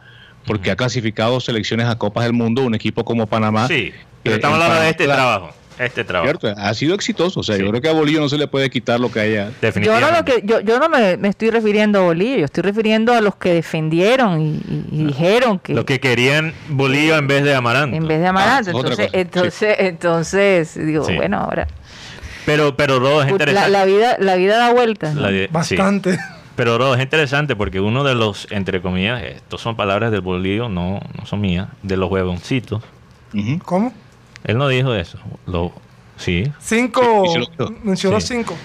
porque 0.45 0.71
ha 0.71 0.75
clasificado 0.77 1.39
selecciones 1.39 1.85
a 1.87 1.97
Copas 1.97 2.23
del 2.23 2.33
Mundo, 2.33 2.63
un 2.63 2.73
equipo 2.73 3.03
como 3.05 3.27
Panamá. 3.27 3.67
Sí, 3.67 3.91
que 3.91 3.93
pero 4.23 4.35
estamos 4.37 4.59
hablando 4.59 4.81
de 4.83 4.89
este 4.89 5.05
trabajo. 5.05 5.49
Este 5.79 6.03
trabajo. 6.03 6.37
¿Cierto? 6.39 6.59
Ha 6.61 6.73
sido 6.73 6.93
exitoso, 6.95 7.39
o 7.39 7.43
sea, 7.43 7.55
Sí. 7.55 7.61
yo 7.63 7.69
creo 7.69 7.81
que 7.81 7.89
a 7.89 7.93
Bolillo 7.93 8.19
no 8.19 8.29
se 8.29 8.37
le 8.37 8.47
puede 8.47 8.69
quitar 8.69 8.99
lo 8.99 9.11
que 9.11 9.19
haya. 9.19 9.51
Yo 9.81 9.99
no, 9.99 10.11
lo 10.11 10.23
que, 10.25 10.41
yo, 10.43 10.59
yo 10.61 10.79
no 10.79 10.89
me, 10.89 11.17
me 11.17 11.27
estoy 11.29 11.49
refiriendo 11.49 11.99
a 11.99 12.01
Bolillo, 12.03 12.37
yo 12.37 12.45
estoy 12.45 12.63
refiriendo 12.63 13.13
a 13.13 13.21
los 13.21 13.35
que 13.35 13.53
defendieron 13.53 14.41
y, 14.41 14.45
y- 14.67 14.85
y 14.91 15.03
dijeron 15.05 15.59
que 15.59 15.73
Lo 15.73 15.85
que 15.85 15.99
querían 15.99 16.53
Bolívar 16.69 17.19
en 17.19 17.27
vez 17.27 17.43
de 17.43 17.55
Amaranto. 17.55 17.95
en 17.97 18.07
vez 18.07 18.19
de 18.19 18.27
Amaranto. 18.27 18.71
Ah, 18.71 18.73
entonces, 18.81 19.09
entonces, 19.13 19.75
entonces, 19.79 20.85
digo, 20.85 21.05
Sí. 21.05 21.15
bueno, 21.15 21.37
ahora 21.39 21.67
Pero, 22.45 22.75
pero 22.75 22.99
Rodo 22.99 23.21
es 23.21 23.27
la, 23.27 23.31
interesante. 23.31 23.69
la 23.71 23.85
vida, 23.85 24.15
la 24.19 24.35
vida 24.35 24.57
da 24.57 24.73
vueltas. 24.73 25.15
Bastante. 25.51 26.19
Pero 26.55 26.77
Rodo 26.77 26.93
es 26.95 27.01
interesante 27.01 27.55
porque 27.55 27.79
uno 27.79 28.03
de 28.03 28.13
los, 28.13 28.47
entre 28.51 28.79
comillas, 28.81 29.23
estos 29.23 29.59
son 29.61 29.75
palabras 29.75 30.11
del 30.11 30.21
bolillo, 30.21 30.69
no, 30.69 30.99
no 31.17 31.25
son 31.25 31.41
mías, 31.41 31.67
de 31.81 31.97
los 31.97 32.11
huevoncitos. 32.11 32.83
¿Cómo? 33.63 33.91
Él 34.43 34.57
no 34.57 34.67
dijo 34.67 34.93
eso. 34.93 35.17
Lo, 35.45 35.71
sí. 36.17 36.51
Cinco. 36.59 37.23
Mencionó 37.83 38.19
Sí. 38.19 38.27
cinco. 38.35 38.55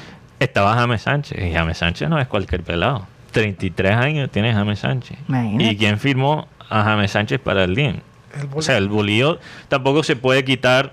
Estaba 0.41 0.75
James 0.75 1.03
Sánchez. 1.03 1.39
Y 1.45 1.53
James 1.53 1.79
Sánchez 1.79 2.09
no 2.09 2.19
es 2.21 2.27
cualquier 2.29 2.63
pelado. 2.63 3.07
33 3.33 3.95
años 3.97 4.31
tiene 4.31 4.53
James 4.53 4.79
Sánchez. 4.79 5.19
Imagínate. 5.29 5.65
¿Y 5.73 5.77
quién 5.77 5.99
firmó 5.99 6.49
a 6.69 6.83
James 6.85 7.11
Sánchez 7.11 7.41
para 7.41 7.65
el 7.65 7.75
DIN? 7.75 8.03
El 8.41 8.49
O 8.55 8.63
sea, 8.63 8.77
el 8.79 8.89
bolillo 8.89 9.39
tampoco 9.69 10.03
se 10.03 10.17
puede 10.17 10.45
quitar 10.45 10.93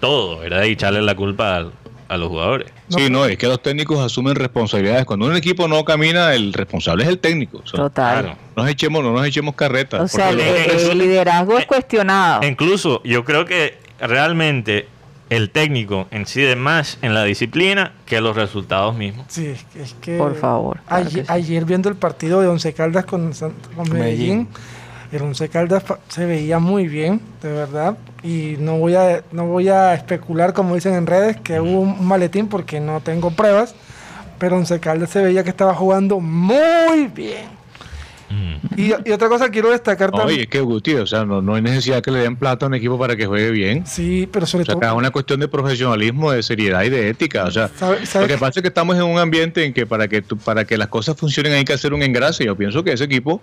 todo, 0.00 0.38
¿verdad? 0.40 0.64
Y 0.64 0.72
echarle 0.72 1.02
la 1.02 1.14
culpa 1.14 1.56
al- 1.56 1.72
a 2.08 2.16
los 2.18 2.28
jugadores. 2.28 2.70
Sí, 2.90 3.08
no, 3.10 3.24
es 3.24 3.38
que 3.38 3.46
los 3.46 3.62
técnicos 3.62 3.98
asumen 3.98 4.34
responsabilidades. 4.36 5.04
Cuando 5.06 5.26
un 5.26 5.34
equipo 5.36 5.66
no 5.68 5.84
camina, 5.84 6.34
el 6.34 6.52
responsable 6.52 7.02
es 7.04 7.08
el 7.08 7.18
técnico. 7.18 7.58
O 7.64 7.66
sea, 7.66 7.78
Total. 7.80 8.22
Claro. 8.24 8.38
no 8.56 8.62
nos 8.62 8.70
echemos, 8.70 9.02
no 9.02 9.12
nos 9.12 9.26
echemos 9.26 9.54
carretas. 9.54 10.00
O 10.02 10.08
sea, 10.08 10.30
el 10.30 10.98
liderazgo 10.98 11.58
es 11.58 11.64
cuestionado. 11.66 12.46
Incluso 12.46 13.02
yo 13.04 13.24
creo 13.24 13.46
que 13.46 13.78
realmente 14.00 14.88
el 15.30 15.50
técnico 15.50 16.06
incide 16.12 16.54
más 16.56 16.98
en 17.02 17.14
la 17.14 17.24
disciplina 17.24 17.92
que 18.06 18.20
los 18.20 18.36
resultados 18.36 18.94
mismos. 18.96 19.26
Sí, 19.28 19.46
es 19.46 19.64
que- 19.64 19.82
es 19.82 19.94
que. 19.94 20.16
Por 20.18 20.34
favor, 20.36 20.80
claro 20.86 21.06
ayer, 21.06 21.20
que 21.22 21.26
sí. 21.26 21.32
ayer 21.32 21.64
viendo 21.64 21.88
el 21.88 21.96
partido 21.96 22.40
de 22.40 22.48
Once 22.48 22.72
Caldas 22.74 23.04
con, 23.06 23.32
con 23.74 23.90
Medellín, 23.92 24.48
el 25.12 25.22
Once 25.22 25.48
Caldas 25.48 25.84
se 26.08 26.26
veía 26.26 26.58
muy 26.58 26.88
bien, 26.88 27.20
de 27.42 27.52
verdad. 27.52 27.96
Y 28.22 28.56
no 28.58 28.78
voy 28.78 28.94
a 28.96 29.22
no 29.32 29.46
voy 29.46 29.68
a 29.68 29.94
especular, 29.94 30.52
como 30.52 30.74
dicen 30.74 30.94
en 30.94 31.06
redes, 31.06 31.36
que 31.40 31.60
hubo 31.60 31.80
un 31.80 32.06
maletín 32.06 32.48
porque 32.48 32.80
no 32.80 33.00
tengo 33.00 33.30
pruebas. 33.30 33.74
Pero 34.38 34.56
Once 34.56 34.78
Caldas 34.80 35.10
se 35.10 35.22
veía 35.22 35.42
que 35.44 35.50
estaba 35.50 35.74
jugando 35.74 36.20
muy 36.20 37.06
bien. 37.06 37.48
Y, 38.76 38.92
y 39.04 39.12
otra 39.12 39.28
cosa 39.28 39.50
quiero 39.50 39.70
destacar 39.70 40.10
Oye, 40.12 40.18
también. 40.18 40.40
es 40.42 40.46
que 40.48 40.60
Guti, 40.60 40.94
o 40.94 41.06
sea, 41.06 41.24
no, 41.24 41.40
no 41.42 41.54
hay 41.54 41.62
necesidad 41.62 42.02
que 42.02 42.10
le 42.10 42.18
den 42.20 42.36
plata 42.36 42.66
a 42.66 42.68
un 42.68 42.74
equipo 42.74 42.98
para 42.98 43.16
que 43.16 43.26
juegue 43.26 43.50
bien. 43.50 43.86
Sí, 43.86 44.28
pero 44.30 44.46
sobre 44.46 44.62
O 44.62 44.66
sea, 44.66 44.74
todo. 44.74 44.82
acá 44.82 44.92
es 44.92 44.98
una 44.98 45.10
cuestión 45.10 45.40
de 45.40 45.48
profesionalismo, 45.48 46.32
de 46.32 46.42
seriedad 46.42 46.82
y 46.84 46.90
de 46.90 47.08
ética. 47.08 47.44
O 47.44 47.50
sea, 47.50 47.68
¿sabe- 47.68 48.04
sabe 48.06 48.26
lo 48.26 48.34
que 48.34 48.38
pasa 48.38 48.60
es 48.60 48.62
que 48.62 48.68
estamos 48.68 48.96
en 48.96 49.02
un 49.02 49.18
ambiente 49.18 49.64
en 49.64 49.72
que 49.72 49.86
para 49.86 50.08
que 50.08 50.22
tú- 50.22 50.36
para 50.36 50.64
que 50.64 50.76
las 50.78 50.88
cosas 50.88 51.16
funcionen 51.16 51.52
hay 51.52 51.64
que 51.64 51.72
hacer 51.72 51.92
un 51.94 52.02
engrase. 52.02 52.44
Yo 52.44 52.56
pienso 52.56 52.82
que 52.84 52.92
ese 52.92 53.04
equipo 53.04 53.40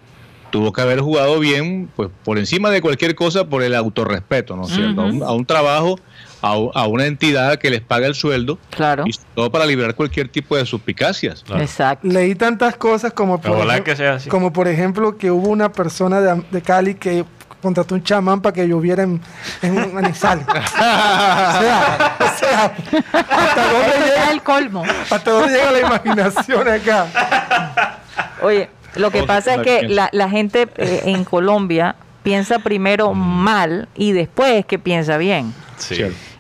tuvo 0.51 0.73
que 0.73 0.82
haber 0.82 0.99
jugado 0.99 1.39
bien, 1.39 1.89
pues 1.95 2.10
por 2.25 2.38
encima 2.38 2.69
de 2.71 2.82
cualquier 2.82 3.15
cosa, 3.15 3.47
por 3.47 3.63
el 3.63 3.73
autorrespeto, 3.73 4.56
¿no 4.58 4.63
es 4.67 4.73
cierto? 4.73 5.01
A 5.01 5.06
un- 5.06 5.23
a, 5.23 5.32
un, 5.32 5.45
trabajo, 5.45 5.97
a, 6.41 6.49
a 6.73 6.88
una 6.88 7.06
entidad 7.06 7.58
que 7.60 7.69
les 7.69 7.82
paga 7.82 8.08
el 8.08 8.15
sueldo 8.15 8.58
Claro. 8.71 9.04
y 9.06 9.12
todo 9.36 9.51
para 9.51 9.65
liberar 9.65 9.95
cualquier 9.95 10.27
tipo 10.30 10.56
de 10.58 10.65
suspicacias. 10.65 11.43
Claro. 11.43 11.62
Exacto. 11.62 12.08
Leí 12.08 12.36
tantas 12.36 12.75
cosas 12.75 13.13
como 13.13 13.39
por, 13.39 13.51
ejemplo, 13.58 13.84
que 13.84 13.95
sea 13.95 14.13
así. 14.15 14.30
como 14.30 14.51
por 14.54 14.67
ejemplo 14.67 15.17
que 15.17 15.30
hubo 15.32 15.49
una 15.49 15.71
persona 15.71 16.19
de, 16.21 16.43
de 16.51 16.62
Cali 16.62 16.95
que 16.95 17.25
contrató 17.62 17.93
un 17.93 18.04
chamán 18.04 18.41
para 18.41 18.54
que 18.54 18.67
lloviera 18.67 19.04
en, 19.04 19.21
en 19.62 19.77
un 19.77 19.93
manizal. 19.93 20.39
o 20.49 20.54
sea, 20.80 22.15
o 22.19 22.38
sea, 22.39 22.65
¿hasta 23.13 23.71
dónde, 23.71 24.08
llega, 24.08 24.32
el 24.32 24.41
colmo. 24.41 24.84
hasta 25.10 25.32
dónde 25.32 25.54
llega 25.54 25.71
la 25.71 25.80
imaginación 25.80 26.67
acá? 26.67 27.99
Oye, 28.41 28.69
lo 28.95 29.12
que 29.12 29.23
pasa 29.23 29.56
es 29.56 29.62
que 29.62 29.88
la, 29.88 30.10
la 30.12 30.27
gente 30.30 30.67
eh, 30.77 31.04
en 31.06 31.23
Colombia 31.23 31.95
piensa 32.23 32.60
primero 32.60 33.13
mal 33.13 33.88
y 33.95 34.12
después 34.12 34.51
es 34.54 34.65
que 34.65 34.80
piensa 34.80 35.17
bien. 35.17 35.54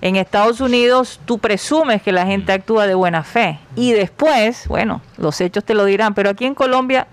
En 0.01 0.15
Estados 0.15 0.61
Unidos 0.61 1.19
tú 1.25 1.39
presumes 1.39 2.01
que 2.01 2.11
la 2.11 2.25
gente 2.25 2.51
actúa 2.51 2.87
de 2.87 2.93
buena 2.95 3.23
fe 3.23 3.59
y 3.75 3.91
después, 3.93 4.67
bueno, 4.67 5.01
los 5.17 5.39
hechos 5.41 5.63
te 5.63 5.73
lo 5.73 5.85
dirán, 5.85 6.13
pero 6.13 6.29
aquí 6.29 6.45
en 6.45 6.55
Colombia, 6.55 7.07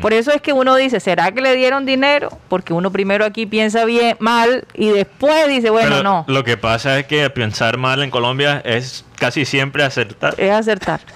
por 0.00 0.12
eso 0.14 0.32
es 0.32 0.40
que 0.40 0.52
uno 0.52 0.74
dice, 0.76 0.98
¿será 0.98 1.30
que 1.32 1.40
le 1.42 1.54
dieron 1.54 1.84
dinero? 1.84 2.30
Porque 2.48 2.72
uno 2.72 2.90
primero 2.90 3.24
aquí 3.24 3.44
piensa 3.46 3.84
bien, 3.84 4.16
mal 4.18 4.64
y 4.74 4.88
después 4.88 5.46
dice, 5.48 5.68
bueno, 5.70 5.90
Pero 5.90 6.02
no, 6.02 6.24
Lo 6.26 6.42
que 6.42 6.56
pasa 6.56 6.98
es 6.98 7.06
que 7.06 7.28
pensar 7.30 7.76
mal 7.76 8.02
en 8.02 8.10
Colombia 8.10 8.62
es 8.64 9.04
casi 9.18 9.44
siempre 9.44 9.84
acertar. 9.84 10.34
es 10.38 10.50
acertar. 10.50 11.00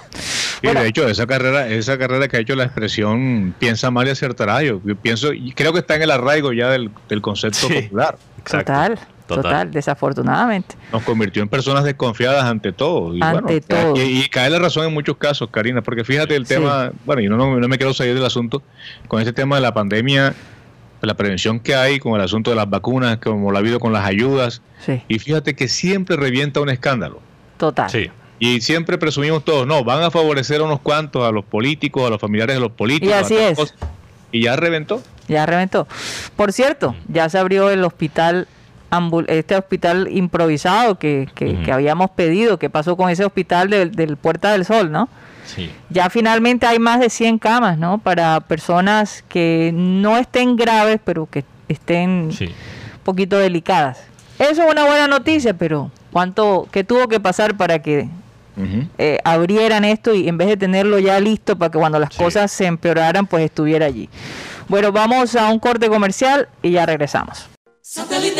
Y 0.61 0.67
Bueno. 0.67 0.81
de 0.81 0.89
hecho, 0.89 1.07
esa 1.07 1.25
carrera, 1.25 1.69
esa 1.69 1.97
carrera 1.97 2.27
que 2.27 2.35
ha 2.35 2.39
hecho 2.41 2.53
la 2.53 2.65
expresión 2.65 3.55
piensa 3.59 3.91
mal 3.91 4.05
y 4.07 4.11
acertará, 4.11 4.61
yo, 4.61 4.81
yo 4.83 4.93
pienso, 4.97 5.31
y 5.31 5.53
creo 5.53 5.71
que 5.71 5.79
está 5.79 5.95
en 5.95 6.01
el 6.01 6.11
arraigo 6.11 6.51
ya 6.51 6.67
del, 6.69 6.91
del 7.07 7.21
concepto 7.21 7.67
Sí. 7.67 7.83
popular. 7.83 8.17
Exacto. 8.39 8.73
Total. 8.73 8.99
Total, 9.35 9.43
Total. 9.43 9.71
desafortunadamente. 9.71 10.75
Nos 10.91 11.03
convirtió 11.03 11.41
en 11.41 11.49
personas 11.49 11.83
desconfiadas 11.83 12.43
ante 12.43 12.71
todo. 12.71 13.15
Y, 13.15 13.21
Ante 13.21 13.41
bueno, 13.41 13.93
todo. 13.93 13.95
Y, 13.95 14.21
y 14.23 14.29
cae 14.29 14.49
la 14.49 14.59
razón 14.59 14.85
en 14.87 14.93
muchos 14.93 15.17
casos, 15.17 15.49
Karina, 15.51 15.81
porque 15.81 16.03
fíjate 16.03 16.35
el 16.35 16.45
Sí. 16.45 16.55
tema, 16.55 16.91
bueno, 17.05 17.21
yo 17.21 17.29
no, 17.29 17.37
no, 17.37 17.59
no 17.59 17.67
me 17.67 17.77
quiero 17.77 17.93
salir 17.93 18.15
del 18.15 18.25
asunto, 18.25 18.61
con 19.07 19.19
este 19.21 19.31
tema 19.33 19.55
de 19.55 19.61
la 19.61 19.73
pandemia, 19.73 20.33
la 21.01 21.13
prevención 21.13 21.59
que 21.59 21.75
hay, 21.75 21.99
con 21.99 22.15
el 22.15 22.21
asunto 22.21 22.49
de 22.49 22.57
las 22.57 22.69
vacunas, 22.69 23.17
como 23.19 23.51
lo 23.51 23.57
ha 23.57 23.59
habido 23.61 23.79
con 23.79 23.93
las 23.93 24.05
ayudas, 24.05 24.61
Sí, 24.85 25.01
y 25.07 25.19
fíjate 25.19 25.55
que 25.55 25.67
siempre 25.67 26.15
revienta 26.17 26.59
un 26.59 26.69
escándalo. 26.69 27.21
total. 27.57 27.89
Sí. 27.89 28.09
Y 28.41 28.61
siempre 28.61 28.97
presumimos 28.97 29.43
todos, 29.43 29.67
no, 29.67 29.83
van 29.83 30.01
a 30.01 30.11
favorecer 30.11 30.61
a 30.61 30.63
unos 30.63 30.79
cuantos, 30.79 31.27
a 31.27 31.31
los 31.31 31.43
políticos, 31.43 32.07
a 32.07 32.09
los 32.09 32.21
familiares 32.21 32.55
de 32.55 32.61
los 32.61 32.71
políticos. 32.71 33.13
Y 33.13 33.17
así 33.17 33.35
es. 33.37 33.75
Y 34.31 34.43
ya 34.43 34.55
reventó. 34.55 35.01
Ya 35.27 35.45
reventó. 35.45 35.87
Por 36.37 36.53
cierto, 36.53 36.95
ya 37.09 37.27
se 37.27 37.37
abrió 37.37 37.69
el 37.69 37.83
hospital, 37.83 38.47
este 39.27 39.55
hospital 39.55 40.07
improvisado 40.11 40.97
que, 40.99 41.27
que- 41.35 41.61
que 41.61 41.71
habíamos 41.71 42.09
pedido. 42.11 42.57
¿Qué 42.59 42.69
pasó 42.69 42.95
con 42.97 43.09
ese 43.09 43.25
hospital 43.25 43.69
del, 43.69 43.91
del 43.91 44.17
Puerta 44.17 44.51
del 44.51 44.65
Sol, 44.65 44.91
no? 44.91 45.09
Sí. 45.45 45.71
Ya 45.89 46.09
finalmente 46.09 46.67
hay 46.67 46.77
más 46.79 46.99
de 46.99 47.09
100 47.09 47.39
camas, 47.39 47.77
¿no? 47.77 47.97
Para 47.97 48.39
personas 48.41 49.23
que 49.27 49.71
no 49.73 50.17
estén 50.17 50.55
graves, 50.55 50.99
pero 51.03 51.25
que 51.25 51.43
estén 51.67 52.29
Sí. 52.31 52.45
un 52.45 53.03
poquito 53.03 53.37
delicadas. 53.37 53.99
Eso 54.37 54.63
es 54.63 54.71
una 54.71 54.85
buena 54.85 55.07
noticia, 55.07 55.53
pero 55.53 55.91
¿cuánto, 56.11 56.67
qué 56.71 56.83
tuvo 56.83 57.07
que 57.07 57.19
pasar 57.19 57.57
para 57.57 57.79
que 57.81 58.07
eh, 58.97 59.19
abrieran 59.23 59.85
esto 59.85 60.13
y 60.13 60.27
en 60.27 60.37
vez 60.37 60.49
de 60.49 60.57
tenerlo 60.57 60.99
ya 60.99 61.19
listo 61.19 61.57
para 61.57 61.71
que 61.71 61.79
cuando 61.79 61.97
las 61.97 62.13
Sí. 62.13 62.21
cosas 62.23 62.51
se 62.51 62.65
empeoraran, 62.65 63.25
pues 63.25 63.43
estuviera 63.45 63.85
allí. 63.87 64.07
Bueno, 64.67 64.91
vamos 64.91 65.35
a 65.35 65.47
un 65.49 65.59
corte 65.59 65.89
comercial 65.89 66.47
y 66.61 66.71
ya 66.71 66.85
regresamos. 66.85 67.48
Satellite. 67.91 68.39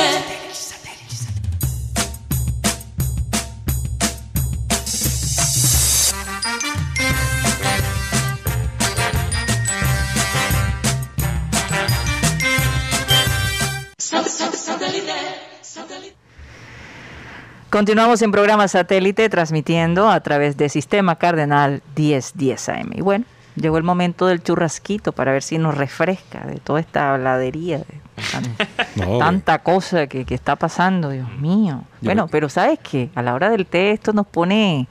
Continuamos 17.71 18.21
en 18.21 18.31
programa 18.31 18.67
satélite 18.67 19.29
transmitiendo 19.29 20.09
a 20.09 20.19
través 20.19 20.57
de 20.57 20.69
Sistema 20.69 21.15
Cardenal 21.15 21.81
1010 21.95 22.69
AM. 22.69 22.91
Y 22.93 23.01
bueno, 23.01 23.25
llegó 23.59 23.77
el 23.77 23.83
momento 23.83 24.25
del 24.27 24.41
churrasquito 24.43 25.11
para 25.11 25.31
ver 25.31 25.43
si 25.43 25.57
nos 25.57 25.77
refresca 25.77 26.45
de 26.47 26.55
toda 26.57 26.79
esta 26.79 27.13
habladería, 27.13 27.77
de 27.79 27.85
tan- 28.31 28.55
No, 28.95 29.17
tanta 29.19 29.59
cosa 29.59 30.07
que, 30.07 30.25
que 30.25 30.35
está 30.35 30.55
pasando, 30.55 31.09
Dios 31.09 31.29
mío. 31.39 31.83
Yo 32.01 32.07
Bueno, 32.07 32.27
pero 32.27 32.49
¿sabes 32.49 32.79
qué? 32.79 33.09
A 33.15 33.21
la 33.21 33.33
hora 33.33 33.49
del 33.49 33.65
té 33.65 33.91
esto 33.91 34.13
nos 34.13 34.27
pone 34.27 34.87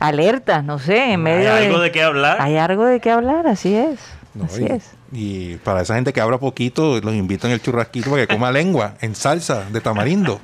alertas, 0.00 0.64
no 0.64 0.78
sé, 0.78 0.96
en 1.04 1.10
¿Hay 1.10 1.16
medio 1.18 1.54
algo 1.54 1.78
de 1.80 1.90
qué 1.92 2.02
hablar? 2.02 2.36
Hay 2.40 2.56
algo 2.56 2.84
de 2.84 3.00
qué 3.00 3.10
hablar, 3.10 3.46
así 3.46 3.74
es. 3.74 3.98
No, 4.34 4.44
así 4.44 4.62
y, 4.62 4.66
es. 4.72 4.90
y 5.12 5.56
para 5.58 5.82
esa 5.82 5.94
gente 5.94 6.12
que 6.12 6.20
habla 6.20 6.38
poquito, 6.38 7.00
los 7.00 7.14
invito 7.14 7.46
en 7.46 7.52
el 7.52 7.62
churrasquito 7.62 8.10
para 8.10 8.26
que 8.26 8.34
coma 8.34 8.50
lengua 8.50 8.94
en 9.00 9.14
salsa 9.14 9.64
de 9.70 9.80
tamarindo. 9.80 10.40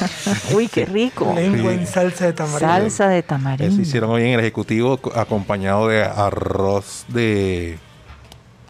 Uy, 0.54 0.68
qué 0.68 0.84
rico. 0.84 1.32
Lengua 1.34 1.72
Sí. 1.72 1.78
en 1.78 1.86
salsa 1.88 2.26
de 2.26 2.32
tamarindo. 2.32 2.72
Salsa 2.72 3.08
de 3.08 3.18
Eso 3.18 3.26
tamarindo. 3.28 3.82
hicieron 3.82 4.10
hoy 4.10 4.22
en 4.22 4.28
el 4.34 4.40
ejecutivo 4.40 4.96
co- 4.98 5.12
acompañado 5.18 5.88
de 5.88 6.04
arroz 6.04 7.04
de, 7.08 7.78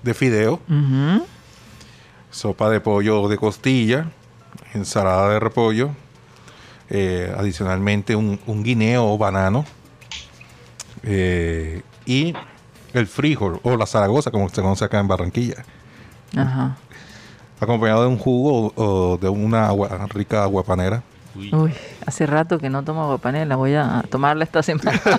de 0.02 0.14
fideo, 0.14 0.58
sopa 2.30 2.70
de 2.70 2.80
pollo 2.80 3.28
de 3.28 3.36
costilla, 3.36 4.06
ensalada 4.72 5.34
de 5.34 5.38
repollo, 5.40 5.90
eh, 6.88 7.30
adicionalmente 7.36 8.16
un, 8.16 8.40
un 8.46 8.62
guineo 8.62 9.06
o 9.12 9.18
banano 9.18 9.66
eh, 11.02 11.82
y 12.06 12.34
el 12.94 13.06
frijol 13.06 13.60
o 13.62 13.76
la 13.76 13.86
zaragoza 13.86 14.30
como 14.30 14.48
se 14.48 14.62
conoce 14.62 14.84
acá 14.84 14.98
en 14.98 15.08
Barranquilla. 15.08 15.64
Ajá. 16.36 16.76
acompañado 17.60 18.02
de 18.02 18.08
un 18.08 18.18
jugo 18.18 18.72
o, 18.74 19.18
de 19.18 19.28
una 19.28 19.68
agua, 19.68 20.06
rica 20.08 20.42
aguapanera. 20.42 21.02
Uy. 21.34 21.50
Uy, 21.54 21.72
hace 22.04 22.26
rato 22.26 22.58
que 22.58 22.68
no 22.68 22.82
tomo 22.82 23.04
aguapanela, 23.04 23.56
voy 23.56 23.74
a 23.74 24.04
tomarla 24.10 24.44
esta 24.44 24.62
semana. 24.62 25.00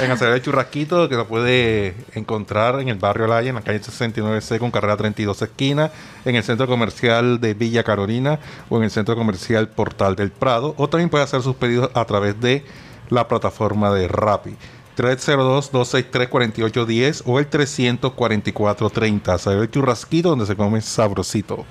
En 0.00 0.10
hacer 0.10 0.32
el 0.32 0.42
churrasquito 0.42 1.08
que 1.08 1.16
lo 1.16 1.28
puede 1.28 1.94
encontrar 2.14 2.80
en 2.80 2.88
el 2.88 2.98
barrio 2.98 3.26
Laya, 3.26 3.50
en 3.50 3.56
la 3.56 3.60
calle 3.60 3.80
69C 3.80 4.58
con 4.58 4.70
carrera 4.70 4.96
32 4.96 5.42
esquina, 5.42 5.90
en 6.24 6.34
el 6.34 6.42
centro 6.42 6.66
comercial 6.66 7.40
de 7.40 7.54
Villa 7.54 7.84
Carolina 7.84 8.40
o 8.70 8.78
en 8.78 8.84
el 8.84 8.90
centro 8.90 9.14
comercial 9.14 9.68
Portal 9.68 10.16
del 10.16 10.30
Prado. 10.30 10.74
O 10.78 10.88
también 10.88 11.10
puede 11.10 11.24
hacer 11.24 11.42
sus 11.42 11.56
pedidos 11.56 11.90
a 11.94 12.04
través 12.06 12.40
de 12.40 12.64
la 13.10 13.28
plataforma 13.28 13.92
de 13.92 14.08
Rappi. 14.08 14.56
302-263-4810 14.96 17.22
o 17.26 17.38
el 17.38 17.48
344-30. 17.50 19.28
Hacer 19.34 19.58
el 19.58 19.70
churrasquito 19.70 20.30
donde 20.30 20.46
se 20.46 20.56
come 20.56 20.80
sabrosito. 20.80 21.64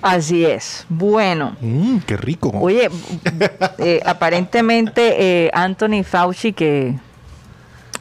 Así 0.00 0.44
es. 0.44 0.84
Bueno, 0.88 1.56
Mmm, 1.60 1.98
qué 1.98 2.16
rico. 2.16 2.50
oye, 2.54 2.88
eh, 3.78 4.00
aparentemente 4.04 5.46
eh, 5.46 5.50
Anthony 5.54 6.02
Fauci, 6.04 6.52
que 6.52 6.98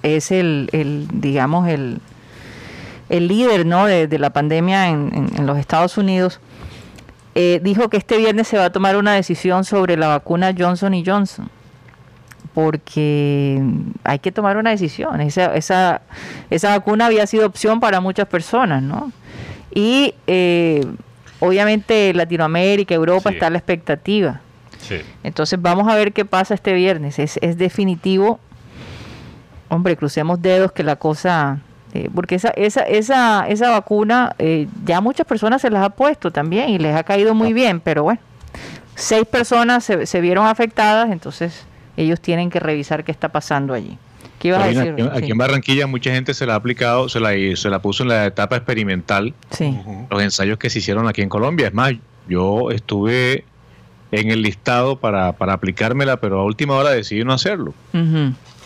es 0.03 0.31
el, 0.31 0.69
el, 0.71 1.07
digamos, 1.13 1.67
el, 1.67 1.99
el 3.09 3.27
líder 3.27 3.65
¿no? 3.65 3.85
de, 3.85 4.07
de 4.07 4.19
la 4.19 4.31
pandemia 4.31 4.89
en, 4.89 5.11
en- 5.13 5.31
en 5.37 5.45
los 5.45 5.57
Estados 5.59 5.97
Unidos, 5.97 6.39
eh, 7.35 7.59
dijo 7.63 7.89
que 7.89 7.97
este 7.97 8.17
viernes 8.17 8.47
se 8.47 8.57
va 8.57 8.65
a 8.65 8.71
tomar 8.71 8.97
una 8.97 9.13
decisión 9.13 9.63
sobre 9.63 9.95
la 9.95 10.07
vacuna 10.07 10.53
Johnson 10.57 10.93
y 10.95 11.05
Johnson. 11.05 11.49
Porque 12.53 13.61
hay 14.03 14.19
que 14.19 14.31
tomar 14.31 14.57
una 14.57 14.71
decisión. 14.71 15.21
Esa, 15.21 15.55
esa, 15.55 16.01
esa 16.49 16.69
vacuna 16.77 17.05
había 17.05 17.25
sido 17.27 17.45
opción 17.47 17.79
para 17.79 18.01
muchas 18.01 18.27
personas, 18.27 18.83
¿no? 18.83 19.11
Y 19.73 20.13
eh, 20.27 20.85
obviamente 21.39 22.13
Latinoamérica, 22.13 22.93
Europa 22.93 23.29
Sí. 23.29 23.35
está 23.35 23.47
a 23.47 23.49
la 23.51 23.57
expectativa. 23.57 24.41
Sí. 24.79 24.97
Entonces 25.23 25.61
vamos 25.61 25.87
a 25.87 25.95
ver 25.95 26.11
qué 26.11 26.25
pasa 26.25 26.53
este 26.53 26.73
viernes. 26.73 27.19
Es, 27.19 27.37
es 27.41 27.57
definitivo. 27.57 28.39
Hombre, 29.69 29.95
crucemos 29.95 30.41
dedos 30.41 30.73
que 30.73 30.83
la 30.83 30.97
cosa... 30.97 31.59
eh, 31.93 32.09
porque 32.13 32.35
esa, 32.35 32.49
esa, 32.49 32.81
esa, 32.81 33.45
esa 33.47 33.69
vacuna 33.69 34.35
eh, 34.39 34.67
ya 34.83 34.99
muchas 34.99 35.25
personas 35.25 35.61
se 35.61 35.69
las 35.69 35.83
ha 35.85 35.89
puesto 35.91 36.31
también 36.31 36.69
y 36.69 36.77
les 36.79 36.93
ha 36.95 37.03
caído 37.03 37.33
muy 37.33 37.53
bien, 37.53 37.79
pero 37.79 38.03
bueno, 38.03 38.19
seis 38.95 39.25
personas 39.25 39.85
se, 39.85 40.05
se 40.05 40.19
vieron 40.19 40.45
afectadas, 40.45 41.09
entonces 41.11 41.65
ellos 42.03 42.19
tienen 42.21 42.49
que 42.49 42.59
revisar 42.59 43.03
qué 43.03 43.11
está 43.11 43.29
pasando 43.29 43.73
allí. 43.73 43.97
¿Qué 44.39 44.47
ibas 44.49 44.63
a 44.63 44.67
decir? 44.67 45.09
aquí, 45.13 45.31
en 45.31 45.37
Barranquilla 45.37 45.85
mucha 45.85 46.11
gente 46.11 46.33
se 46.33 46.45
la 46.47 46.53
ha 46.53 46.55
aplicado, 46.55 47.09
se 47.09 47.19
la, 47.19 47.31
se 47.55 47.69
la 47.69 47.79
puso 47.79 48.03
en 48.03 48.09
la 48.09 48.25
etapa 48.25 48.55
experimental, 48.55 49.33
Sí. 49.51 49.77
Los 50.09 50.21
ensayos 50.21 50.57
que 50.57 50.69
se 50.69 50.79
hicieron 50.79 51.07
aquí 51.07 51.21
en 51.21 51.29
Colombia. 51.29 51.67
Es 51.67 51.73
más, 51.73 51.93
yo 52.27 52.71
estuve 52.71 53.45
en 54.11 54.31
el 54.31 54.41
listado 54.41 54.97
para, 54.97 55.33
para 55.33 55.53
aplicármela, 55.53 56.17
pero 56.17 56.39
a 56.39 56.43
última 56.43 56.75
hora 56.75 56.89
decidí 56.89 57.23
no 57.23 57.33
hacerlo. 57.33 57.73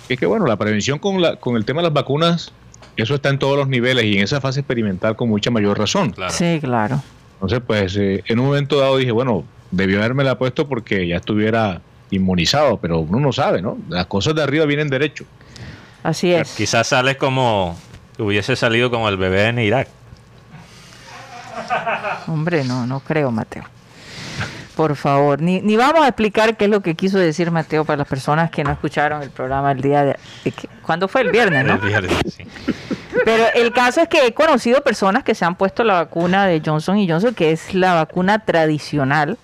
Es 0.08 0.20
que 0.20 0.26
bueno, 0.26 0.46
la 0.46 0.56
prevención 0.58 1.00
con, 1.00 1.22
la, 1.22 1.36
con 1.38 1.58
el 1.58 1.66
tema 1.66 1.82
de 1.82 1.88
las 1.88 1.94
vacunas, 1.94 2.54
eso 2.96 3.16
está 3.16 3.30
en 3.30 3.40
todos 3.40 3.58
los 3.58 3.68
niveles 3.68 4.06
y 4.06 4.18
en 4.18 4.24
esa 4.24 4.40
fase 4.40 4.62
experimental 4.62 5.16
con 5.16 5.30
mucha 5.30 5.52
mayor 5.52 5.78
razón. 5.78 6.12
Claro. 6.12 6.34
Sí, 6.34 6.60
claro. 6.62 7.02
Entonces, 7.34 7.62
pues 7.66 7.98
eh, 7.98 8.24
en 8.28 8.40
un 8.40 8.46
momento 8.48 8.80
dado 8.80 8.98
dije, 8.98 9.12
bueno, 9.12 9.44
debió 9.72 10.00
haberme 10.00 10.24
la 10.24 10.38
puesto 10.38 10.68
porque 10.68 11.06
ya 11.08 11.18
estuviera 11.18 11.82
inmunizado, 12.12 12.78
pero 12.78 13.00
uno 13.00 13.20
no 13.20 13.32
sabe, 13.32 13.62
¿no? 13.62 13.78
Las 13.90 14.06
cosas 14.06 14.36
de 14.36 14.44
arriba 14.44 14.66
vienen 14.66 14.90
derecho. 14.90 15.26
Así 16.04 16.32
es. 16.32 16.56
Quizás 16.56 16.88
sales 16.88 17.18
como 17.18 17.78
hubiese 18.20 18.56
salido 18.56 18.92
como 18.92 19.10
el 19.10 19.18
bebé 19.18 19.48
en 19.48 19.60
Irak. 19.60 19.88
Hombre, 22.28 22.64
no, 22.64 22.86
no 22.86 23.00
creo, 23.00 23.32
Mateo. 23.32 23.64
Por 24.76 24.96
favor, 24.98 25.42
ni, 25.42 25.62
ni 25.62 25.78
vamos 25.78 26.04
a 26.04 26.10
explicar 26.10 26.58
qué 26.58 26.66
es 26.66 26.72
lo 26.72 26.82
que 26.82 26.96
quiso 26.96 27.18
decir 27.18 27.50
Mateo 27.50 27.86
para 27.86 27.98
las 27.98 28.08
personas 28.08 28.52
que 28.52 28.62
no 28.64 28.72
escucharon 28.72 29.24
el 29.24 29.30
programa 29.30 29.72
el 29.72 29.82
día 29.82 30.04
de... 30.04 30.18
¿Cuándo 30.82 31.08
fue 31.08 31.22
el 31.22 31.32
viernes, 31.32 31.66
no? 31.66 31.76
El 31.76 31.80
viernes, 31.80 32.14
sí. 32.36 32.46
Pero 33.24 33.46
el 33.56 33.72
caso 33.72 34.02
es 34.02 34.10
que 34.10 34.28
he 34.28 34.34
conocido 34.34 34.82
personas 34.82 35.24
que 35.24 35.34
se 35.34 35.46
han 35.46 35.56
puesto 35.56 35.86
la 35.86 35.94
vacuna 35.94 36.46
de 36.46 36.62
Johnson 36.64 36.98
y 36.98 37.10
Johnson, 37.10 37.34
que 37.34 37.52
es 37.52 37.74
la 37.74 37.94
vacuna 37.94 38.40
tradicional, 38.40 39.38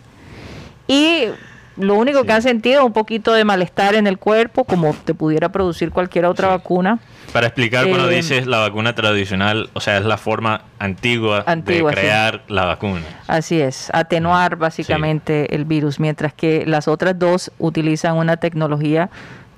y 0.87 1.27
lo 1.77 1.95
único 1.95 2.23
que 2.23 2.31
han 2.33 2.41
sentido 2.41 2.81
es 2.81 2.85
un 2.85 2.93
poquito 2.93 3.33
de 3.33 3.45
malestar 3.45 3.95
en 3.95 4.07
el 4.07 4.17
cuerpo, 4.17 4.65
como 4.65 4.93
te 4.93 5.13
pudiera 5.13 5.49
producir 5.49 5.91
cualquier 5.91 6.25
otra 6.25 6.47
Sí. 6.49 6.51
vacuna. 6.57 6.99
Para 7.33 7.47
explicar 7.47 7.87
cuando 7.87 8.09
Eh, 8.11 8.15
dices 8.17 8.45
la 8.45 8.57
vacuna 8.59 8.93
tradicional, 8.93 9.69
o 9.73 9.79
sea, 9.79 9.97
es 9.97 10.03
la 10.05 10.17
forma 10.17 10.63
antigua, 10.79 11.43
Antigua, 11.47 11.91
de 11.91 11.95
sí. 11.95 12.01
crear 12.01 12.41
la 12.49 12.65
vacuna. 12.65 13.03
Así 13.27 13.61
es, 13.61 13.89
atenuar 13.93 14.57
básicamente 14.57 15.55
el 15.55 15.63
virus, 15.63 15.97
mientras 15.99 16.33
que 16.33 16.65
las 16.65 16.89
otras 16.89 17.17
dos 17.17 17.51
utilizan 17.57 18.17
una 18.17 18.35
tecnología 18.37 19.09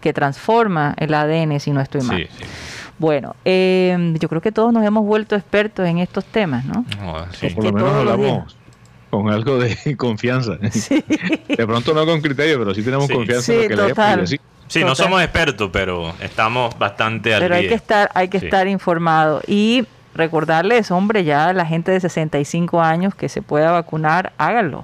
que 0.01 0.13
transforma 0.13 0.93
el 0.97 1.13
ADN, 1.15 1.59
si 1.59 1.71
no 1.71 1.81
estoy 1.81 2.01
mal. 2.01 2.17
Sí, 2.17 2.27
sí. 2.37 2.43
Bueno, 2.99 3.35
eh, 3.43 4.13
yo 4.19 4.29
creo 4.29 4.39
que 4.41 4.51
todos 4.51 4.71
nos 4.71 4.85
hemos 4.85 5.03
vuelto 5.03 5.35
expertos 5.35 5.87
en 5.87 5.97
estos 5.97 6.25
temas, 6.25 6.63
¿no? 6.65 6.85
No, 7.01 7.13
O 7.13 7.25
sí. 7.33 7.49
por 7.49 7.63
lo 7.65 7.71
menos 7.73 7.91
hablamos, 7.95 8.55
con 9.13 9.29
algo 9.29 9.59
de 9.59 9.77
confianza. 9.97 10.53
De 10.55 11.67
pronto 11.67 11.93
no 11.93 12.03
con 12.05 12.19
criterio, 12.19 12.57
pero 12.57 12.73
sí 12.73 12.81
tenemos 12.81 13.05
Sí. 13.07 13.13
confianza 13.13 13.45
Sí, 13.45 13.53
en 13.53 13.61
lo 13.77 13.83
que 13.85 13.89
total. 13.89 14.07
leemos. 14.15 14.31
y 14.31 14.35
así. 14.35 14.43
Sí, 14.67 14.83
no 14.83 14.95
somos 14.95 15.21
expertos, 15.21 15.69
pero 15.71 16.15
estamos 16.19 16.75
bastante 16.79 17.35
al 17.35 17.41
Pero 17.41 17.53
hay 17.55 17.61
día. 17.61 17.69
que 17.69 17.75
estar, 17.75 18.09
hay 18.15 18.27
que 18.29 18.39
Sí. 18.39 18.45
estar 18.45 18.67
informado. 18.67 19.41
Y 19.45 19.85
recordarles, 20.15 20.89
hombre, 20.89 21.23
ya 21.23 21.53
la 21.53 21.65
gente 21.65 21.91
de 21.91 21.99
65 21.99 22.81
años 22.81 23.13
que 23.13 23.29
se 23.29 23.43
pueda 23.43 23.71
vacunar, 23.71 24.33
háganlo. 24.39 24.83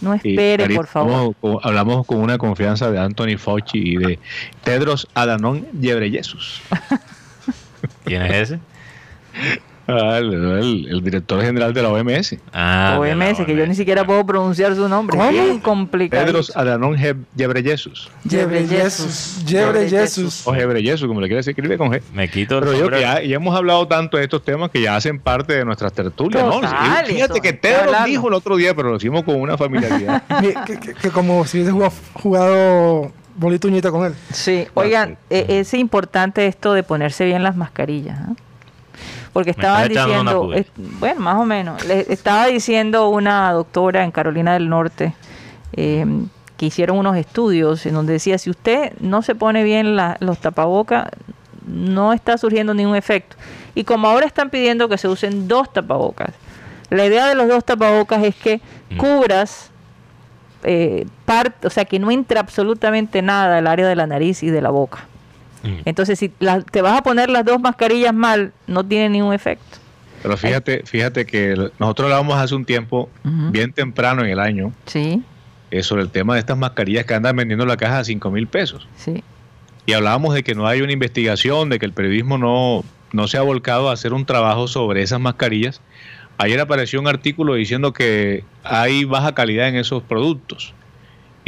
No 0.00 0.14
Y, 0.14 0.30
espere, 0.30 0.74
por 0.74 0.88
favor. 0.88 1.12
hablamos 1.12 1.36
con- 1.40 1.58
hablamos 1.62 2.06
con 2.06 2.18
una 2.18 2.38
confianza 2.38 2.90
de 2.90 2.98
Anthony 2.98 3.38
Fauci 3.38 3.78
y 3.78 3.96
de 3.96 4.18
Tedros 4.64 5.06
Adhanom 5.14 5.62
Ghebreyesus. 5.72 6.62
¿Quién 8.04 8.22
es 8.22 8.50
ese? 8.50 8.58
Ah, 9.88 10.18
el, 10.18 10.32
el- 10.34 10.88
el 10.90 11.00
director 11.02 11.40
general 11.42 11.72
de 11.72 11.82
la 11.82 11.90
OMS. 11.90 12.36
Ah, 12.52 12.98
de 13.00 13.14
la 13.14 13.26
OMS, 13.28 13.38
que 13.44 13.52
yo 13.54 13.62
ni 13.62 13.70
OMS. 13.70 13.76
siquiera 13.76 14.04
puedo 14.04 14.26
pronunciar 14.26 14.74
su 14.74 14.88
nombre. 14.88 15.16
¿Cómo? 15.16 15.30
Bien 15.30 15.58
complicado. 15.60 16.24
Tedros 16.24 16.56
Adhanom 16.56 16.96
Ge- 16.96 17.14
Ghebreyesus. 17.36 18.10
Yebre 18.24 18.66
Jesus. 18.66 19.44
Yebre 19.46 19.88
Jesus. 19.88 20.46
O 20.46 20.52
Ghebreyesus, 20.52 21.06
como 21.06 21.20
le 21.20 21.28
quieras 21.28 21.46
escribe 21.46 21.78
con 21.78 21.90
G. 21.90 22.00
Me 22.12 22.28
quito 22.28 22.58
el 22.58 22.64
Pero 22.64 22.76
yo 22.78 22.88
que 22.90 23.00
ya, 23.00 23.22
ya 23.22 23.36
hemos 23.36 23.56
hablado 23.56 23.86
tanto 23.86 24.16
de 24.16 24.24
estos 24.24 24.44
temas 24.44 24.70
que 24.70 24.80
ya 24.82 24.96
hacen 24.96 25.20
parte 25.20 25.54
de 25.54 25.64
nuestras 25.64 25.92
tertulias, 25.92 26.42
¿no? 26.44 26.58
Y 26.58 26.66
Fíjate 26.66 27.20
eso, 27.22 27.34
que 27.62 27.74
hablando. 27.74 28.06
dijo 28.08 28.28
el 28.28 28.34
otro 28.34 28.56
día, 28.56 28.74
pero 28.74 28.90
lo 28.90 28.96
hicimos 28.96 29.22
con 29.22 29.40
una 29.40 29.56
familiaridad. 29.56 30.22
Mi- 30.42 30.54
que, 30.66 30.80
que- 30.80 30.94
que 30.94 31.10
como 31.10 31.44
si 31.44 31.58
hubiese 31.58 31.72
jugado, 31.72 31.92
jugado 32.14 33.12
bolito 33.36 33.68
uñita 33.68 33.90
con 33.90 34.04
él. 34.06 34.14
Sí, 34.32 34.66
oigan, 34.74 35.18
eh, 35.30 35.46
es 35.48 35.74
importante 35.74 36.46
esto 36.46 36.72
de 36.72 36.82
ponerse 36.82 37.24
bien 37.24 37.42
las 37.42 37.56
mascarillas. 37.56 38.18
¿ah? 38.20 38.32
Porque 39.36 39.50
estaban 39.50 39.82
diciendo, 40.06 40.52
es- 40.54 40.66
bueno, 40.98 41.20
más 41.20 41.36
o 41.36 41.44
menos, 41.44 41.84
le 41.84 42.10
estaba 42.10 42.46
diciendo 42.46 43.10
una 43.10 43.52
doctora 43.52 44.02
en 44.02 44.10
Carolina 44.10 44.54
del 44.54 44.70
Norte 44.70 45.14
eh, 45.74 46.06
que 46.56 46.64
hicieron 46.64 46.96
unos 46.96 47.18
estudios 47.18 47.84
en 47.84 47.92
donde 47.92 48.14
decía, 48.14 48.38
si 48.38 48.48
usted 48.48 48.94
no 49.00 49.20
se 49.20 49.34
pone 49.34 49.62
bien 49.62 49.94
la- 49.94 50.16
los 50.20 50.38
tapabocas, 50.38 51.08
no 51.66 52.14
está 52.14 52.38
surgiendo 52.38 52.72
ningún 52.72 52.96
efecto. 52.96 53.36
Y 53.74 53.84
como 53.84 54.08
ahora 54.08 54.24
están 54.24 54.48
pidiendo 54.48 54.88
que 54.88 54.96
se 54.96 55.06
usen 55.06 55.48
dos 55.48 55.70
tapabocas, 55.70 56.30
la 56.88 57.04
idea 57.04 57.26
de 57.26 57.34
los 57.34 57.46
dos 57.46 57.62
tapabocas 57.62 58.24
es 58.24 58.34
que 58.36 58.62
Mm. 58.90 58.96
cubras 58.96 59.70
eh, 60.64 61.06
parte, 61.26 61.66
o 61.66 61.70
sea, 61.70 61.84
que 61.84 61.98
no 61.98 62.10
entra 62.10 62.40
absolutamente 62.40 63.20
nada 63.20 63.58
al 63.58 63.66
área 63.66 63.86
de 63.86 63.94
la 63.96 64.06
nariz 64.06 64.42
y 64.42 64.48
de 64.50 64.62
la 64.62 64.70
boca. 64.70 65.06
Mm. 65.66 65.80
Entonces, 65.84 66.18
si 66.18 66.32
la- 66.40 66.60
te 66.62 66.80
vas 66.82 66.98
a 66.98 67.02
poner 67.02 67.28
las 67.30 67.44
dos 67.44 67.60
mascarillas 67.60 68.14
mal, 68.14 68.52
no 68.66 68.84
tiene 68.84 69.08
ningún 69.08 69.34
efecto. 69.34 69.78
Pero 70.22 70.36
fíjate, 70.36 70.82
fíjate 70.86 71.26
que 71.26 71.54
nosotros 71.78 72.06
hablábamos 72.06 72.36
hace 72.38 72.54
un 72.54 72.64
tiempo, 72.64 73.08
bien 73.22 73.72
temprano 73.72 74.22
en 74.24 74.30
el 74.30 74.40
año, 74.40 74.72
Sí, 74.86 75.22
eh, 75.70 75.82
sobre 75.82 76.02
el 76.02 76.10
tema 76.10 76.34
de 76.34 76.40
estas 76.40 76.56
mascarillas 76.56 77.04
que 77.04 77.14
andan 77.14 77.36
vendiendo 77.36 77.64
en 77.64 77.68
la 77.68 77.76
caja 77.76 77.98
a 77.98 78.04
5 78.04 78.30
mil 78.30 78.46
pesos. 78.46 78.88
sí. 78.96 79.22
Y 79.88 79.92
hablábamos 79.92 80.34
de 80.34 80.42
que 80.42 80.56
no 80.56 80.66
hay 80.66 80.80
una 80.80 80.90
investigación, 80.92 81.68
de 81.68 81.78
que 81.78 81.86
el 81.86 81.92
periodismo 81.92 82.38
no, 82.38 82.82
no 83.12 83.28
se 83.28 83.36
ha 83.38 83.42
volcado 83.42 83.88
a 83.88 83.92
hacer 83.92 84.12
un 84.14 84.26
trabajo 84.26 84.66
sobre 84.66 85.00
esas 85.02 85.20
mascarillas. 85.20 85.80
Ayer 86.38 86.58
apareció 86.58 86.98
un 87.00 87.06
artículo 87.06 87.54
diciendo 87.54 87.92
que 87.92 88.42
hay 88.64 89.04
baja 89.04 89.32
calidad 89.36 89.68
en 89.68 89.76
esos 89.76 90.02
productos. 90.02 90.74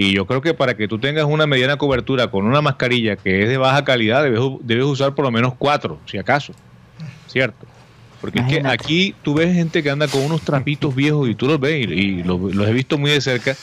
Y 0.00 0.12
yo 0.12 0.26
creo 0.26 0.40
que 0.40 0.54
para 0.54 0.76
que 0.76 0.86
tú 0.86 1.00
tengas 1.00 1.24
una 1.24 1.48
mediana 1.48 1.76
cobertura 1.76 2.30
con 2.30 2.46
una 2.46 2.62
mascarilla 2.62 3.16
que 3.16 3.42
es 3.42 3.48
de 3.48 3.56
baja 3.56 3.82
calidad, 3.82 4.22
debes, 4.22 4.84
usar 4.84 5.12
por 5.16 5.24
lo 5.24 5.32
menos 5.32 5.54
cuatro, 5.58 5.98
si 6.06 6.18
acaso. 6.18 6.52
¿Cierto? 7.26 7.66
Porque 8.20 8.38
es 8.38 8.46
que 8.46 8.62
aquí 8.64 9.12
tú 9.22 9.34
ves 9.34 9.52
gente 9.52 9.82
que 9.82 9.90
anda 9.90 10.06
con 10.06 10.22
unos 10.22 10.42
trapitos 10.42 10.94
viejos 10.94 11.28
y 11.28 11.34
tú 11.34 11.48
los 11.48 11.58
ves 11.58 11.88
y, 11.88 11.92
y 11.92 12.22
los, 12.22 12.40
los 12.40 12.68
he 12.68 12.72
visto 12.72 12.96
muy 12.96 13.10
de 13.10 13.20
cerca. 13.20 13.56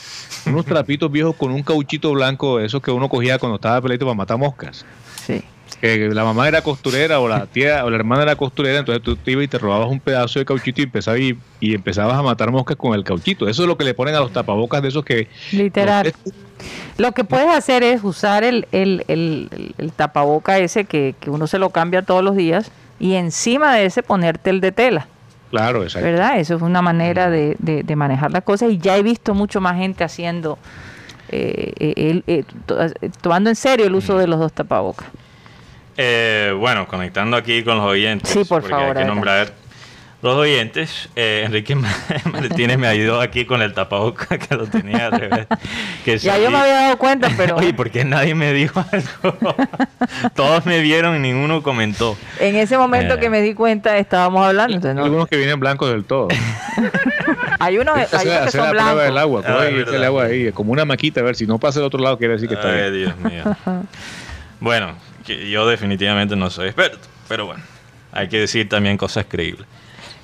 Unos 0.44 0.66
trapitos 0.66 1.10
viejos 1.10 1.34
con 1.36 1.52
un 1.52 1.62
cauchito 1.62 2.12
blanco, 2.12 2.60
esos 2.60 2.82
que 2.82 2.90
uno 2.90 3.08
cogía 3.08 3.38
cuando 3.38 3.56
estaba 3.56 3.80
peleito 3.80 4.04
para 4.04 4.14
matar 4.14 4.36
moscas 4.36 4.84
Sí. 5.26 5.42
que 5.80 6.08
la 6.08 6.24
mamá 6.24 6.46
era 6.48 6.62
costurera 6.62 7.18
o 7.20 7.28
la 7.28 7.46
tía 7.46 7.84
o 7.84 7.90
la 7.90 7.96
hermana 7.96 8.22
era 8.22 8.36
costurera, 8.36 8.78
entonces 8.78 9.02
tú 9.02 9.16
te 9.16 9.32
ibas 9.32 9.44
y 9.44 9.48
te 9.48 9.58
robabas 9.58 9.88
un 9.88 10.00
pedazo 10.00 10.38
de 10.38 10.44
cauchito 10.44 10.80
y 10.80 10.84
empezabas, 10.84 11.20
y, 11.20 11.36
y 11.60 11.74
empezabas 11.74 12.16
a 12.16 12.22
matar 12.22 12.50
moscas 12.52 12.76
con 12.76 12.94
el 12.94 13.02
cauchito. 13.04 13.48
Eso 13.48 13.62
es 13.62 13.68
lo 13.68 13.76
que 13.76 13.84
le 13.84 13.92
ponen 13.94 14.14
a 14.14 14.20
los 14.20 14.32
tapabocas 14.32 14.80
de 14.82 14.88
esos 14.88 15.04
que... 15.04 15.28
Literal. 15.52 16.06
los- 16.24 16.34
Lo 16.96 17.12
que 17.12 17.24
puedes 17.24 17.48
hacer 17.48 17.82
es 17.82 18.02
usar 18.04 18.42
el, 18.44 18.66
el, 18.72 19.04
el, 19.08 19.48
el- 19.52 19.74
el 19.76 19.92
tapaboca 19.92 20.58
ese 20.58 20.84
que, 20.84 21.14
que 21.20 21.28
uno 21.28 21.46
se 21.46 21.58
lo 21.58 21.68
cambia 21.70 22.00
todos 22.02 22.22
los 22.24 22.34
días 22.36 22.70
y 22.98 23.14
encima 23.14 23.74
de 23.74 23.84
ese 23.86 24.02
ponerte 24.02 24.48
el 24.48 24.62
de 24.62 24.72
tela, 24.72 25.06
claro, 25.50 25.82
exacto. 25.82 26.06
¿verdad? 26.08 26.38
Eso 26.40 26.54
es 26.56 26.62
una 26.62 26.80
manera 26.80 27.28
de, 27.28 27.56
de- 27.58 27.82
de 27.82 27.96
manejar 27.96 28.30
las 28.30 28.42
cosas 28.44 28.70
y 28.70 28.78
ya 28.78 28.96
he 28.96 29.02
visto 29.02 29.34
mucho 29.34 29.60
más 29.60 29.76
gente 29.76 30.02
haciendo, 30.04 30.58
eh, 31.30 31.72
eh, 31.78 32.22
eh, 32.26 32.44
to- 32.66 32.78
tomando 33.20 33.50
en 33.50 33.56
serio 33.56 33.86
el 33.86 33.94
uso 33.94 34.16
de 34.18 34.26
los 34.26 34.38
dos 34.38 34.52
tapabocas. 34.52 35.06
Eh, 35.96 36.54
bueno, 36.58 36.86
conectando 36.86 37.36
aquí 37.36 37.62
con 37.64 37.76
los 37.78 37.86
oyentes. 37.86 38.28
Sí, 38.30 38.44
por 38.44 38.60
porque 38.60 38.68
favor, 38.70 38.96
Hay 38.96 39.02
que 39.02 39.08
nombrar 39.08 39.52
los 40.26 40.36
oyentes. 40.36 41.08
Eh, 41.16 41.42
Enrique 41.46 41.74
Ma- 41.74 41.94
Martínez 42.32 42.78
me 42.78 42.86
ayudó 42.86 43.20
aquí 43.20 43.44
con 43.44 43.62
el 43.62 43.72
tapaboca 43.72 44.38
que 44.38 44.54
lo 44.54 44.66
tenía 44.66 45.06
al 45.06 45.12
revés. 45.12 45.46
Que 46.04 46.18
Ya 46.18 46.38
yo 46.38 46.50
me 46.50 46.58
había 46.58 46.74
dado 46.74 46.98
cuenta, 46.98 47.30
pero 47.36 47.56
Oye, 47.58 47.72
¿por 47.74 47.90
qué 47.90 48.04
nadie 48.04 48.34
me 48.34 48.52
dijo 48.52 48.84
algo? 48.92 49.56
Todos 50.34 50.66
me 50.66 50.80
vieron 50.80 51.16
y 51.16 51.18
ninguno 51.20 51.62
comentó. 51.62 52.16
en 52.40 52.56
ese 52.56 52.76
momento 52.78 53.14
Eh. 53.14 53.20
que 53.20 53.30
me 53.30 53.40
di 53.42 53.54
cuenta 53.54 53.96
estábamos 53.98 54.46
hablando. 54.46 54.74
Entonces, 54.76 54.90
Hay 54.90 54.96
no- 54.96 55.04
algunos 55.04 55.28
que 55.28 55.36
vienen 55.36 55.58
blancos 55.60 55.90
del 55.90 56.04
todo. 56.04 56.28
hay 57.58 57.78
unos, 57.78 57.96
hay 57.96 58.02
Hacer, 58.04 58.18
unos 58.20 58.24
que 58.24 58.48
hacer 58.48 58.60
son 58.60 58.76
la 58.76 58.82
prueba 58.84 59.02
del 59.04 59.12
blancos. 59.12 59.44
agua, 59.46 59.62
Ah, 59.64 59.70
y 59.70 59.80
echa 59.80 59.96
el 59.96 60.04
agua 60.04 60.24
ahí, 60.24 60.52
como 60.52 60.72
una 60.72 60.84
maquita, 60.84 61.20
a 61.20 61.24
ver 61.24 61.36
si 61.36 61.46
no 61.46 61.58
pasa 61.58 61.78
el 61.80 61.84
otro 61.86 62.00
lado, 62.00 62.18
quiere 62.18 62.34
decir 62.34 62.48
que 62.48 62.54
está 62.54 62.68
Ay, 62.68 62.90
bien. 62.90 62.94
Dios 62.94 63.16
mío. 63.18 63.56
Bueno, 64.60 64.94
que 65.24 65.50
yo 65.50 65.66
definitivamente 65.66 66.36
no 66.36 66.50
soy 66.50 66.66
experto, 66.68 66.98
pero 67.28 67.46
bueno, 67.46 67.62
hay 68.12 68.28
que 68.28 68.38
decir 68.40 68.68
también 68.68 68.96
cosas 68.96 69.26
creíbles. 69.28 69.66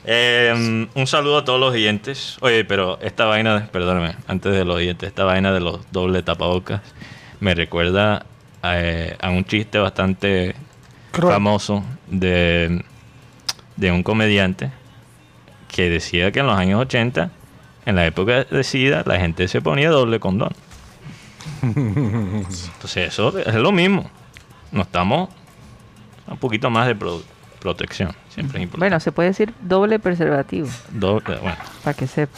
Eh, 0.05 0.89
un 0.95 1.07
saludo 1.07 1.39
a 1.39 1.45
todos 1.45 1.61
los 1.61 1.73
oyentes. 1.73 2.37
Oye, 2.41 2.65
pero 2.65 2.99
esta 3.01 3.25
vaina, 3.27 3.69
perdóname, 3.71 4.17
antes 4.27 4.53
de 4.53 4.65
los 4.65 4.77
oyentes, 4.77 5.09
esta 5.09 5.25
vaina 5.25 5.53
de 5.53 5.61
los 5.61 5.81
doble 5.93 6.23
tapabocas 6.23 6.81
me 7.41 7.55
recuerda 7.55 8.25
eh, 8.65 9.17
a 9.21 9.31
un 9.31 9.45
chiste 9.45 9.79
bastante 9.79 10.55
Cruel. 11.13 11.33
famoso 11.35 11.85
de, 12.09 12.85
de 13.77 13.93
un 13.93 14.03
comediante 14.03 14.71
que 15.69 15.89
decía 15.89 16.33
que 16.33 16.41
en 16.41 16.47
los 16.47 16.59
años 16.59 16.81
80, 16.81 17.31
en 17.87 17.95
la 17.97 18.05
época 18.07 18.45
de 18.45 18.65
SIDA, 18.65 19.03
la 19.07 19.19
gente 19.19 19.47
se 19.49 19.61
ponía 19.63 19.91
doble 19.91 20.19
condón. 20.21 20.53
Entonces 21.63 23.09
eso 23.09 23.37
es 23.39 23.55
lo 23.55 23.73
mismo. 23.73 24.11
No 24.73 24.83
estamos 24.83 25.29
un 26.27 26.37
poquito 26.39 26.71
más 26.71 26.87
de 26.87 26.95
pro- 26.95 27.23
protección. 27.63 28.15
Siempre 28.29 28.59
es 28.59 28.63
importante. 28.65 28.79
Bueno, 28.81 29.01
se 29.01 29.13
puede 29.13 29.29
decir 29.31 29.53
doble 29.61 29.99
preservativo, 29.99 30.69
Doble- 30.93 31.39
bueno, 31.41 31.57
para 31.85 31.95
que 31.97 32.07
sepa. 32.07 32.37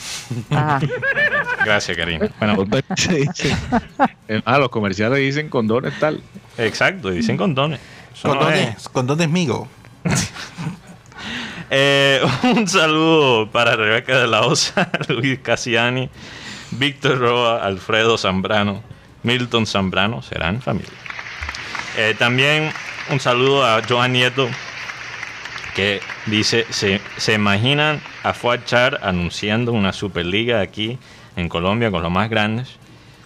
Ajá. 0.51 0.81
gracias, 1.65 1.97
Karina. 1.97 2.29
Bueno, 2.39 2.65
dice. 3.09 3.57
Ah, 4.45 4.59
los 4.59 4.69
comerciales 4.69 5.19
dicen 5.19 5.49
condones 5.49 5.99
tal. 5.99 6.21
exacto, 6.59 7.11
dicen 7.11 7.37
condones. 7.37 7.81
Eso 8.15 8.29
no 8.35 8.35
es- 8.35 8.39
Condones, 8.47 8.89
condones 8.91 9.29
migo. 9.31 9.69
Eh, 11.71 12.21
un 12.43 12.69
saludo 12.69 13.51
para 13.51 13.75
Rebeca 13.75 14.19
de 14.21 14.27
la 14.29 14.43
Osa, 14.43 14.91
Luis 15.09 15.39
Cassiani, 15.41 16.09
Víctor 16.73 17.19
Roa, 17.19 17.65
Alfredo 17.65 18.17
Zambrano, 18.19 18.83
Milton 19.23 19.67
Zambrano, 19.67 20.23
serán 20.23 20.61
familia. 20.61 20.93
Eh, 21.97 22.15
también 22.19 22.71
un 23.11 23.19
saludo 23.19 23.65
a 23.65 23.81
Joan 23.89 24.13
Nieto, 24.13 24.49
que 25.75 26.01
dice, 26.27 26.67
se, 26.71 27.01
se 27.17 27.35
imaginan 27.35 28.01
a 28.23 28.33
Fuad 28.33 28.61
Char 28.65 29.01
anunciando 29.03 29.73
una 29.73 29.93
Superliga 29.93 30.61
aquí 30.61 30.99
en 31.37 31.49
Colombia 31.49 31.91
con 31.91 32.03
los 32.03 32.13
más 32.13 32.31
grandes, 32.31 32.77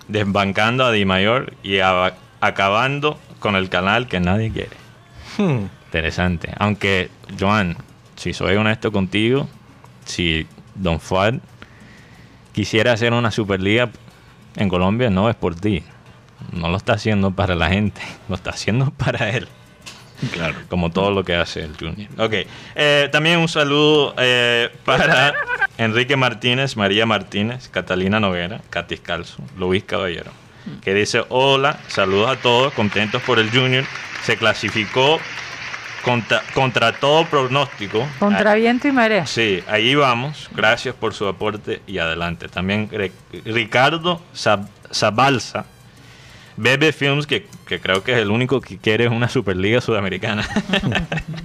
desbancando 0.09 0.85
a 0.85 0.93
Di 0.93 1.05
Mayor 1.05 1.55
y 1.63 1.79
aba- 1.81 2.15
acabando 2.41 3.19
con 3.39 3.55
el 3.57 3.69
canal 3.69 4.09
que 4.09 4.21
nadie 4.21 4.51
quiere. 4.51 4.77
Hmm. 5.37 5.67
Interesante. 5.87 6.53
Aunque, 6.59 7.11
Joan, 7.39 7.77
si 8.17 8.33
soy 8.33 8.57
honesto 8.57 8.91
contigo, 8.93 9.49
si 10.05 10.47
Don 10.75 11.01
Fuad 11.01 11.35
quisiera 12.53 12.93
hacer 12.93 13.13
una 13.13 13.31
Superliga 13.31 13.91
en 14.57 14.69
Colombia, 14.69 15.11
no 15.11 15.29
es 15.31 15.37
por 15.37 15.55
ti. 15.55 15.83
No 16.53 16.69
lo 16.69 16.77
está 16.77 16.95
haciendo 16.95 17.31
para 17.33 17.55
la 17.55 17.69
gente, 17.69 18.01
lo 18.29 18.35
está 18.35 18.51
haciendo 18.51 18.91
para 18.91 19.31
él. 19.31 19.49
Claro. 20.33 20.57
Como 20.69 20.91
todo 20.91 21.11
lo 21.11 21.25
que 21.25 21.35
hace 21.37 21.61
el 21.61 21.77
Junior. 21.79 22.09
Ok. 22.19 22.35
Eh, 22.75 23.09
también 23.13 23.39
un 23.39 23.49
saludo 23.49 24.15
eh, 24.19 24.71
para 24.85 25.33
Enrique 25.79 26.17
Martínez, 26.17 26.77
María 26.77 27.07
Martínez, 27.07 27.69
Catalina 27.69 28.19
Noguera, 28.21 28.61
Katis 28.71 29.01
Calzo, 29.01 29.43
Luis 29.57 29.85
Caballero. 29.85 30.31
Que 30.83 30.93
dice, 30.93 31.23
hola, 31.31 31.79
saludos 31.89 32.29
a 32.31 32.37
todos, 32.41 32.73
contentos 32.75 33.23
por 33.23 33.39
el 33.39 33.51
Junior. 33.51 33.85
Se 34.25 34.37
clasificó 34.37 35.19
contra, 36.05 36.43
contra 36.53 36.93
todo 36.93 37.25
pronóstico. 37.27 38.07
Contra 38.19 38.55
viento 38.55 38.87
y 38.89 38.93
marea. 38.93 39.27
Sí, 39.27 39.63
ahí 39.67 39.95
vamos. 39.95 40.51
Gracias 40.55 40.95
por 40.95 41.15
su 41.15 41.27
aporte 41.27 41.81
y 41.87 41.99
adelante. 41.99 42.49
También 42.49 42.89
Re- 42.93 43.13
Ricardo 43.47 44.21
Zab- 44.35 44.69
Zabalza, 44.93 45.65
Bebe 46.59 46.93
Films, 46.93 47.27
que, 47.29 47.47
que 47.67 47.81
creo 47.81 48.03
que 48.03 48.13
es 48.13 48.19
el 48.19 48.31
único 48.31 48.61
que 48.61 48.79
quiere 48.79 49.07
una 49.07 49.29
Superliga 49.29 49.81
Sudamericana. 49.81 50.47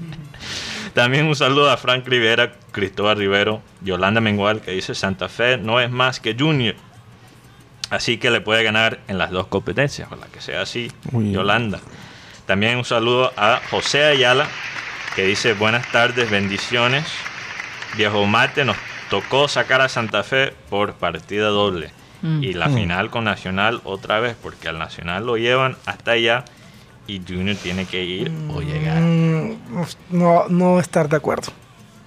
También 0.96 1.28
un 1.28 1.36
saludo 1.36 1.70
a 1.70 1.78
Frank 1.78 2.08
Rivera, 2.08 2.54
Cristóbal 2.72 3.18
Rivero, 3.18 3.62
Yolanda 3.82 4.22
Mengual, 4.22 4.62
que 4.62 4.72
dice 4.72 4.96
Santa 4.96 5.30
Fe 5.30 5.58
no 5.58 5.80
es 5.80 5.92
más 5.92 6.20
que 6.20 6.36
Junior. 6.38 6.76
Así 7.92 8.18
que 8.18 8.32
le 8.32 8.42
puede 8.42 8.64
ganar 8.64 9.02
en 9.08 9.20
las 9.20 9.30
dos 9.30 9.48
competencias, 9.48 10.08
ojalá 10.08 10.26
que 10.32 10.42
sea 10.42 10.62
así. 10.62 10.92
Yolanda. 11.12 11.80
También 12.48 12.78
un 12.78 12.86
saludo 12.86 13.32
a 13.38 13.62
José 13.70 14.04
Ayala, 14.06 14.48
que 15.16 15.26
dice 15.26 15.54
buenas 15.54 15.92
tardes, 15.92 16.32
bendiciones. 16.32 17.06
Viejo 17.96 18.26
Mate 18.26 18.66
nos 18.66 18.78
tocó 19.12 19.48
sacar 19.48 19.82
a 19.82 19.90
Santa 19.90 20.24
Fe 20.24 20.54
por 20.72 20.96
partida 20.96 21.50
doble. 21.50 21.92
Mm. 22.24 22.42
Y 22.42 22.54
la 22.54 22.70
final 22.70 23.10
con 23.10 23.26
Nacional 23.26 23.82
otra 23.84 24.20
vez, 24.20 24.36
porque 24.42 24.70
al 24.70 24.80
Nacional 24.80 25.26
lo 25.26 25.38
llevan 25.38 25.76
hasta 25.86 26.12
allá 26.12 26.46
y 27.06 27.22
Junior 27.28 27.58
tiene 27.58 27.86
que 27.86 28.04
ir 28.04 28.32
o 28.50 28.62
llegar. 28.62 29.02
Mm, 29.02 29.58
no, 30.12 30.48
no 30.48 30.80
estar 30.80 31.10
de 31.10 31.18
acuerdo 31.18 31.52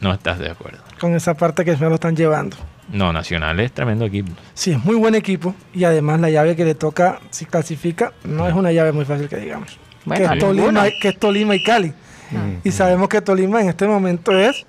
No 0.00 0.12
estás 0.14 0.38
de 0.38 0.50
acuerdo. 0.50 0.78
con 0.98 1.14
esa 1.14 1.34
parte 1.34 1.64
que 1.64 1.76
me 1.76 1.88
lo 1.88 1.96
están 1.96 2.16
llevando. 2.16 2.56
No, 2.88 3.12
Nacional 3.12 3.60
es 3.60 3.72
tremendo 3.72 4.06
equipo. 4.06 4.32
Sí, 4.54 4.72
es 4.72 4.82
muy 4.84 4.94
buen 4.94 5.14
equipo 5.14 5.54
y 5.74 5.84
además 5.84 6.20
la 6.20 6.30
llave 6.30 6.56
que 6.56 6.64
le 6.64 6.74
toca, 6.74 7.20
si 7.30 7.44
clasifica, 7.44 8.12
no 8.24 8.48
es 8.48 8.54
una 8.54 8.72
llave 8.72 8.92
muy 8.92 9.04
fácil 9.04 9.28
que 9.28 9.36
digamos. 9.36 9.78
Bueno, 10.06 10.28
que, 10.28 10.34
es 10.34 10.40
Tolima, 10.40 10.84
que 11.02 11.08
es 11.08 11.18
Tolima 11.18 11.54
y 11.54 11.62
Cali. 11.62 11.92
Y 12.64 12.70
sabemos 12.70 13.08
que 13.08 13.20
Tolima 13.20 13.60
en 13.60 13.68
este 13.68 13.86
momento 13.86 14.32
es 14.32 14.64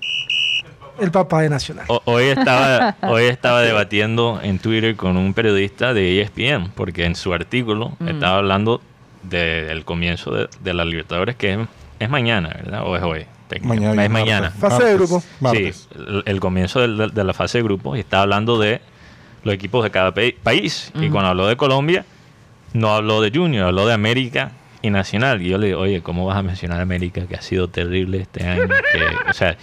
el 1.00 1.10
papá 1.10 1.42
de 1.42 1.48
Nacional. 1.50 1.84
O- 1.88 2.02
hoy 2.04 2.24
estaba 2.24 2.96
hoy 3.02 3.24
estaba 3.24 3.62
debatiendo 3.62 4.40
en 4.42 4.58
Twitter 4.58 4.96
con 4.96 5.16
un 5.16 5.34
periodista 5.34 5.94
de 5.94 6.20
ESPN 6.22 6.70
porque 6.74 7.04
en 7.04 7.14
su 7.14 7.32
artículo 7.32 7.92
estaba 8.06 8.38
hablando 8.38 8.80
de- 9.22 9.64
del 9.64 9.84
comienzo 9.84 10.32
de, 10.32 10.48
de 10.60 10.74
la 10.74 10.84
Libertadores 10.84 11.36
que 11.36 11.54
es, 11.54 11.58
es 12.00 12.08
mañana, 12.10 12.48
¿verdad? 12.50 12.82
O 12.86 12.96
es 12.96 13.02
hoy. 13.02 13.26
Mañana. 13.62 14.04
es 14.04 14.10
martes. 14.10 14.10
mañana. 14.10 14.50
Fase 14.50 14.84
de 14.84 14.94
grupo. 14.94 15.22
Martes. 15.40 15.88
Sí, 15.90 15.98
el, 16.06 16.22
el 16.26 16.40
comienzo 16.40 16.86
de, 16.86 17.08
de 17.08 17.24
la 17.24 17.32
fase 17.32 17.58
de 17.58 17.64
grupos 17.64 17.96
y 17.96 18.00
estaba 18.00 18.24
hablando 18.24 18.58
de 18.58 18.80
los 19.42 19.54
equipos 19.54 19.82
de 19.84 19.90
cada 19.90 20.12
pa- 20.12 20.20
país. 20.42 20.92
Y 20.94 21.08
cuando 21.08 21.30
habló 21.30 21.46
de 21.46 21.56
Colombia, 21.56 22.04
no 22.74 22.94
habló 22.94 23.22
de 23.22 23.30
Junior, 23.34 23.64
habló 23.68 23.86
de 23.86 23.94
América 23.94 24.52
y 24.82 24.90
Nacional. 24.90 25.40
Y 25.40 25.48
yo 25.48 25.56
le 25.56 25.68
digo, 25.68 25.80
oye, 25.80 26.02
¿cómo 26.02 26.26
vas 26.26 26.36
a 26.36 26.42
mencionar 26.42 26.80
América 26.82 27.22
que 27.26 27.36
ha 27.36 27.40
sido 27.40 27.68
terrible 27.68 28.18
este 28.20 28.46
año? 28.46 28.68
Que, 28.68 29.30
o 29.30 29.32
sea, 29.32 29.56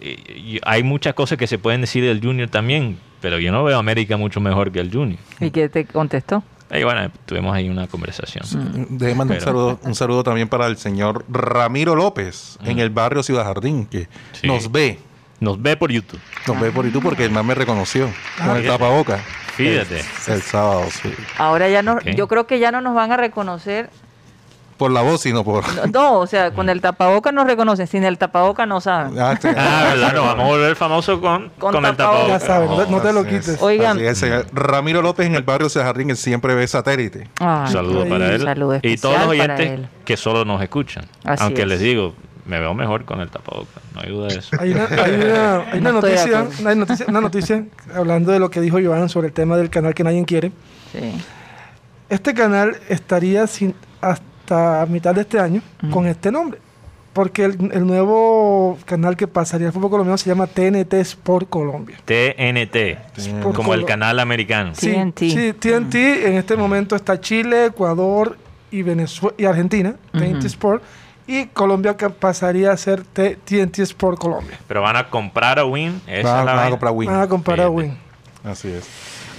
y- 0.00 0.56
y 0.56 0.60
hay 0.64 0.82
muchas 0.82 1.14
cosas 1.14 1.38
que 1.38 1.46
se 1.46 1.58
pueden 1.58 1.80
decir 1.80 2.04
del 2.04 2.20
Junior 2.20 2.48
también, 2.48 2.98
pero 3.20 3.38
yo 3.38 3.52
no 3.52 3.64
veo 3.64 3.76
a 3.76 3.80
América 3.80 4.16
mucho 4.16 4.40
mejor 4.40 4.70
que 4.72 4.80
el 4.80 4.92
Junior. 4.92 5.18
¿Y 5.40 5.50
qué 5.50 5.68
te 5.68 5.84
contestó? 5.84 6.42
Y 6.70 6.82
bueno, 6.82 7.10
tuvimos 7.26 7.54
ahí 7.54 7.68
una 7.68 7.86
conversación. 7.86 8.44
Déjame 8.90 9.14
mandar 9.14 9.38
un 9.38 9.44
saludo, 9.44 9.78
un 9.82 9.94
saludo 9.94 10.24
también 10.24 10.48
para 10.48 10.66
el 10.66 10.76
señor 10.76 11.24
Ramiro 11.28 11.94
López 11.94 12.58
en 12.64 12.80
el 12.80 12.90
barrio 12.90 13.22
Ciudad 13.22 13.44
Jardín, 13.44 13.86
que 13.86 14.08
Sí. 14.32 14.46
nos 14.48 14.70
ve, 14.72 14.98
Nos 15.38 15.60
ve 15.62 15.76
por 15.76 15.92
YouTube. 15.92 16.18
nos 16.48 16.58
ve 16.60 16.70
por 16.72 16.84
YouTube 16.86 17.02
porque 17.04 17.24
el 17.24 17.30
man 17.30 17.46
me 17.46 17.54
reconoció 17.54 18.06
con 18.38 18.56
el 18.56 18.62
fíjate. 18.62 18.66
tapaboca. 18.68 19.18
Fíjate. 19.54 20.00
El, 20.26 20.32
el 20.34 20.42
sábado, 20.42 20.84
sí. 20.90 21.10
Ahora 21.38 21.68
ya 21.68 21.82
no, 21.82 22.00
yo 22.00 22.26
creo 22.26 22.46
que 22.46 22.58
ya 22.58 22.70
no 22.72 22.80
nos 22.80 22.94
van 22.94 23.12
a 23.12 23.16
reconocer. 23.16 23.90
Por 24.76 24.90
la 24.90 25.00
voz, 25.00 25.22
sino 25.22 25.42
por. 25.42 25.64
No, 25.74 25.86
No, 25.86 26.18
o 26.18 26.26
sea, 26.26 26.50
con 26.52 26.68
el 26.68 26.82
tapaboca 26.82 27.32
nos 27.32 27.46
reconocen, 27.46 27.86
sin 27.86 28.04
el 28.04 28.18
tapaboca 28.18 28.66
no 28.66 28.80
saben. 28.82 29.18
Ah, 29.18 29.38
sí. 29.40 29.48
Ah, 29.56 29.92
¿verdad? 29.94 30.12
Nos 30.14 30.24
vamos 30.26 30.44
a 30.44 30.48
volver 30.48 30.76
famosos 30.76 31.18
con, 31.20 31.48
Con 31.58 31.72
con, 31.72 31.84
el 31.86 31.96
tapabocas. 31.96 32.28
Ya 32.28 32.46
sabes, 32.46 32.68
no, 32.68 32.84
te- 32.84 32.90
no 32.90 33.00
te 33.00 33.12
lo 33.14 33.20
es. 33.22 33.26
quites. 33.26 33.62
Oigan. 33.62 33.98
Es, 33.98 34.22
Ramiro 34.52 35.00
López 35.00 35.26
en 35.26 35.34
el 35.34 35.42
barrio 35.44 35.70
Ciudad 35.70 35.86
Jardín, 35.86 36.10
él 36.10 36.16
siempre 36.18 36.54
ve 36.54 36.66
satélite. 36.66 37.28
Ay, 37.40 37.66
Un 37.66 37.72
saludo 37.72 38.02
Ay, 38.02 38.10
para 38.10 38.34
él. 38.34 38.42
saludo 38.42 38.78
y 38.82 38.96
todos 38.98 39.18
los 39.18 39.28
oyentes 39.28 39.80
que 40.04 40.16
solo 40.18 40.44
nos 40.44 40.60
escuchan. 40.60 41.06
Así 41.24 41.42
Aunque 41.42 41.62
es. 41.62 41.68
les 41.68 41.80
digo, 41.80 42.14
me 42.44 42.60
veo 42.60 42.74
mejor 42.74 43.06
con 43.06 43.20
el 43.22 43.30
tapabocas. 43.30 43.82
No 43.94 44.02
hay 44.02 44.10
duda 44.10 44.28
de 44.28 44.34
eso. 44.38 44.56
Hay 44.60 44.72
una, 44.72 44.84
hay 44.84 45.14
una, 45.14 45.60
hay 45.72 45.78
una 45.80 45.90
No 45.92 45.98
estoy 46.00 46.10
de 46.10 46.16
noticia, 46.16 46.38
acuerdo. 46.40 46.60
una 46.60 46.74
noticia, 46.74 47.06
una 47.08 47.20
noticia 47.22 47.64
hablando 47.94 48.30
de 48.32 48.38
lo 48.40 48.50
que 48.50 48.60
dijo 48.60 48.76
Joan 48.84 49.08
sobre 49.08 49.28
el 49.28 49.32
tema 49.32 49.56
del 49.56 49.70
canal 49.70 49.94
que 49.94 50.04
nadie 50.04 50.22
quiere. 50.26 50.52
Sí. 50.92 51.18
Este 52.10 52.34
canal 52.34 52.76
estaría 52.90 53.46
sin, 53.46 53.74
hasta 54.02 54.22
mitad 54.88 55.14
de 55.14 55.22
este 55.22 55.38
año 55.40 55.62
con 55.90 56.06
este 56.06 56.30
nombre. 56.30 56.60
Porque 57.12 57.44
el, 57.46 57.70
el 57.72 57.86
nuevo 57.86 58.76
canal 58.84 59.16
que 59.16 59.26
pasaría 59.26 59.68
al 59.68 59.72
fútbol 59.72 59.88
colombiano 59.90 60.18
se 60.18 60.28
llama 60.28 60.46
TNT 60.46 60.92
Sport 60.94 61.48
Colombia. 61.48 61.96
TNT, 62.04 62.76
Sport 63.16 63.56
como 63.56 63.72
el 63.72 63.86
canal 63.86 64.20
americano. 64.20 64.72
Sí. 64.74 64.92
TNT. 64.92 65.18
Sí, 65.20 65.52
TNT 65.54 65.94
en 65.94 66.34
este 66.34 66.56
momento 66.56 66.94
está 66.94 67.18
Chile, 67.18 67.66
Ecuador 67.66 68.36
y 68.70 68.82
Venezuela 68.82 69.34
y 69.38 69.46
Argentina, 69.46 69.94
TNT. 70.12 70.44
Sport. 70.44 70.82
Y 71.26 71.46
Colombia 71.46 71.96
que 71.96 72.10
pasaría 72.10 72.70
a 72.70 72.76
ser 72.76 73.02
T- 73.02 73.36
TNT 73.44 73.78
Sport 73.80 74.18
Colombia. 74.18 74.58
Pero 74.68 74.82
van 74.82 74.96
a 74.96 75.08
comprar 75.08 75.58
a 75.58 75.64
Win. 75.64 76.00
Esa 76.06 76.30
Van, 76.30 76.40
es 76.40 76.46
la 76.46 76.54
van 76.54 76.66
a 76.66 76.70
comprar 76.70 76.92
Win. 76.92 77.10
Van 77.10 77.20
a 77.22 77.26
comprar 77.28 77.60
a. 77.62 77.70
Win. 77.70 77.96
Así 78.44 78.68
es. 78.68 78.86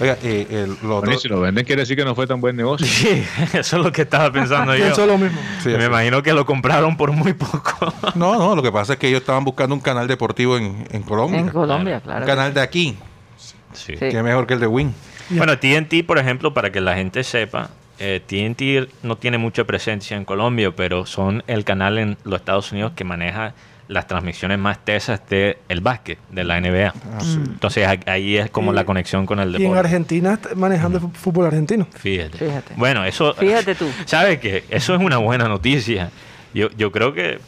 Oiga, 0.00 0.16
eh, 0.22 0.46
el, 0.50 0.68
lo 0.86 0.98
otro- 0.98 1.00
Bueno, 1.00 1.12
y 1.14 1.18
si 1.18 1.28
lo 1.28 1.40
venden 1.40 1.64
quiere 1.64 1.82
decir 1.82 1.96
que 1.96 2.04
no 2.04 2.14
fue 2.14 2.26
tan 2.26 2.40
buen 2.40 2.54
negocio. 2.56 2.86
Sí, 2.90 3.24
eso 3.58 3.76
es 3.78 3.84
lo 3.84 3.90
que 3.92 4.02
estaba 4.02 4.30
pensando 4.32 4.74
yo. 4.74 4.84
Pienso 4.84 5.06
lo 5.06 5.18
mismo. 5.18 5.38
Sí, 5.62 5.70
Me 5.70 5.86
imagino 5.86 6.22
que 6.22 6.32
lo 6.32 6.46
compraron 6.46 6.96
por 6.96 7.10
muy 7.12 7.32
poco. 7.34 7.92
No, 8.14 8.36
no, 8.38 8.54
lo 8.54 8.62
que 8.62 8.70
pasa 8.72 8.92
es 8.94 8.98
que 8.98 9.08
ellos 9.08 9.20
estaban 9.20 9.44
buscando 9.44 9.74
un 9.74 9.80
canal 9.80 10.06
deportivo 10.06 10.56
en, 10.56 10.86
en 10.90 11.02
Colombia. 11.02 11.40
En 11.40 11.48
Colombia, 11.48 11.96
un 11.96 12.00
claro. 12.02 12.26
canal 12.26 12.54
de 12.54 12.60
aquí, 12.60 12.96
Sí. 13.36 13.54
Sí. 13.72 13.96
que 13.98 14.08
es 14.16 14.22
mejor 14.24 14.46
que 14.46 14.54
el 14.54 14.60
de 14.60 14.66
Win. 14.66 14.94
Bueno, 15.30 15.58
TNT, 15.58 16.04
por 16.06 16.18
ejemplo, 16.18 16.54
para 16.54 16.72
que 16.72 16.80
la 16.80 16.94
gente 16.94 17.22
sepa, 17.22 17.70
eh, 17.98 18.20
TNT 18.26 18.88
no 19.02 19.16
tiene 19.16 19.36
mucha 19.38 19.64
presencia 19.64 20.16
en 20.16 20.24
Colombia, 20.24 20.70
pero 20.74 21.04
son 21.06 21.42
el 21.46 21.64
canal 21.64 21.98
en 21.98 22.16
los 22.24 22.40
Estados 22.40 22.72
Unidos 22.72 22.92
que 22.96 23.04
maneja 23.04 23.52
las 23.88 24.06
transmisiones 24.06 24.58
más 24.58 24.84
tesas 24.84 25.20
del 25.28 25.56
el 25.68 25.80
básquet, 25.80 26.18
de 26.30 26.44
la 26.44 26.60
NBA. 26.60 26.92
Ah, 27.12 27.20
sí. 27.20 27.34
Entonces 27.36 27.88
ahí 28.06 28.36
es 28.36 28.50
como 28.50 28.72
Y- 28.72 28.74
la 28.74 28.84
conexión 28.84 29.24
con 29.26 29.40
el 29.40 29.50
Y 29.52 29.56
en 29.56 29.62
deporte. 29.62 29.80
Argentina 29.80 30.38
manejando 30.56 30.98
el 30.98 31.02
fu- 31.04 31.10
fútbol 31.14 31.46
argentino. 31.46 31.86
Fíjate. 31.96 32.36
Fíjate. 32.38 32.74
Bueno, 32.76 33.04
eso... 33.04 33.32
Fíjate 33.34 33.74
tú. 33.74 33.86
¿Sabes 34.04 34.38
qué? 34.40 34.64
Eso 34.68 34.94
es 34.94 35.00
una 35.00 35.16
buena 35.16 35.48
noticia. 35.48 36.10
Yo, 36.54 36.68
yo 36.76 36.92
creo 36.92 37.14
que... 37.14 37.38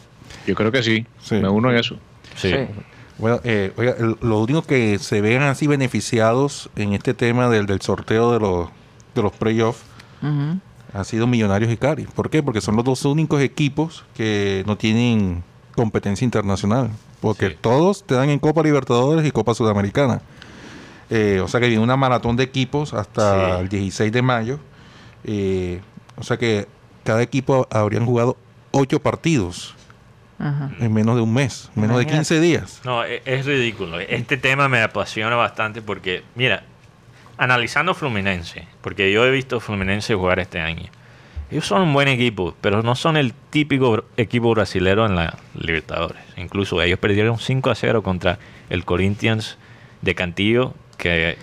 Yo 0.47 0.55
creo 0.55 0.73
que 0.73 0.83
sí. 0.83 1.07
Sí. 1.21 1.35
Me 1.37 1.49
uno 1.51 1.71
en 1.71 1.77
eso. 1.77 1.97
Sí. 2.37 2.51
Sí. 2.51 2.57
Bueno, 3.19 3.39
eh, 3.45 3.73
oiga, 3.77 3.95
el- 3.99 4.17
lo 4.23 4.39
único 4.41 4.63
que 4.63 4.99
se 4.99 5.21
ven 5.21 5.43
así 5.43 5.67
beneficiados 5.67 6.71
en 6.77 6.95
este 6.95 7.13
tema 7.13 7.51
del, 7.51 7.67
del 7.67 7.83
sorteo 7.83 8.33
de 8.33 8.41
los, 8.41 8.71
de 9.15 9.23
los 9.23 9.33
playoffs 9.33 9.83
Ujú. 10.23 10.59
han 10.95 11.05
sido 11.05 11.27
Millonarios 11.27 11.71
y 11.71 11.77
Cari. 11.77 12.05
¿Por 12.05 12.31
qué? 12.31 12.43
Porque 12.43 12.63
son 12.63 12.77
los 12.77 12.85
dos 12.87 13.05
únicos 13.05 13.43
equipos 13.43 14.05
que 14.17 14.65
no 14.67 14.79
tienen 14.79 15.45
competencia 15.81 16.25
internacional. 16.25 16.91
Porque 17.21 17.51
Sí. 17.51 17.57
todos 17.61 18.05
te 18.05 18.15
dan 18.15 18.29
en 18.31 18.39
Copa 18.39 18.63
Libertadores 18.63 19.27
y 19.27 19.31
Copa 19.31 19.55
Sudamericana. 19.55 20.21
Eh, 21.11 21.41
o 21.43 21.49
sea 21.49 21.59
que 21.61 21.69
viene 21.69 21.83
una 21.83 21.97
maratón 21.97 22.37
de 22.37 22.45
equipos 22.45 22.93
hasta 22.95 23.57
Sí. 23.57 23.61
el 23.63 23.69
16 23.69 24.13
de 24.13 24.23
mayo. 24.23 24.59
Eh, 25.25 25.81
o 26.17 26.23
sea 26.23 26.37
que 26.37 26.67
cada 27.05 27.23
equipo 27.23 27.67
habrían 27.71 28.05
jugado 28.07 28.37
ocho 28.73 29.01
partidos 29.01 29.75
Ajá. 30.39 30.71
en 30.79 30.93
menos 30.93 31.17
de 31.17 31.23
un 31.23 31.33
mes, 31.35 31.71
menos 31.75 31.97
de 31.97 32.03
Imagínate. 32.05 32.13
15 32.29 32.41
días. 32.41 32.81
No, 32.85 33.05
e- 33.05 33.23
es, 33.25 33.45
ridículo. 33.47 33.99
Este 34.01 34.37
tema 34.37 34.69
me 34.69 34.83
apasiona 34.83 35.35
bastante 35.37 35.83
porque, 35.83 36.23
mira, 36.35 36.63
analizando 37.39 37.95
Fluminense, 37.95 38.67
porque 38.83 39.11
yo 39.13 39.25
he 39.25 39.31
visto 39.31 39.61
Fluminense 39.61 40.15
jugar 40.15 40.39
este 40.39 40.61
año. 40.61 40.85
Ellos 41.51 41.67
son 41.67 41.83
un 41.83 41.93
buen 41.93 42.07
equipo, 42.09 42.55
pero 42.61 42.83
no 42.83 42.95
son 42.95 43.17
el 43.17 43.33
típico 43.51 44.05
equipo 44.17 44.51
brasilero 44.51 45.05
en 45.07 45.17
la 45.17 45.37
Libertadores. 45.59 46.23
Incluso 46.37 46.81
ellos 46.81 46.99
perdieron 46.99 47.39
5 47.39 47.71
a 47.71 47.75
0 47.75 48.03
contra 48.03 48.39
el 48.69 48.85
Corinthians 48.85 49.59
de 50.03 50.15
Cantillo, 50.15 50.75
que 50.97 51.37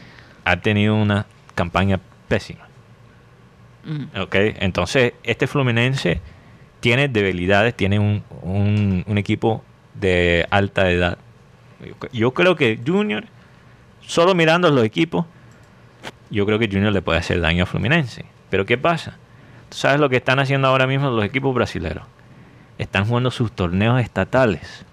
ha 0.45 0.57
tenido 0.57 0.95
una 0.95 1.25
campaña 1.55 1.99
pésima. 2.29 2.67
Mm. 3.85 4.19
¿ok? 4.21 4.35
Entonces, 4.59 5.13
este 5.23 5.45
Fluminense 5.47 6.21
tiene 6.79 7.07
debilidades, 7.09 7.75
tiene 7.75 7.99
un, 7.99 8.23
un- 8.43 9.03
un 9.07 9.17
equipo 9.17 9.63
de 9.93 10.45
alta 10.51 10.89
edad. 10.89 11.17
Yo- 11.85 11.95
Yo 12.13 12.33
creo 12.33 12.55
que 12.55 12.79
Junior, 12.85 13.25
solo 14.01 14.35
mirando 14.35 14.69
los 14.69 14.83
equipos, 14.85 15.25
yo 16.29 16.45
creo 16.45 16.59
que 16.59 16.67
Junior 16.67 16.93
le 16.93 17.01
puede 17.01 17.19
hacer 17.19 17.41
daño 17.41 17.63
a 17.63 17.65
Fluminense. 17.65 18.25
Pero 18.49 18.65
¿qué 18.65 18.77
pasa? 18.77 19.17
¿Tú 19.69 19.77
sabes 19.77 19.99
lo 19.99 20.09
que 20.09 20.17
están 20.17 20.39
haciendo 20.39 20.67
ahora 20.67 20.87
mismo 20.87 21.09
los 21.09 21.23
equipos 21.25 21.53
brasileños? 21.53 22.03
Están 22.77 23.05
jugando 23.05 23.31
sus 23.31 23.51
torneos 23.51 23.99
estatales. 24.01 24.85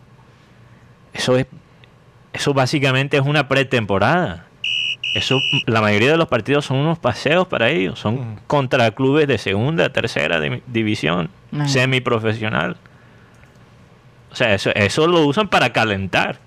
Eso 1.13 1.37
es, 1.37 1.47
eso 2.33 2.55
básicamente 2.55 3.17
es 3.17 3.23
una 3.25 3.47
pretemporada. 3.47 4.47
Eso, 5.15 5.39
la 5.67 5.81
mayoría 5.81 6.11
de 6.11 6.17
los 6.17 6.27
partidos 6.27 6.65
son 6.65 6.79
unos 6.79 6.99
paseos 6.99 7.47
para 7.47 7.69
ellos. 7.71 7.99
Son 8.01 8.15
Mm. 8.15 8.37
contra 8.49 8.91
clubes 8.91 9.29
de 9.29 9.39
segunda, 9.39 9.91
tercera 9.93 10.41
di- 10.41 10.63
división, 10.67 11.31
Ajá. 11.53 11.69
semiprofesional. 11.69 12.77
O 14.33 14.35
sea, 14.35 14.55
eso, 14.55 14.71
eso 14.75 15.07
lo 15.07 15.25
usan 15.27 15.47
para 15.49 15.73
calentar. 15.73 16.41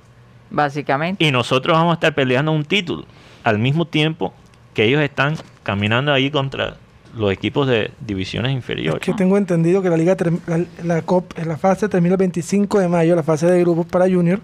Básicamente. 0.49 1.23
Y 1.23 1.31
nosotros 1.31 1.77
vamos 1.77 1.91
a 1.91 1.93
estar 1.93 2.13
peleando 2.13 2.51
un 2.51 2.65
título 2.65 3.05
al 3.45 3.57
mismo 3.59 3.85
tiempo 3.85 4.33
que 4.73 4.83
ellos 4.83 5.01
están 5.01 5.37
caminando 5.63 6.11
ahí 6.11 6.29
contra 6.29 6.75
los 7.17 7.31
equipos 7.31 7.67
de 7.67 7.91
divisiones 8.05 8.51
Es 8.51 8.55
inferiores. 8.55 9.01
que 9.01 9.13
tengo 9.13 9.37
entendido 9.37 9.81
que 9.81 9.89
la 9.89 9.97
liga 9.97 10.15
la, 10.47 10.59
la 10.83 11.05
cop- 11.05 11.35
la 11.43 11.57
fase 11.57 11.89
termina 11.89 12.13
el 12.13 12.19
25 12.19 12.79
de 12.79 12.87
mayo, 12.87 13.15
la 13.15 13.23
fase 13.23 13.47
de 13.47 13.59
grupos 13.61 13.85
para 13.87 14.05
Junior, 14.05 14.39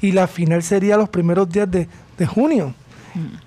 y 0.00 0.12
la 0.12 0.26
final 0.26 0.62
sería 0.62 0.96
los 0.96 1.08
primeros 1.08 1.48
días 1.50 1.70
de, 1.70 1.88
de 2.18 2.26
junio. 2.26 2.74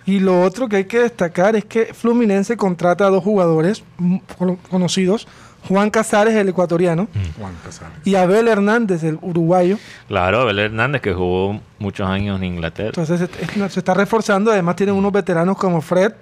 Y 0.07 0.19
lo 0.19 0.41
otro 0.41 0.67
que 0.67 0.77
hay 0.77 0.85
que 0.85 0.99
destacar 0.99 1.55
es 1.55 1.63
que 1.63 1.93
Fluminense 1.93 2.57
contrata 2.57 3.05
a 3.05 3.09
dos 3.11 3.23
jugadores 3.23 3.83
mm, 3.99 4.17
cono- 4.37 4.57
conocidos, 4.69 5.27
Juan 5.67 5.89
Casares, 5.91 6.33
el 6.35 6.49
ecuatoriano, 6.49 7.07
Juan 7.37 7.53
Casares. 7.63 7.93
y 8.03 8.15
Abel 8.15 8.47
Hernández, 8.47 9.03
el 9.03 9.19
uruguayo. 9.21 9.77
Claro, 10.07 10.41
Abel 10.41 10.57
Hernández 10.57 11.01
que 11.01 11.13
jugó 11.13 11.59
muchos 11.77 12.07
años 12.09 12.37
en 12.39 12.45
Inglaterra. 12.45 12.89
Entonces 12.89 13.21
es- 13.21 13.55
es- 13.57 13.73
se 13.73 13.79
está 13.79 13.93
reforzando, 13.93 14.51
además 14.51 14.75
tienen 14.75 14.95
unos 14.95 15.11
veteranos 15.11 15.55
como 15.57 15.81
Fred, 15.81 16.13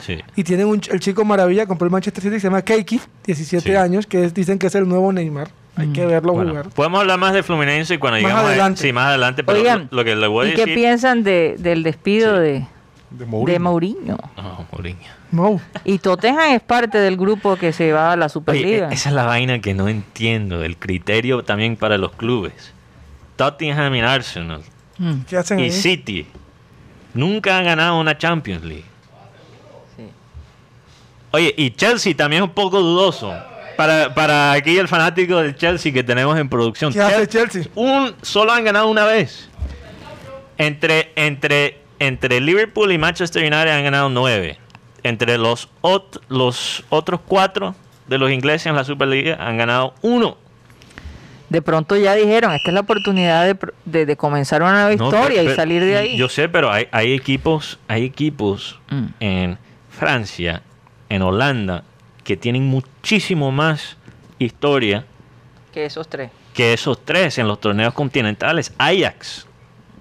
Sí. 0.00 0.18
y 0.36 0.44
tienen 0.44 0.66
un, 0.66 0.80
el 0.90 1.00
chico 1.00 1.24
maravilla, 1.24 1.66
compró 1.66 1.86
el 1.86 1.92
Manchester 1.92 2.22
City, 2.22 2.34
que 2.36 2.40
se 2.40 2.46
llama 2.48 2.62
Keiki, 2.62 3.00
17 3.24 3.70
Sí. 3.70 3.76
años, 3.76 4.06
que 4.06 4.24
es- 4.24 4.34
dicen 4.34 4.58
que 4.58 4.66
es 4.68 4.74
el 4.74 4.88
nuevo 4.88 5.12
Neymar. 5.12 5.48
Hay 5.76 5.88
que 5.92 6.04
verlo 6.04 6.32
Bueno, 6.32 6.50
jugar. 6.50 6.68
podemos 6.70 7.00
hablar 7.00 7.18
más 7.18 7.32
de 7.32 7.42
Fluminense 7.42 7.98
cuando 7.98 8.16
Más 8.16 8.22
llegamos 8.22 8.44
a- 8.44 8.48
adelante. 8.48 8.82
sí, 8.82 8.92
más 8.92 9.06
adelante, 9.06 9.44
pero 9.44 9.58
Oigan, 9.58 9.88
lo, 9.90 9.98
lo 9.98 10.04
que 10.04 10.16
le 10.16 10.26
voy 10.26 10.48
a 10.48 10.50
¿y 10.50 10.54
qué 10.54 10.60
decir 10.62 10.74
piensan 10.74 11.22
de, 11.22 11.56
del 11.58 11.82
despido 11.82 12.36
Sí. 12.36 12.42
de, 12.42 12.66
De 13.10 13.24
de 13.24 13.58
Mourinho? 13.58 14.18
Oh, 14.36 14.64
Mourinho. 14.72 14.98
Mou. 15.32 15.60
Y 15.84 15.98
Tottenham 15.98 16.50
es 16.54 16.60
parte 16.60 16.98
del 16.98 17.16
grupo 17.16 17.56
que 17.56 17.72
se 17.72 17.92
va 17.92 18.12
a 18.12 18.16
la 18.16 18.26
Oye, 18.26 18.32
Superliga. 18.32 18.90
e- 18.90 18.94
esa 18.94 19.08
es 19.10 19.14
la 19.14 19.24
vaina 19.24 19.60
que 19.60 19.74
no 19.74 19.88
entiendo, 19.88 20.62
el 20.64 20.76
criterio 20.76 21.44
también 21.44 21.76
para 21.76 21.98
los 21.98 22.12
clubes. 22.12 22.72
Tottenham 23.36 23.94
y 23.94 24.00
Arsenal 24.00 24.60
Mm, 24.98 25.20
¿Qué 25.28 25.36
hacen 25.38 25.60
y 25.60 25.62
ahí? 25.64 25.70
City 25.72 26.26
nunca 27.14 27.56
han 27.58 27.64
ganado 27.64 27.98
una 27.98 28.18
Champions 28.18 28.64
League. 28.64 28.84
Oye, 31.32 31.54
y 31.56 31.70
Chelsea 31.70 32.14
también 32.16 32.42
es 32.42 32.48
un 32.48 32.54
poco 32.54 32.80
dudoso. 32.80 33.32
Para, 33.76 34.12
para 34.14 34.52
aquí 34.52 34.76
el 34.78 34.88
fanático 34.88 35.38
del 35.38 35.56
Chelsea 35.56 35.92
que 35.92 36.02
tenemos 36.02 36.38
en 36.38 36.48
producción. 36.48 36.92
¿Qué 36.92 37.00
hace 37.00 37.26
Chelsea? 37.26 37.62
Un, 37.74 38.14
solo 38.20 38.52
han 38.52 38.64
ganado 38.64 38.88
una 38.88 39.04
vez. 39.06 39.48
Entre, 40.58 41.12
entre, 41.16 41.78
entre 41.98 42.40
Liverpool 42.40 42.92
y 42.92 42.98
Manchester 42.98 43.42
United 43.42 43.68
han 43.70 43.84
ganado 43.84 44.08
nueve. 44.10 44.58
Entre 45.02 45.38
los, 45.38 45.70
ot- 45.80 46.20
los 46.28 46.84
otros 46.90 47.20
cuatro 47.26 47.74
de 48.06 48.18
los 48.18 48.30
ingleses 48.30 48.66
en 48.66 48.76
la 48.76 48.84
Superliga 48.84 49.36
han 49.40 49.56
ganado 49.56 49.94
uno. 50.02 50.36
De 51.48 51.62
pronto 51.62 51.96
ya 51.96 52.14
dijeron, 52.14 52.52
esta 52.52 52.68
es 52.68 52.74
la 52.74 52.80
oportunidad 52.80 53.46
de, 53.46 53.56
de- 53.86 54.04
de 54.06 54.16
comenzar 54.16 54.60
una 54.62 54.72
nueva 54.72 54.94
No, 54.94 55.04
historia 55.06 55.40
pero- 55.40 55.52
y 55.52 55.56
salir 55.56 55.82
de 55.82 55.96
ahí. 55.96 56.16
Yo 56.18 56.28
sé, 56.28 56.48
pero 56.50 56.70
hay, 56.70 56.86
hay 56.92 57.14
equipos, 57.14 57.78
hay 57.88 58.04
equipos 58.04 58.78
Mm. 58.90 59.06
en 59.20 59.58
Francia, 59.88 60.62
en 61.10 61.20
Holanda, 61.22 61.84
que 62.24 62.36
tienen 62.38 62.66
muchísimo 62.66 63.50
más 63.52 63.98
historia 64.38 65.04
que 65.72 65.84
esos 65.84 66.08
tres. 66.08 66.30
que 66.54 66.72
esos 66.72 67.04
tres 67.04 67.36
en 67.38 67.46
los 67.48 67.60
torneos 67.60 67.92
continentales. 67.94 68.72
Ajax. 68.78 69.46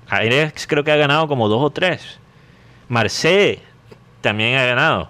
Ajax 0.08 0.66
creo 0.66 0.84
que 0.84 0.92
ha 0.92 0.96
ganado 0.96 1.28
como 1.28 1.48
dos 1.50 1.62
o 1.62 1.70
tres. 1.70 2.18
Marseille 2.88 3.60
también 4.22 4.58
ha 4.58 4.66
ganado. 4.66 5.10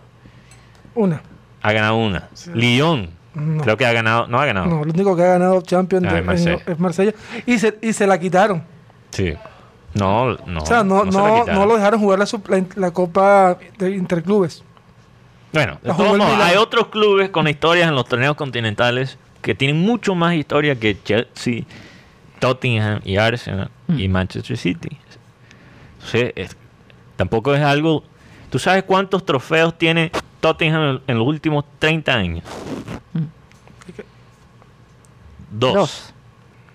Una. 0.95 1.21
Ha 1.61 1.71
ganado 1.71 1.95
una. 1.97 2.27
Lyon. 2.53 3.09
No. 3.33 3.63
Creo 3.63 3.77
que 3.77 3.85
ha 3.85 3.93
ganado. 3.93 4.27
No 4.27 4.39
ha 4.39 4.45
ganado. 4.45 4.65
No, 4.67 4.83
lo 4.85 4.91
único 4.91 5.15
que 5.15 5.23
ha 5.23 5.27
ganado 5.27 5.61
Champions 5.61 6.07
Ah, 6.09 6.13
de- 6.13 6.19
es 6.19 6.25
Marsella. 6.25 6.57
en- 6.65 6.71
es 6.73 6.79
Marsella. 6.79 7.13
Y 7.45 7.59
se, 7.59 7.77
y 7.81 7.93
se 7.93 8.07
la 8.07 8.19
quitaron. 8.19 8.63
Sí. 9.11 9.33
No, 9.93 10.35
no. 10.45 10.61
o 10.61 10.65
sea, 10.65 10.83
no, 10.83 10.99
se 11.11 11.17
la 11.17 11.27
no, 11.29 11.45
no 11.45 11.65
lo 11.65 11.75
dejaron 11.77 11.99
jugar 11.99 12.19
la, 12.19 12.25
la, 12.47 12.63
la 12.75 12.91
Copa 12.91 13.57
de 13.77 13.91
Interclubes. 13.91 14.63
Bueno, 15.51 15.79
de 15.81 15.93
todos 15.93 16.17
modos, 16.17 16.39
hay 16.41 16.57
otros 16.57 16.87
clubes 16.87 17.29
con 17.29 17.47
historias 17.47 17.87
en 17.89 17.95
los 17.95 18.05
torneos 18.07 18.35
continentales 18.35 19.17
que 19.41 19.55
tienen 19.55 19.77
mucho 19.79 20.13
más 20.15 20.35
historia 20.35 20.75
que 20.79 21.01
Chelsea, 21.01 21.63
Tottenham 22.39 23.01
y 23.03 23.17
Arsenal 23.17 23.69
y 23.87 24.07
Manchester 24.07 24.57
City. 24.57 24.97
Entonces, 25.95 26.33
es- 26.35 26.57
tampoco 27.15 27.53
es 27.55 27.61
algo... 27.61 28.03
¿Tú 28.49 28.59
sabes 28.59 28.83
cuántos 28.83 29.25
trofeos 29.25 29.77
tiene 29.77 30.11
Tottenham 30.39 31.01
en, 31.07 31.17
los 31.17 31.27
últimos 31.27 31.65
30 31.79 32.13
años? 32.13 32.43
Dos. 35.51 35.73
Dos. 35.73 36.13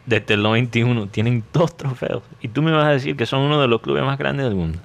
Desde 0.06 0.34
el 0.34 0.42
91 0.42 1.06
tienen 1.08 1.44
dos 1.52 1.76
trofeos. 1.76 2.22
Y 2.40 2.48
tú 2.48 2.60
me 2.62 2.72
vas 2.72 2.84
a 2.86 2.90
decir 2.90 3.16
que 3.16 3.24
son 3.24 3.40
uno 3.40 3.60
de 3.60 3.68
los 3.68 3.80
clubes 3.80 4.04
más 4.04 4.18
grandes 4.18 4.46
del 4.46 4.54
mundo. 4.54 4.78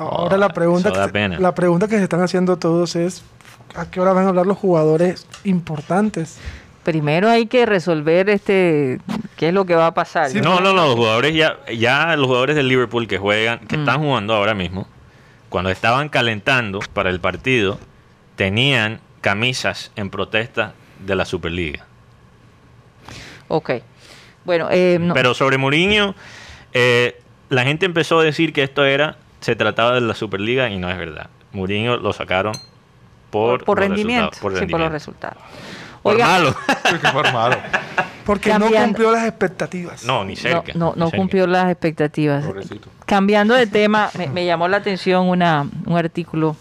Ahora 0.00 0.36
Oh, 0.36 0.38
la 0.38 0.48
pregunta, 0.48 0.90
que 0.92 1.12
pena. 1.12 1.38
la 1.38 1.54
pregunta 1.54 1.86
que 1.86 1.96
se 1.98 2.02
están 2.04 2.22
haciendo 2.22 2.56
todos 2.56 2.96
es 2.96 3.22
¿a 3.74 3.90
qué 3.90 4.00
hora 4.00 4.14
van 4.14 4.24
a 4.24 4.28
hablar 4.30 4.46
los 4.46 4.56
jugadores 4.56 5.26
importantes? 5.44 6.38
Primero 6.84 7.28
hay 7.28 7.46
que 7.46 7.66
resolver 7.66 8.30
este 8.30 8.98
qué 9.36 9.48
es 9.48 9.54
lo 9.54 9.66
que 9.66 9.74
va 9.74 9.88
a 9.88 9.94
pasar. 9.94 10.30
Sí, 10.30 10.40
¿no? 10.40 10.54
No, 10.54 10.60
no, 10.60 10.72
no, 10.72 10.86
los 10.86 10.94
jugadores 10.96 11.34
ya, 11.34 11.58
ya 11.70 12.16
los 12.16 12.26
jugadores 12.26 12.56
del 12.56 12.68
Liverpool 12.68 13.06
que 13.06 13.18
juegan, 13.18 13.58
que 13.60 13.76
Mm. 13.76 13.80
están 13.80 14.00
jugando 14.00 14.34
ahora 14.34 14.54
mismo, 14.54 14.86
cuando 15.50 15.68
estaban 15.70 16.08
calentando 16.08 16.80
para 16.94 17.10
el 17.10 17.20
partido, 17.20 17.78
tenían 18.36 19.00
camisas 19.20 19.92
en 19.96 20.08
protesta 20.08 20.72
de 21.04 21.14
la 21.14 21.26
Superliga. 21.26 21.84
Ok. 23.48 23.70
Bueno, 24.46 24.68
eh, 24.70 24.96
no- 24.98 25.12
Pero 25.12 25.34
sobre 25.34 25.58
Mourinho, 25.58 26.14
eh, 26.72 27.20
la 27.50 27.64
gente 27.64 27.84
empezó 27.84 28.20
a 28.20 28.24
decir 28.24 28.54
que 28.54 28.62
esto 28.62 28.84
era, 28.86 29.16
se 29.40 29.56
trataba 29.56 29.94
de 29.94 30.00
la 30.00 30.14
Superliga 30.14 30.68
y 30.68 30.78
no 30.78 30.90
es 30.90 30.98
verdad. 30.98 31.28
Mourinho 31.52 31.96
lo 31.96 32.12
sacaron 32.12 32.52
por, 33.30 33.64
por, 33.64 33.78
los 33.78 33.88
rendimiento. 33.88 34.38
por 34.40 34.58
sí, 34.58 34.66
por 34.66 34.80
los 34.80 34.92
resultados. 34.92 35.38
Por 36.02 36.14
Oiga, 36.14 36.26
malo. 36.26 36.54
Formado. 37.12 37.56
Porque 38.24 38.56
no 38.58 38.70
cumplió 38.70 39.12
las 39.12 39.26
expectativas. 39.26 40.04
no, 40.04 40.24
ni 40.24 40.34
no, 40.34 40.40
cerca. 40.40 40.72
no, 40.74 40.92
no 40.96 41.06
cerca. 41.06 41.18
cumplió 41.18 41.46
las 41.46 41.70
expectativas. 41.70 42.44
Pobrecito. 42.44 42.88
Cambiando 43.06 43.54
de 43.54 43.66
tema, 43.66 44.10
me, 44.16 44.28
me 44.28 44.46
llamó 44.46 44.68
la 44.68 44.78
atención 44.78 45.26
una, 45.28 45.66
un 45.86 45.96
artículo 45.96 46.56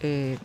eh, 0.00 0.38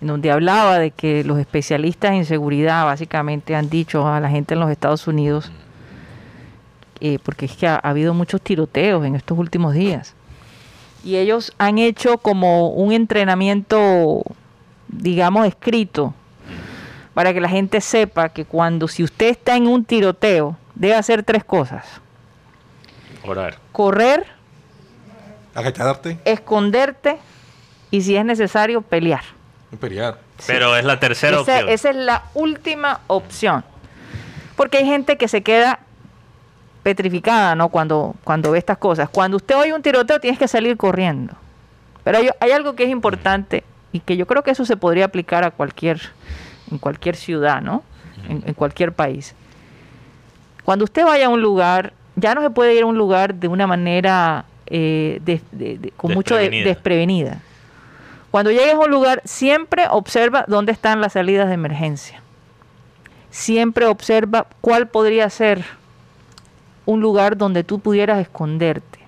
en 0.00 0.08
donde 0.08 0.32
hablaba 0.32 0.78
de 0.78 0.90
que 0.90 1.22
los 1.22 1.38
especialistas 1.38 2.12
en 2.12 2.24
seguridad 2.24 2.84
básicamente 2.84 3.54
han 3.54 3.70
dicho 3.70 4.08
a 4.08 4.18
la 4.18 4.28
gente 4.28 4.54
en 4.54 4.60
los 4.60 4.70
Estados 4.70 5.06
Unidos, 5.06 5.52
eh, 7.00 7.18
porque 7.22 7.46
es 7.46 7.52
que 7.52 7.68
ha, 7.68 7.76
ha 7.76 7.90
habido 7.90 8.12
muchos 8.12 8.40
tiroteos 8.42 9.04
en 9.04 9.14
estos 9.14 9.38
últimos 9.38 9.74
días, 9.74 10.14
y 11.04 11.16
ellos 11.16 11.52
han 11.58 11.78
hecho 11.78 12.18
como 12.18 12.68
un 12.70 12.92
entrenamiento, 12.92 14.22
digamos, 14.88 15.46
escrito, 15.46 16.14
para 17.14 17.32
que 17.34 17.40
la 17.40 17.48
gente 17.48 17.80
sepa 17.80 18.28
que 18.30 18.44
cuando 18.44 18.88
si 18.88 19.02
usted 19.02 19.26
está 19.30 19.56
en 19.56 19.66
un 19.66 19.84
tiroteo, 19.84 20.56
debe 20.74 20.94
hacer 20.94 21.22
tres 21.24 21.44
cosas. 21.44 21.84
Orar. 23.24 23.58
Correr, 23.72 24.26
Agacharte, 25.54 26.18
esconderte 26.24 27.18
y 27.90 28.00
si 28.00 28.16
es 28.16 28.24
necesario 28.24 28.80
pelear. 28.80 29.22
pelear. 29.78 30.18
Pero 30.46 30.76
es 30.76 30.84
la 30.84 30.98
tercera 30.98 31.40
Esa, 31.40 31.40
opción. 31.42 31.68
esa 31.68 31.90
es 31.90 31.96
la 31.96 32.22
última 32.34 33.00
opción. 33.06 33.64
Porque 34.56 34.78
hay 34.78 34.86
gente 34.86 35.16
que 35.18 35.28
se 35.28 35.42
queda 35.42 35.80
petrificada, 36.82 37.54
¿no? 37.54 37.68
Cuando, 37.68 38.14
cuando 38.24 38.50
ve 38.50 38.58
estas 38.58 38.78
cosas. 38.78 39.08
Cuando 39.08 39.36
usted 39.36 39.56
oye 39.56 39.72
un 39.72 39.82
tiroteo, 39.82 40.20
tienes 40.20 40.38
que 40.38 40.48
salir 40.48 40.76
corriendo. 40.76 41.34
Pero 42.04 42.18
hay, 42.18 42.30
hay 42.40 42.50
algo 42.52 42.74
que 42.74 42.84
es 42.84 42.90
importante 42.90 43.62
y 43.92 44.00
que 44.00 44.16
yo 44.16 44.26
creo 44.26 44.42
que 44.42 44.50
eso 44.50 44.64
se 44.64 44.76
podría 44.76 45.04
aplicar 45.04 45.44
a 45.44 45.50
cualquier, 45.50 46.00
en 46.70 46.78
cualquier 46.78 47.14
ciudad, 47.16 47.60
¿no? 47.60 47.82
En, 48.28 48.42
en 48.46 48.54
cualquier 48.54 48.92
país. 48.92 49.34
Cuando 50.64 50.84
usted 50.84 51.04
vaya 51.04 51.26
a 51.26 51.28
un 51.28 51.40
lugar, 51.42 51.92
ya 52.16 52.34
no 52.34 52.42
se 52.42 52.50
puede 52.50 52.74
ir 52.74 52.82
a 52.82 52.86
un 52.86 52.96
lugar 52.98 53.34
de 53.34 53.48
una 53.48 53.66
manera 53.66 54.44
eh, 54.66 55.20
de- 55.24 55.40
de- 55.52 55.78
de- 55.78 55.90
con 55.92 56.12
mucho 56.14 56.34
de- 56.36 56.42
Desprevenida. 56.50 56.68
desprevenida. 56.68 57.40
Cuando 58.30 58.50
llegues 58.50 58.74
a 58.74 58.78
un 58.78 58.90
lugar, 58.90 59.20
siempre 59.24 59.86
observa 59.90 60.44
dónde 60.48 60.72
están 60.72 61.00
las 61.00 61.12
salidas 61.12 61.48
de 61.48 61.54
emergencia. 61.54 62.20
Siempre 63.30 63.86
observa 63.86 64.46
cuál 64.60 64.88
podría 64.88 65.28
ser 65.30 65.64
un 66.86 67.00
lugar 67.00 67.36
donde 67.36 67.64
tú 67.64 67.78
pudieras 67.78 68.18
esconderte. 68.20 68.98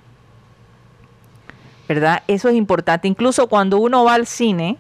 ¿Verdad? 1.89 2.22
Eso 2.29 2.49
es 2.49 2.55
importante. 2.55 3.09
Incluso 3.09 3.47
cuando 3.49 3.79
uno 3.79 4.05
va 4.05 4.14
al 4.14 4.27
cine, 4.27 4.79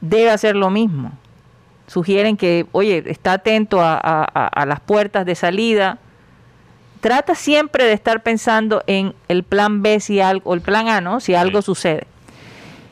debe 0.00 0.30
hacer 0.30 0.56
lo 0.56 0.70
mismo. 0.70 1.12
Sugieren 1.86 2.36
que, 2.36 2.66
oye, 2.72 3.02
está 3.06 3.34
atento 3.34 3.80
a, 3.80 3.94
a- 3.94 4.24
a- 4.34 4.46
a 4.48 4.66
las 4.66 4.80
puertas 4.80 5.24
de 5.26 5.34
salida. 5.34 5.98
Trata 7.00 7.34
siempre 7.34 7.84
de 7.84 7.92
estar 7.92 8.22
pensando 8.22 8.82
en 8.86 9.14
el 9.28 9.44
plan 9.44 9.82
B 9.82 10.00
si 10.00 10.20
algo, 10.20 10.50
o 10.50 10.54
el 10.54 10.62
plan 10.62 10.88
A, 10.88 11.00
¿no? 11.00 11.20
Si 11.20 11.34
algo 11.34 11.60
sucede. 11.62 12.06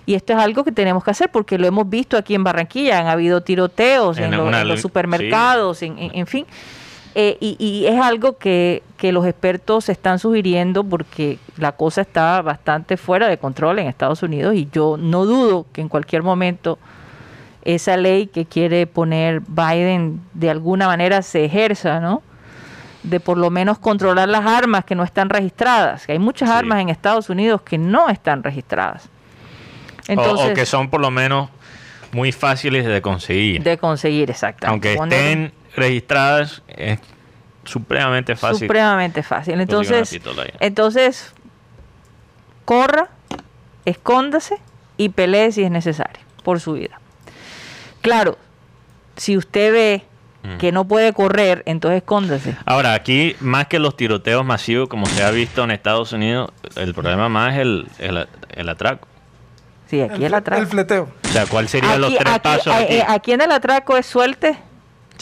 Y 0.05 0.15
esto 0.15 0.33
es 0.35 0.39
algo 0.39 0.65
que 0.65 0.73
tenemos 0.73 1.03
que 1.05 1.11
hacer 1.13 1.31
porque 1.31 1.59
lo 1.59 1.67
hemos 1.67 1.89
visto 1.89 2.17
aquí 2.17 2.35
en 2.35 2.45
Barranquilla. 2.45 2.99
Han 2.99 3.07
habido 3.07 3.41
tiroteos 3.41 4.19
en, 4.19 4.25
En 4.25 4.37
lo- 4.37 4.47
una 4.47 4.61
en 4.61 4.69
los 4.69 4.81
supermercados, 4.83 5.83
en, 5.83 5.99
en- 5.99 6.11
en 6.15 6.27
fin. 6.27 6.47
Eh, 7.15 7.37
y, 7.41 7.57
y 7.59 7.87
es 7.87 8.01
algo 8.01 8.39
que, 8.39 8.83
que 8.97 9.13
los 9.13 9.27
expertos 9.27 9.89
están 9.91 10.19
sugiriendo 10.19 10.83
porque 10.83 11.39
la 11.59 11.73
cosa 11.73 12.01
está 12.01 12.41
bastante 12.41 12.97
fuera 12.97 13.29
de 13.29 13.37
control 13.37 13.79
en 13.81 13.87
Estados 13.87 14.23
Unidos 14.23 14.55
y 14.55 14.67
yo 14.73 14.97
no 14.99 15.27
dudo 15.27 15.67
que 15.75 15.83
en 15.83 15.89
cualquier 15.91 16.23
momento 16.23 16.79
esa 17.65 17.97
ley 17.99 18.29
que 18.29 18.47
quiere 18.47 18.87
poner 18.87 19.41
Biden 19.47 20.21
de 20.33 20.49
alguna 20.51 20.87
manera 20.87 21.21
se 21.23 21.45
ejerza, 21.45 22.01
¿no? 22.01 22.23
De 23.03 23.21
por 23.21 23.37
lo 23.37 23.51
menos 23.51 23.79
controlar 23.79 24.29
las 24.29 24.47
armas 24.47 24.85
que 24.85 24.95
no 24.95 25.05
están 25.05 25.29
registradas. 25.29 26.07
Que 26.07 26.13
hay 26.13 26.19
muchas 26.19 26.49
Sí. 26.49 26.55
armas 26.57 26.81
en 26.81 26.89
Estados 26.89 27.29
Unidos 27.29 27.61
que 27.63 27.77
no 27.77 28.09
están 28.09 28.43
registradas. 28.43 29.07
O- 30.09 30.13
Entonces, 30.13 30.51
o, 30.53 30.55
que 30.55 30.65
son 30.67 30.89
por 30.89 31.01
lo 31.01 31.11
menos 31.11 31.51
muy 32.13 32.33
fáciles 32.33 32.87
de 32.87 33.03
conseguir. 33.03 33.63
de 33.63 33.77
conseguir 33.77 34.31
exactamente. 34.31 34.97
Aunque 34.99 35.15
estén 35.17 35.53
registradas, 35.77 36.63
es 36.69 36.99
supremamente 37.65 38.35
fácil. 38.37 38.67
Supremamente 38.67 39.23
fácil. 39.23 39.61
Entonces, 39.61 40.21
entonces 40.61 41.33
corra, 42.65 43.09
escóndase 43.85 44.57
y 44.97 45.09
pelee 45.11 45.53
si 45.53 45.63
es 45.63 45.71
necesario 45.71 46.21
por 46.45 46.61
su 46.61 46.75
vida. 46.75 47.01
Claro, 48.01 48.39
si 49.17 49.37
usted 49.37 49.73
ve 49.73 50.05
Mm. 50.45 50.57
que 50.59 50.73
no 50.73 50.85
puede 50.89 51.13
correr, 51.13 51.63
entonces 51.67 51.99
escóndase. 51.99 52.57
Ahora, 52.65 52.95
aquí, 52.95 53.37
más 53.39 53.69
que 53.69 53.79
los 53.79 53.97
tiroteos 53.97 54.45
masivos, 54.45 54.89
como 54.89 55.07
se 55.07 55.23
ha 55.23 55.31
visto 55.31 55.63
en 55.63 55.71
Estados 55.71 56.13
Unidos, 56.13 56.51
el 56.75 56.95
problema 56.95 57.29
más 57.29 57.55
es 57.55 57.61
el, 57.61 57.87
el, 58.01 58.27
el 58.51 58.69
atraco. 58.69 59.07
Sí, 59.89 60.01
aquí 60.01 60.25
el, 60.25 60.35
atraco. 60.35 60.61
El 60.61 60.67
fleteo. 60.67 61.09
O 61.25 61.29
sea, 61.29 61.47
¿cuáles 61.47 61.71
serían 61.71 62.01
los 62.01 62.11
tres 62.17 62.27
aquí- 62.33 62.41
pasos 62.43 62.75
aquí? 62.75 62.95
eh, 62.95 63.05
aquí 63.07 63.31
en 63.33 63.41
el 63.43 63.53
atraco 63.53 63.97
es 63.97 64.05
suelte 64.07 64.59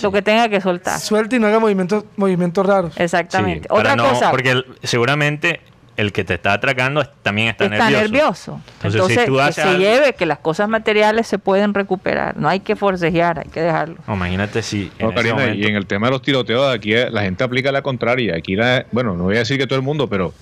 lo 0.02 0.12
que 0.12 0.22
tenga 0.22 0.48
que 0.48 0.60
soltar. 0.60 0.98
Suelta 1.00 1.36
y 1.36 1.38
no 1.38 1.46
haga 1.46 1.58
movimientos, 1.58 2.04
movimientos 2.16 2.64
raros. 2.66 2.92
Exactamente. 2.96 3.62
Sí, 3.62 3.68
para 3.68 3.80
Otra 3.80 3.96
no- 3.96 4.08
cosa, 4.08 4.30
Porque 4.30 4.50
el- 4.52 4.66
seguramente 4.82 5.60
el 5.96 6.12
que 6.12 6.24
te 6.24 6.34
está 6.34 6.54
atracando 6.54 7.04
también 7.22 7.48
está, 7.48 7.64
está 7.64 7.90
nervioso. 7.90 8.02
nervioso. 8.02 8.60
Entonces, 8.76 8.94
Entonces, 8.94 9.18
si 9.20 9.26
tú 9.26 9.34
que 9.36 9.42
haces 9.42 9.54
se 9.56 9.62
algo- 9.62 9.78
lleve, 9.80 10.12
que 10.14 10.24
las 10.24 10.38
cosas 10.38 10.68
materiales 10.68 11.26
se 11.26 11.38
pueden 11.38 11.74
recuperar. 11.74 12.36
No 12.38 12.48
hay 12.48 12.60
que 12.60 12.74
forcejear, 12.74 13.40
hay 13.40 13.48
que 13.50 13.60
dejarlo. 13.60 13.96
O 14.06 14.14
imagínate 14.14 14.62
si 14.62 14.90
en 14.98 15.08
No, 15.08 15.14
Karina, 15.14 15.34
momento- 15.34 15.58
y 15.58 15.66
en 15.66 15.76
el 15.76 15.84
tema 15.86 16.06
de 16.06 16.12
los 16.12 16.22
tiroteos, 16.22 16.74
aquí 16.74 16.94
eh, 16.94 17.10
la 17.10 17.22
gente 17.22 17.44
aplica 17.44 17.70
la 17.70 17.82
contraria. 17.82 18.34
Aquí, 18.36 18.56
la, 18.56 18.86
bueno, 18.92 19.14
no 19.14 19.24
voy 19.24 19.36
a 19.36 19.40
decir 19.40 19.58
que 19.58 19.66
todo 19.66 19.78
el 19.78 19.84
mundo, 19.84 20.08
pero 20.08 20.32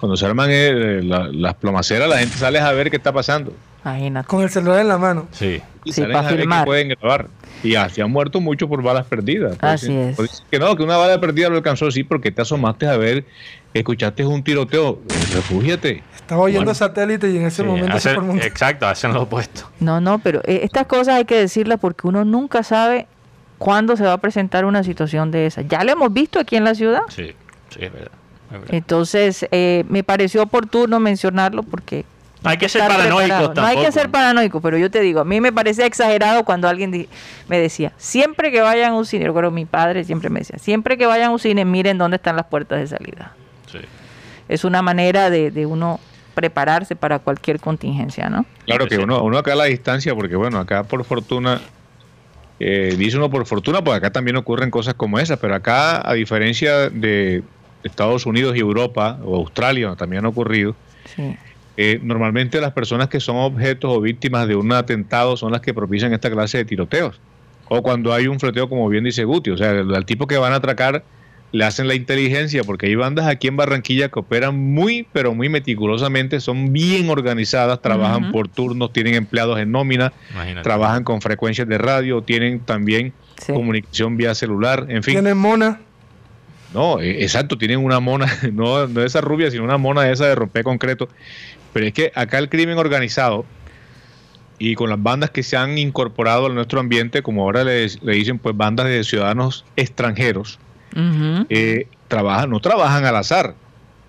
cuando 0.00 0.16
se 0.18 0.26
arman 0.26 0.50
eh, 0.52 1.00
la- 1.02 1.28
las 1.32 1.54
plomaceras, 1.54 2.08
la 2.10 2.18
gente 2.18 2.36
sale 2.36 2.58
a 2.58 2.70
ver 2.72 2.90
qué 2.90 2.96
está 2.98 3.12
pasando. 3.12 3.54
Imagínate. 3.86 4.26
Con 4.26 4.42
el 4.42 4.50
celular 4.50 4.80
en 4.80 4.88
la 4.88 4.98
mano. 4.98 5.28
Sí. 5.30 5.62
Y 5.84 5.92
Sí, 5.92 6.00
salen 6.02 6.12
pa' 6.12 6.18
a 6.18 6.30
ver 6.30 6.40
filmar. 6.40 6.60
que 6.60 6.66
pueden 6.66 6.88
grabar. 6.88 7.28
Y 7.62 7.74
así 7.74 8.00
han 8.00 8.10
muerto 8.10 8.40
muchos 8.40 8.68
por 8.68 8.82
balas 8.82 9.06
perdidas. 9.06 9.56
Pues 9.58 9.72
Así 9.82 9.92
es. 9.96 10.16
pues 10.16 10.30
dicen 10.30 10.46
que 10.50 10.58
no, 10.58 10.76
que 10.76 10.82
una 10.82 10.96
bala 10.96 11.20
perdida 11.20 11.48
lo 11.48 11.56
alcanzó, 11.56 11.90
sí, 11.90 12.04
porque 12.04 12.30
te 12.30 12.42
asomaste 12.42 12.86
a 12.86 12.96
ver, 12.96 13.24
escuchaste 13.74 14.24
un 14.24 14.42
tiroteo. 14.44 15.00
Eh, 15.08 15.34
Refúgiate. 15.34 16.02
Estaba 16.14 16.42
oyendo 16.42 16.60
Bueno. 16.66 16.74
satélite 16.74 17.30
y 17.30 17.36
en 17.38 17.46
ese 17.46 17.62
Sí, 17.62 17.68
momento 17.68 17.92
se 17.98 18.10
hacen- 18.10 18.14
formó 18.16 18.32
un- 18.34 18.42
exacto, 18.42 18.86
hacen 18.86 19.12
lo 19.14 19.22
opuesto. 19.22 19.68
No, 19.80 20.00
no, 20.00 20.18
pero 20.18 20.40
eh, 20.44 20.60
estas 20.64 20.86
cosas 20.86 21.14
hay 21.16 21.24
que 21.24 21.36
decirlas 21.36 21.78
porque 21.80 22.06
uno 22.06 22.24
nunca 22.24 22.62
sabe 22.62 23.06
cuándo 23.58 23.96
se 23.96 24.04
va 24.04 24.12
a 24.12 24.18
presentar 24.18 24.64
una 24.64 24.82
situación 24.84 25.30
de 25.30 25.46
esa. 25.46 25.62
Ya 25.62 25.82
lo 25.84 25.92
hemos 25.92 26.12
visto 26.12 26.38
aquí 26.38 26.56
en 26.56 26.64
la 26.64 26.74
ciudad. 26.74 27.00
Sí, 27.08 27.32
sí, 27.70 27.78
es 27.80 27.92
verdad. 27.92 28.10
es 28.46 28.52
verdad. 28.52 28.74
Entonces, 28.74 29.46
eh, 29.50 29.84
me 29.88 30.02
pareció 30.04 30.42
oportuno 30.42 31.00
mencionarlo 31.00 31.62
porque... 31.62 32.04
No 32.42 32.50
hay 32.50 32.58
que 32.58 32.68
ser 32.68 32.86
preparado. 32.86 33.54
No 33.54 33.64
hay 33.64 33.78
que 33.78 33.92
ser 33.92 34.10
paranoico, 34.10 34.60
pero 34.60 34.78
yo 34.78 34.90
te 34.90 35.00
digo, 35.00 35.20
a 35.20 35.24
mí 35.24 35.40
me 35.40 35.52
parecía 35.52 35.86
exagerado 35.86 36.44
cuando 36.44 36.68
alguien 36.68 37.08
me 37.48 37.58
decía, 37.58 37.92
siempre 37.96 38.50
que 38.52 38.60
vayan 38.60 38.92
a 38.92 38.94
un 38.94 39.06
cine, 39.06 39.26
recuerdo 39.26 39.50
mi 39.50 39.64
padre 39.64 40.04
siempre 40.04 40.30
me 40.30 40.40
decía, 40.40 40.58
siempre 40.58 40.96
que 40.96 41.06
vayan 41.06 41.28
a 41.28 41.30
un 41.30 41.38
cine, 41.38 41.64
miren 41.64 41.98
dónde 41.98 42.16
están 42.16 42.36
las 42.36 42.46
puertas 42.46 42.78
de 42.78 42.86
salida. 42.86 43.32
Sí. 43.70 43.78
Es 44.48 44.64
una 44.64 44.82
manera 44.82 45.30
de, 45.30 45.50
de 45.50 45.66
uno 45.66 45.98
prepararse 46.34 46.94
para 46.94 47.18
cualquier 47.18 47.58
contingencia, 47.58 48.28
¿no? 48.28 48.44
Claro 48.66 48.86
que 48.86 48.98
uno, 48.98 49.22
uno 49.22 49.38
acá 49.38 49.54
a 49.54 49.56
la 49.56 49.64
distancia, 49.64 50.14
porque 50.14 50.36
bueno, 50.36 50.58
acá 50.58 50.84
por 50.84 51.02
fortuna, 51.04 51.62
eh, 52.60 52.94
dice 52.98 53.16
uno 53.16 53.30
por 53.30 53.46
fortuna, 53.46 53.82
pues 53.82 53.96
acá 53.96 54.12
también 54.12 54.36
ocurren 54.36 54.70
cosas 54.70 54.94
como 54.94 55.18
esas, 55.18 55.38
pero 55.38 55.54
acá, 55.54 56.06
a 56.08 56.12
diferencia 56.12 56.90
de 56.90 57.42
Estados 57.82 58.26
Unidos 58.26 58.54
y 58.54 58.60
Europa, 58.60 59.18
o 59.24 59.36
Australia, 59.36 59.86
donde 59.86 59.98
también 59.98 60.26
ha 60.26 60.28
ocurrido, 60.28 60.76
Sí. 61.14 61.36
Eh, 61.76 62.00
normalmente 62.02 62.60
las 62.60 62.72
personas 62.72 63.08
que 63.08 63.20
son 63.20 63.36
objetos 63.36 63.90
o 63.94 64.00
víctimas 64.00 64.48
de 64.48 64.56
un 64.56 64.72
atentado 64.72 65.36
son 65.36 65.52
las 65.52 65.60
que 65.60 65.74
propician 65.74 66.12
esta 66.12 66.30
clase 66.30 66.58
de 66.58 66.64
tiroteos. 66.64 67.20
O 67.68 67.82
cuando 67.82 68.12
hay 68.12 68.28
un 68.28 68.38
fleteo, 68.40 68.68
como 68.68 68.88
bien 68.88 69.04
dice 69.04 69.24
Guti, 69.24 69.50
o 69.50 69.56
sea, 69.58 69.70
al 69.70 70.06
tipo 70.06 70.26
que 70.26 70.36
van 70.38 70.52
a 70.52 70.56
atracar 70.56 71.04
le 71.52 71.64
hacen 71.64 71.86
la 71.88 71.94
inteligencia, 71.94 72.64
porque 72.64 72.86
hay 72.86 72.96
bandas 72.96 73.26
aquí 73.26 73.46
en 73.46 73.56
Barranquilla 73.56 74.08
que 74.08 74.18
operan 74.18 74.56
muy, 74.58 75.06
pero 75.12 75.32
muy 75.32 75.48
meticulosamente, 75.48 76.40
son 76.40 76.72
bien 76.72 77.08
organizadas, 77.08 77.80
trabajan 77.80 78.30
por 78.32 78.48
turnos, 78.48 78.92
tienen 78.92 79.14
empleados 79.14 79.58
en 79.60 79.70
nómina, 79.70 80.12
Imagínate. 80.32 80.64
trabajan 80.64 81.04
con 81.04 81.20
frecuencias 81.22 81.66
de 81.68 81.78
radio, 81.78 82.20
tienen 82.22 82.60
también 82.60 83.12
Sí. 83.40 83.52
comunicación 83.52 84.16
vía 84.16 84.34
celular, 84.34 84.86
en 84.88 85.02
fin. 85.02 85.14
Tiene 85.14 85.34
mona. 85.34 85.80
No, 86.74 87.00
eh, 87.00 87.22
exacto, 87.22 87.56
tienen 87.56 87.78
una 87.78 88.00
mona, 88.00 88.26
no, 88.52 88.86
no 88.88 89.02
esa 89.02 89.20
rubia, 89.20 89.50
sino 89.50 89.62
una 89.64 89.78
mona 89.78 90.10
esa 90.10 90.26
de 90.26 90.34
romper 90.34 90.64
concreto. 90.64 91.08
Pero 91.76 91.88
es 91.88 91.92
que 91.92 92.10
acá 92.14 92.38
el 92.38 92.48
crimen 92.48 92.78
organizado 92.78 93.44
y 94.58 94.74
con 94.76 94.88
las 94.88 95.02
bandas 95.02 95.28
que 95.28 95.42
se 95.42 95.58
han 95.58 95.76
incorporado 95.76 96.46
a 96.46 96.48
nuestro 96.48 96.80
ambiente, 96.80 97.20
como 97.20 97.42
ahora 97.42 97.64
le, 97.64 97.86
le 98.00 98.12
dicen, 98.14 98.38
pues 98.38 98.56
bandas 98.56 98.86
de 98.86 99.04
ciudadanos 99.04 99.66
extranjeros, 99.76 100.58
Ujú. 100.94 101.44
eh, 101.50 101.86
trabajan, 102.08 102.48
no 102.48 102.60
trabajan 102.60 103.04
al 103.04 103.16
azar. 103.16 103.54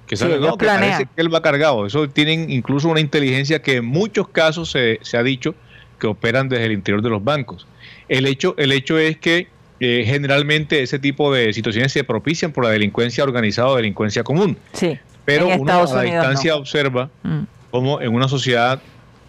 Que 0.06 0.16
Sí, 0.16 0.24
saben, 0.24 0.40
no, 0.40 0.58
que 0.58 0.66
parece 0.66 1.08
que 1.14 1.22
él 1.22 1.34
va 1.34 1.42
cargado. 1.42 1.86
Eso 1.86 2.08
tienen 2.08 2.50
incluso 2.50 2.88
una 2.88 3.02
inteligencia 3.02 3.62
que 3.62 3.76
en 3.76 3.86
muchos 3.86 4.30
casos 4.30 4.72
se, 4.72 5.00
se 5.02 5.18
ha 5.18 5.24
dicho 5.24 5.54
que 6.00 6.08
operan 6.08 6.48
desde 6.48 6.68
el 6.68 6.72
interior 6.72 7.02
de 7.02 7.10
los 7.10 7.22
bancos. 7.22 7.68
El 8.08 8.28
hecho, 8.28 8.56
el 8.58 8.72
hecho 8.72 8.98
es 8.98 9.18
que 9.18 9.50
eh, 9.82 10.04
generalmente 10.08 10.82
ese 10.84 11.00
tipo 11.00 11.34
de 11.34 11.52
situaciones 11.52 11.92
se 11.92 12.06
propician 12.06 12.54
por 12.54 12.64
la 12.64 12.70
delincuencia 12.70 13.26
organizada 13.26 13.68
o 13.68 13.76
delincuencia 13.76 14.24
común. 14.24 14.58
Sí. 14.72 14.98
Pero 15.26 15.50
uno 15.50 15.74
a 15.74 15.94
la 15.94 16.02
distancia 16.04 16.54
no. 16.54 16.60
observa 16.60 17.10
Mm. 17.24 17.40
Como 17.78 18.02
en 18.02 18.14
una 18.14 18.28
sociedad 18.28 18.80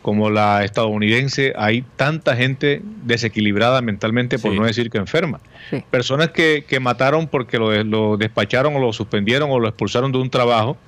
como 0.03 0.31
la 0.31 0.65
estadounidense 0.65 1.53
hay 1.57 1.83
tanta 1.97 2.35
gente 2.37 2.81
desequilibrada 3.05 3.83
mentalmente, 3.83 4.39
por 4.39 4.53
Sí. 4.53 4.59
no 4.59 4.65
decir 4.65 4.91
que 4.91 4.99
enferma. 4.99 5.41
Sí. 5.71 5.83
Personas 5.91 6.31
que, 6.31 6.65
que 6.67 6.81
mataron 6.81 7.27
porque 7.27 7.59
lo, 7.59 7.73
lo 7.85 8.17
despacharon 8.17 8.75
o 8.77 8.79
lo 8.79 8.93
suspendieron 8.93 9.51
o 9.51 9.59
lo 9.59 9.69
expulsaron 9.69 10.13
de 10.13 10.19
un 10.19 10.31
trabajo, 10.31 10.79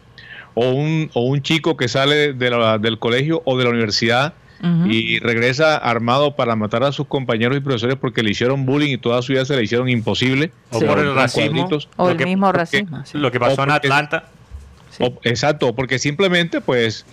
o 0.54 0.70
un, 0.70 1.10
o 1.14 1.22
un 1.22 1.42
chico 1.42 1.76
que 1.76 1.86
sale 1.88 2.32
de 2.32 2.50
la- 2.50 2.78
del 2.78 2.98
colegio 2.98 3.42
o 3.44 3.58
de 3.58 3.64
la 3.64 3.70
universidad 3.70 4.32
y 4.86 5.18
regresa 5.20 5.76
armado 5.78 6.36
para 6.36 6.54
matar 6.54 6.82
a 6.84 6.92
sus 6.92 7.06
compañeros 7.06 7.56
y 7.56 7.60
profesores 7.60 7.96
porque 7.96 8.22
le 8.22 8.30
hicieron 8.32 8.66
bullying 8.66 8.92
y 8.92 8.98
toda 8.98 9.22
su 9.22 9.32
vida 9.32 9.44
se 9.46 9.56
le 9.56 9.62
hicieron 9.64 9.88
imposible. 9.88 10.52
O 10.70 10.78
Sí. 10.80 10.84
por 10.84 10.98
el 10.98 11.14
racismo. 11.14 11.66
O 11.96 12.04
lo 12.04 12.10
el 12.10 12.16
que- 12.18 12.26
mismo 12.26 12.46
porque- 12.46 12.58
racismo. 12.58 13.02
sí. 13.06 13.16
Lo 13.16 13.30
que 13.32 13.40
pasó 13.40 13.62
en 13.64 13.70
Atlanta. 13.70 14.24
Sí. 14.90 15.02
O- 15.04 15.18
exacto, 15.24 15.74
porque 15.74 15.98
simplemente 15.98 16.60
pues 16.60 17.06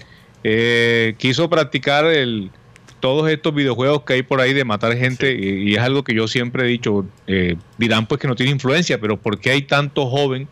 eh, 0.44 1.16
quiso 1.18 1.50
practicar 1.50 2.06
el 2.06 2.52
todos 3.00 3.30
estos 3.30 3.54
videojuegos 3.54 4.02
que 4.04 4.14
hay 4.14 4.24
por 4.24 4.42
ahí 4.42 4.54
de 4.54 4.66
matar 4.66 4.96
gente 4.98 5.32
y, 5.34 5.70
y 5.70 5.76
es 5.76 5.80
algo 5.82 6.04
que 6.04 6.16
yo 6.16 6.28
siempre 6.28 6.64
he 6.64 6.68
dicho, 6.68 7.06
eh, 7.28 7.56
dirán 7.78 8.08
pues 8.08 8.20
que 8.20 8.28
no 8.28 8.36
tiene 8.36 8.52
influencia, 8.52 9.00
pero 9.00 9.18
¿por 9.18 9.40
qué 9.40 9.52
hay 9.52 9.62
tanto 9.62 10.08
joven 10.08 10.48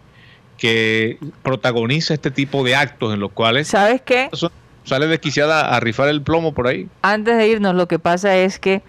que 0.57 1.17
protagoniza 1.43 2.13
este 2.13 2.29
tipo 2.31 2.63
de 2.63 2.75
actos 2.75 3.13
en 3.13 3.19
los 3.19 3.31
cuales 3.31 3.67
¿Sabes 3.67 4.01
qué? 4.03 4.29
sale 4.83 5.07
desquiciada 5.07 5.75
a 5.75 5.79
rifar 5.79 6.07
el 6.09 6.21
plomo 6.21 6.53
por 6.53 6.67
ahí? 6.67 6.87
Antes 7.01 7.35
de 7.37 7.47
irnos, 7.47 7.73
lo 7.75 7.87
que 7.87 7.97
pasa 7.97 8.37
es 8.37 8.59
que 8.59 8.83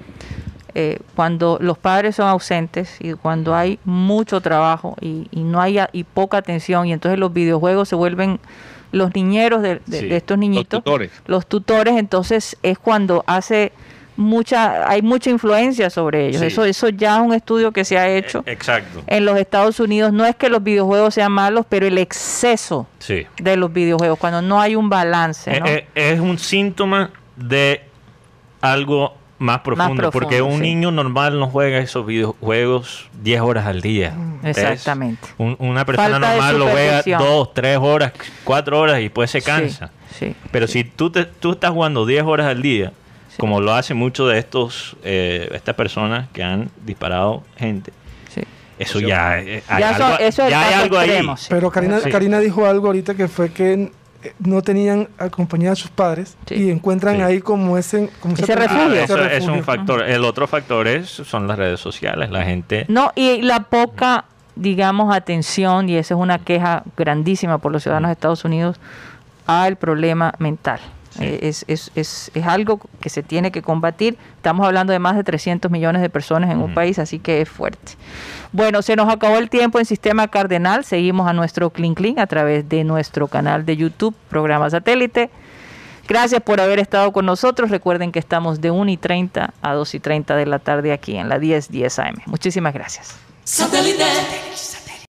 eh, 0.74 0.98
cuando 1.14 1.56
los 1.60 1.78
padres 1.78 2.16
son 2.16 2.28
ausentes 2.28 2.98
y 3.00 3.14
cuando 3.14 3.54
hay 3.56 3.78
mucho 3.86 4.42
trabajo 4.42 4.96
y, 5.00 5.28
y 5.30 5.40
no 5.42 5.62
hay 5.62 5.78
a- 5.78 5.88
y 5.94 6.04
poca 6.04 6.36
atención 6.36 6.86
y 6.86 6.92
entonces 6.92 7.18
los 7.18 7.32
videojuegos 7.32 7.88
se 7.88 7.94
vuelven 7.96 8.38
los 8.92 9.14
niñeros 9.14 9.62
de, 9.62 9.80
de- 9.86 9.98
Sí, 10.00 10.06
de 10.06 10.16
estos 10.16 10.38
niñitos, 10.38 10.78
Los 10.78 10.84
tutores. 10.84 11.10
los 11.26 11.46
tutores, 11.46 11.96
entonces 11.96 12.56
es 12.62 12.78
cuando 12.78 13.24
hace 13.26 13.72
mucha, 14.18 14.88
hay 14.88 15.02
mucha 15.02 15.28
influencia 15.28 15.90
sobre 15.90 16.28
ellos. 16.28 16.40
Sí. 16.40 16.46
Eso, 16.46 16.64
eso 16.64 16.88
ya 16.88 17.16
es 17.16 17.22
un 17.22 17.34
estudio 17.34 17.70
que 17.72 17.84
se 17.84 17.98
ha 17.98 18.08
hecho 18.08 18.38
Eh, 18.46 18.52
Exacto. 18.52 19.02
en 19.06 19.26
los 19.26 19.38
Estados 19.38 19.78
Unidos. 19.78 20.12
No 20.12 20.24
es 20.24 20.34
que 20.36 20.48
los 20.48 20.62
videojuegos 20.62 21.12
sean 21.14 21.32
malos, 21.32 21.66
pero 21.68 21.86
el 21.86 21.98
exceso 21.98 22.86
Sí. 22.98 23.26
de 23.38 23.56
los 23.56 23.72
videojuegos, 23.72 24.18
cuando 24.18 24.40
no 24.40 24.58
hay 24.60 24.74
un 24.74 24.88
balance, 24.88 25.60
¿no? 25.60 25.66
eh, 25.66 25.86
es 25.94 26.18
un 26.18 26.38
síntoma 26.38 27.10
de 27.36 27.82
algo 28.62 29.14
más 29.38 29.60
profundo, 29.60 29.94
profundo, 30.02 30.10
porque 30.12 30.40
un 30.42 30.54
sí. 30.56 30.60
niño 30.62 30.90
normal 30.90 31.38
no 31.38 31.48
juega 31.48 31.78
esos 31.78 32.06
videojuegos 32.06 33.08
10 33.22 33.40
horas 33.42 33.66
al 33.66 33.80
día. 33.82 34.14
Es- 34.42 34.56
Exactamente. 34.58 35.28
un- 35.38 35.56
una 35.58 35.84
persona 35.84 36.10
Falta 36.12 36.28
normal 36.32 36.58
lo 36.58 36.64
juega 36.68 36.98
supervisión. 37.02 37.18
2, 37.22 37.54
3 37.54 37.78
horas, 37.78 38.12
4 38.44 38.80
horas 38.80 38.98
y 39.00 39.02
después 39.04 39.30
se 39.30 39.40
Sí, 39.40 39.46
cansa. 39.46 39.90
sí. 40.18 40.34
Pero 40.50 40.66
si 40.66 40.84
tú, 40.84 41.10
te- 41.10 41.24
tú 41.26 41.52
estás 41.52 41.70
jugando 41.72 42.06
10 42.06 42.22
horas 42.24 42.46
al 42.46 42.62
día, 42.62 42.92
Sí. 43.28 43.36
como 43.38 43.60
lo 43.60 43.74
hacen 43.74 43.96
muchos 43.98 44.30
de 44.30 44.38
estos 44.38 44.96
eh, 45.04 45.50
estas 45.52 45.74
personas 45.74 46.28
que 46.32 46.42
han 46.42 46.70
disparado 46.86 47.42
gente, 47.58 47.92
Sí. 48.34 48.40
eso 48.78 49.00
ya, 49.00 49.38
eh, 49.38 49.62
hay 49.68 49.80
Ya 49.80 49.90
eso- 49.90 50.04
algo, 50.06 50.18
eso 50.18 50.42
es 50.44 50.50
ya 50.50 50.66
hay 50.68 50.74
algo 50.74 50.96
ahí. 50.98 51.08
extremo. 51.10 51.36
Pero 51.50 51.70
Karina, 51.70 52.00
Sí. 52.00 52.10
Karina 52.10 52.38
dijo 52.40 52.64
algo 52.64 52.86
ahorita 52.86 53.14
que 53.14 53.28
fue 53.28 53.50
que 53.52 53.90
no 54.38 54.62
tenían 54.62 55.08
acompañada 55.18 55.72
a 55.72 55.76
sus 55.76 55.90
padres 55.90 56.36
Sí. 56.46 56.54
y 56.54 56.70
encuentran 56.70 57.16
Sí. 57.16 57.22
ahí 57.22 57.40
como 57.40 57.78
ese, 57.78 58.10
como 58.20 58.34
Ese 58.34 58.44
ese 58.44 58.54
refugio. 58.56 58.92
Eso 58.94 59.16
es 59.18 59.30
refugio. 59.32 59.52
un 59.54 59.64
factor. 59.64 60.02
El 60.02 60.24
otro 60.24 60.46
factor 60.46 60.86
es 60.88 61.08
son 61.08 61.46
las 61.48 61.58
redes 61.58 61.80
sociales. 61.80 62.30
La 62.30 62.44
gente 62.44 62.84
No, 62.88 63.12
y 63.14 63.42
la 63.42 63.60
poca, 63.64 64.24
digamos, 64.54 65.14
atención, 65.14 65.88
y 65.88 65.96
esa 65.96 66.14
es 66.14 66.20
una 66.20 66.38
queja 66.38 66.82
grandísima 66.96 67.58
por 67.58 67.72
los 67.72 67.82
ciudadanos 67.82 68.08
de 68.08 68.12
Estados 68.12 68.44
Unidos, 68.44 68.78
al 69.46 69.76
problema 69.76 70.34
mental. 70.38 70.80
Eh, 71.20 71.40
Es, 71.42 71.64
es, 71.68 71.90
es, 71.94 72.30
es 72.34 72.46
algo 72.46 72.80
que 73.00 73.08
se 73.08 73.22
tiene 73.22 73.50
que 73.50 73.62
combatir. 73.62 74.16
Estamos 74.36 74.66
hablando 74.66 74.92
de 74.92 74.98
más 74.98 75.16
de 75.16 75.24
300 75.24 75.70
millones 75.70 76.02
de 76.02 76.10
personas 76.10 76.50
en 76.50 76.58
un 76.58 76.64
Ujú. 76.64 76.74
país, 76.74 76.98
así 76.98 77.18
que 77.18 77.40
es 77.40 77.48
fuerte. 77.48 77.92
Bueno, 78.52 78.82
se 78.82 78.96
nos 78.96 79.08
acabó 79.12 79.38
el 79.38 79.50
tiempo 79.50 79.78
en 79.78 79.84
Sistema 79.84 80.28
Cardenal. 80.28 80.84
Seguimos 80.84 81.28
a 81.28 81.32
nuestro 81.32 81.70
Clean 81.70 81.94
Clean 81.94 82.18
a 82.18 82.26
través 82.26 82.68
de 82.68 82.84
nuestro 82.84 83.28
canal 83.28 83.64
de 83.66 83.76
YouTube, 83.76 84.14
programa 84.28 84.68
satélite. 84.70 85.30
Gracias 86.08 86.40
por 86.40 86.60
haber 86.60 86.78
estado 86.78 87.12
con 87.12 87.26
nosotros. 87.26 87.70
Recuerden 87.70 88.12
que 88.12 88.20
estamos 88.20 88.60
de 88.60 88.70
1 88.70 88.90
y 88.92 88.96
30 88.96 89.52
a 89.60 89.72
2 89.74 89.94
y 89.96 90.00
30 90.00 90.36
de 90.36 90.46
la 90.46 90.60
tarde 90.60 90.92
aquí 90.92 91.16
en 91.16 91.28
la 91.28 91.38
1010 91.38 91.98
AM. 91.98 92.14
Muchísimas 92.26 92.72
gracias. 92.72 93.16
Satellite. 93.42 94.04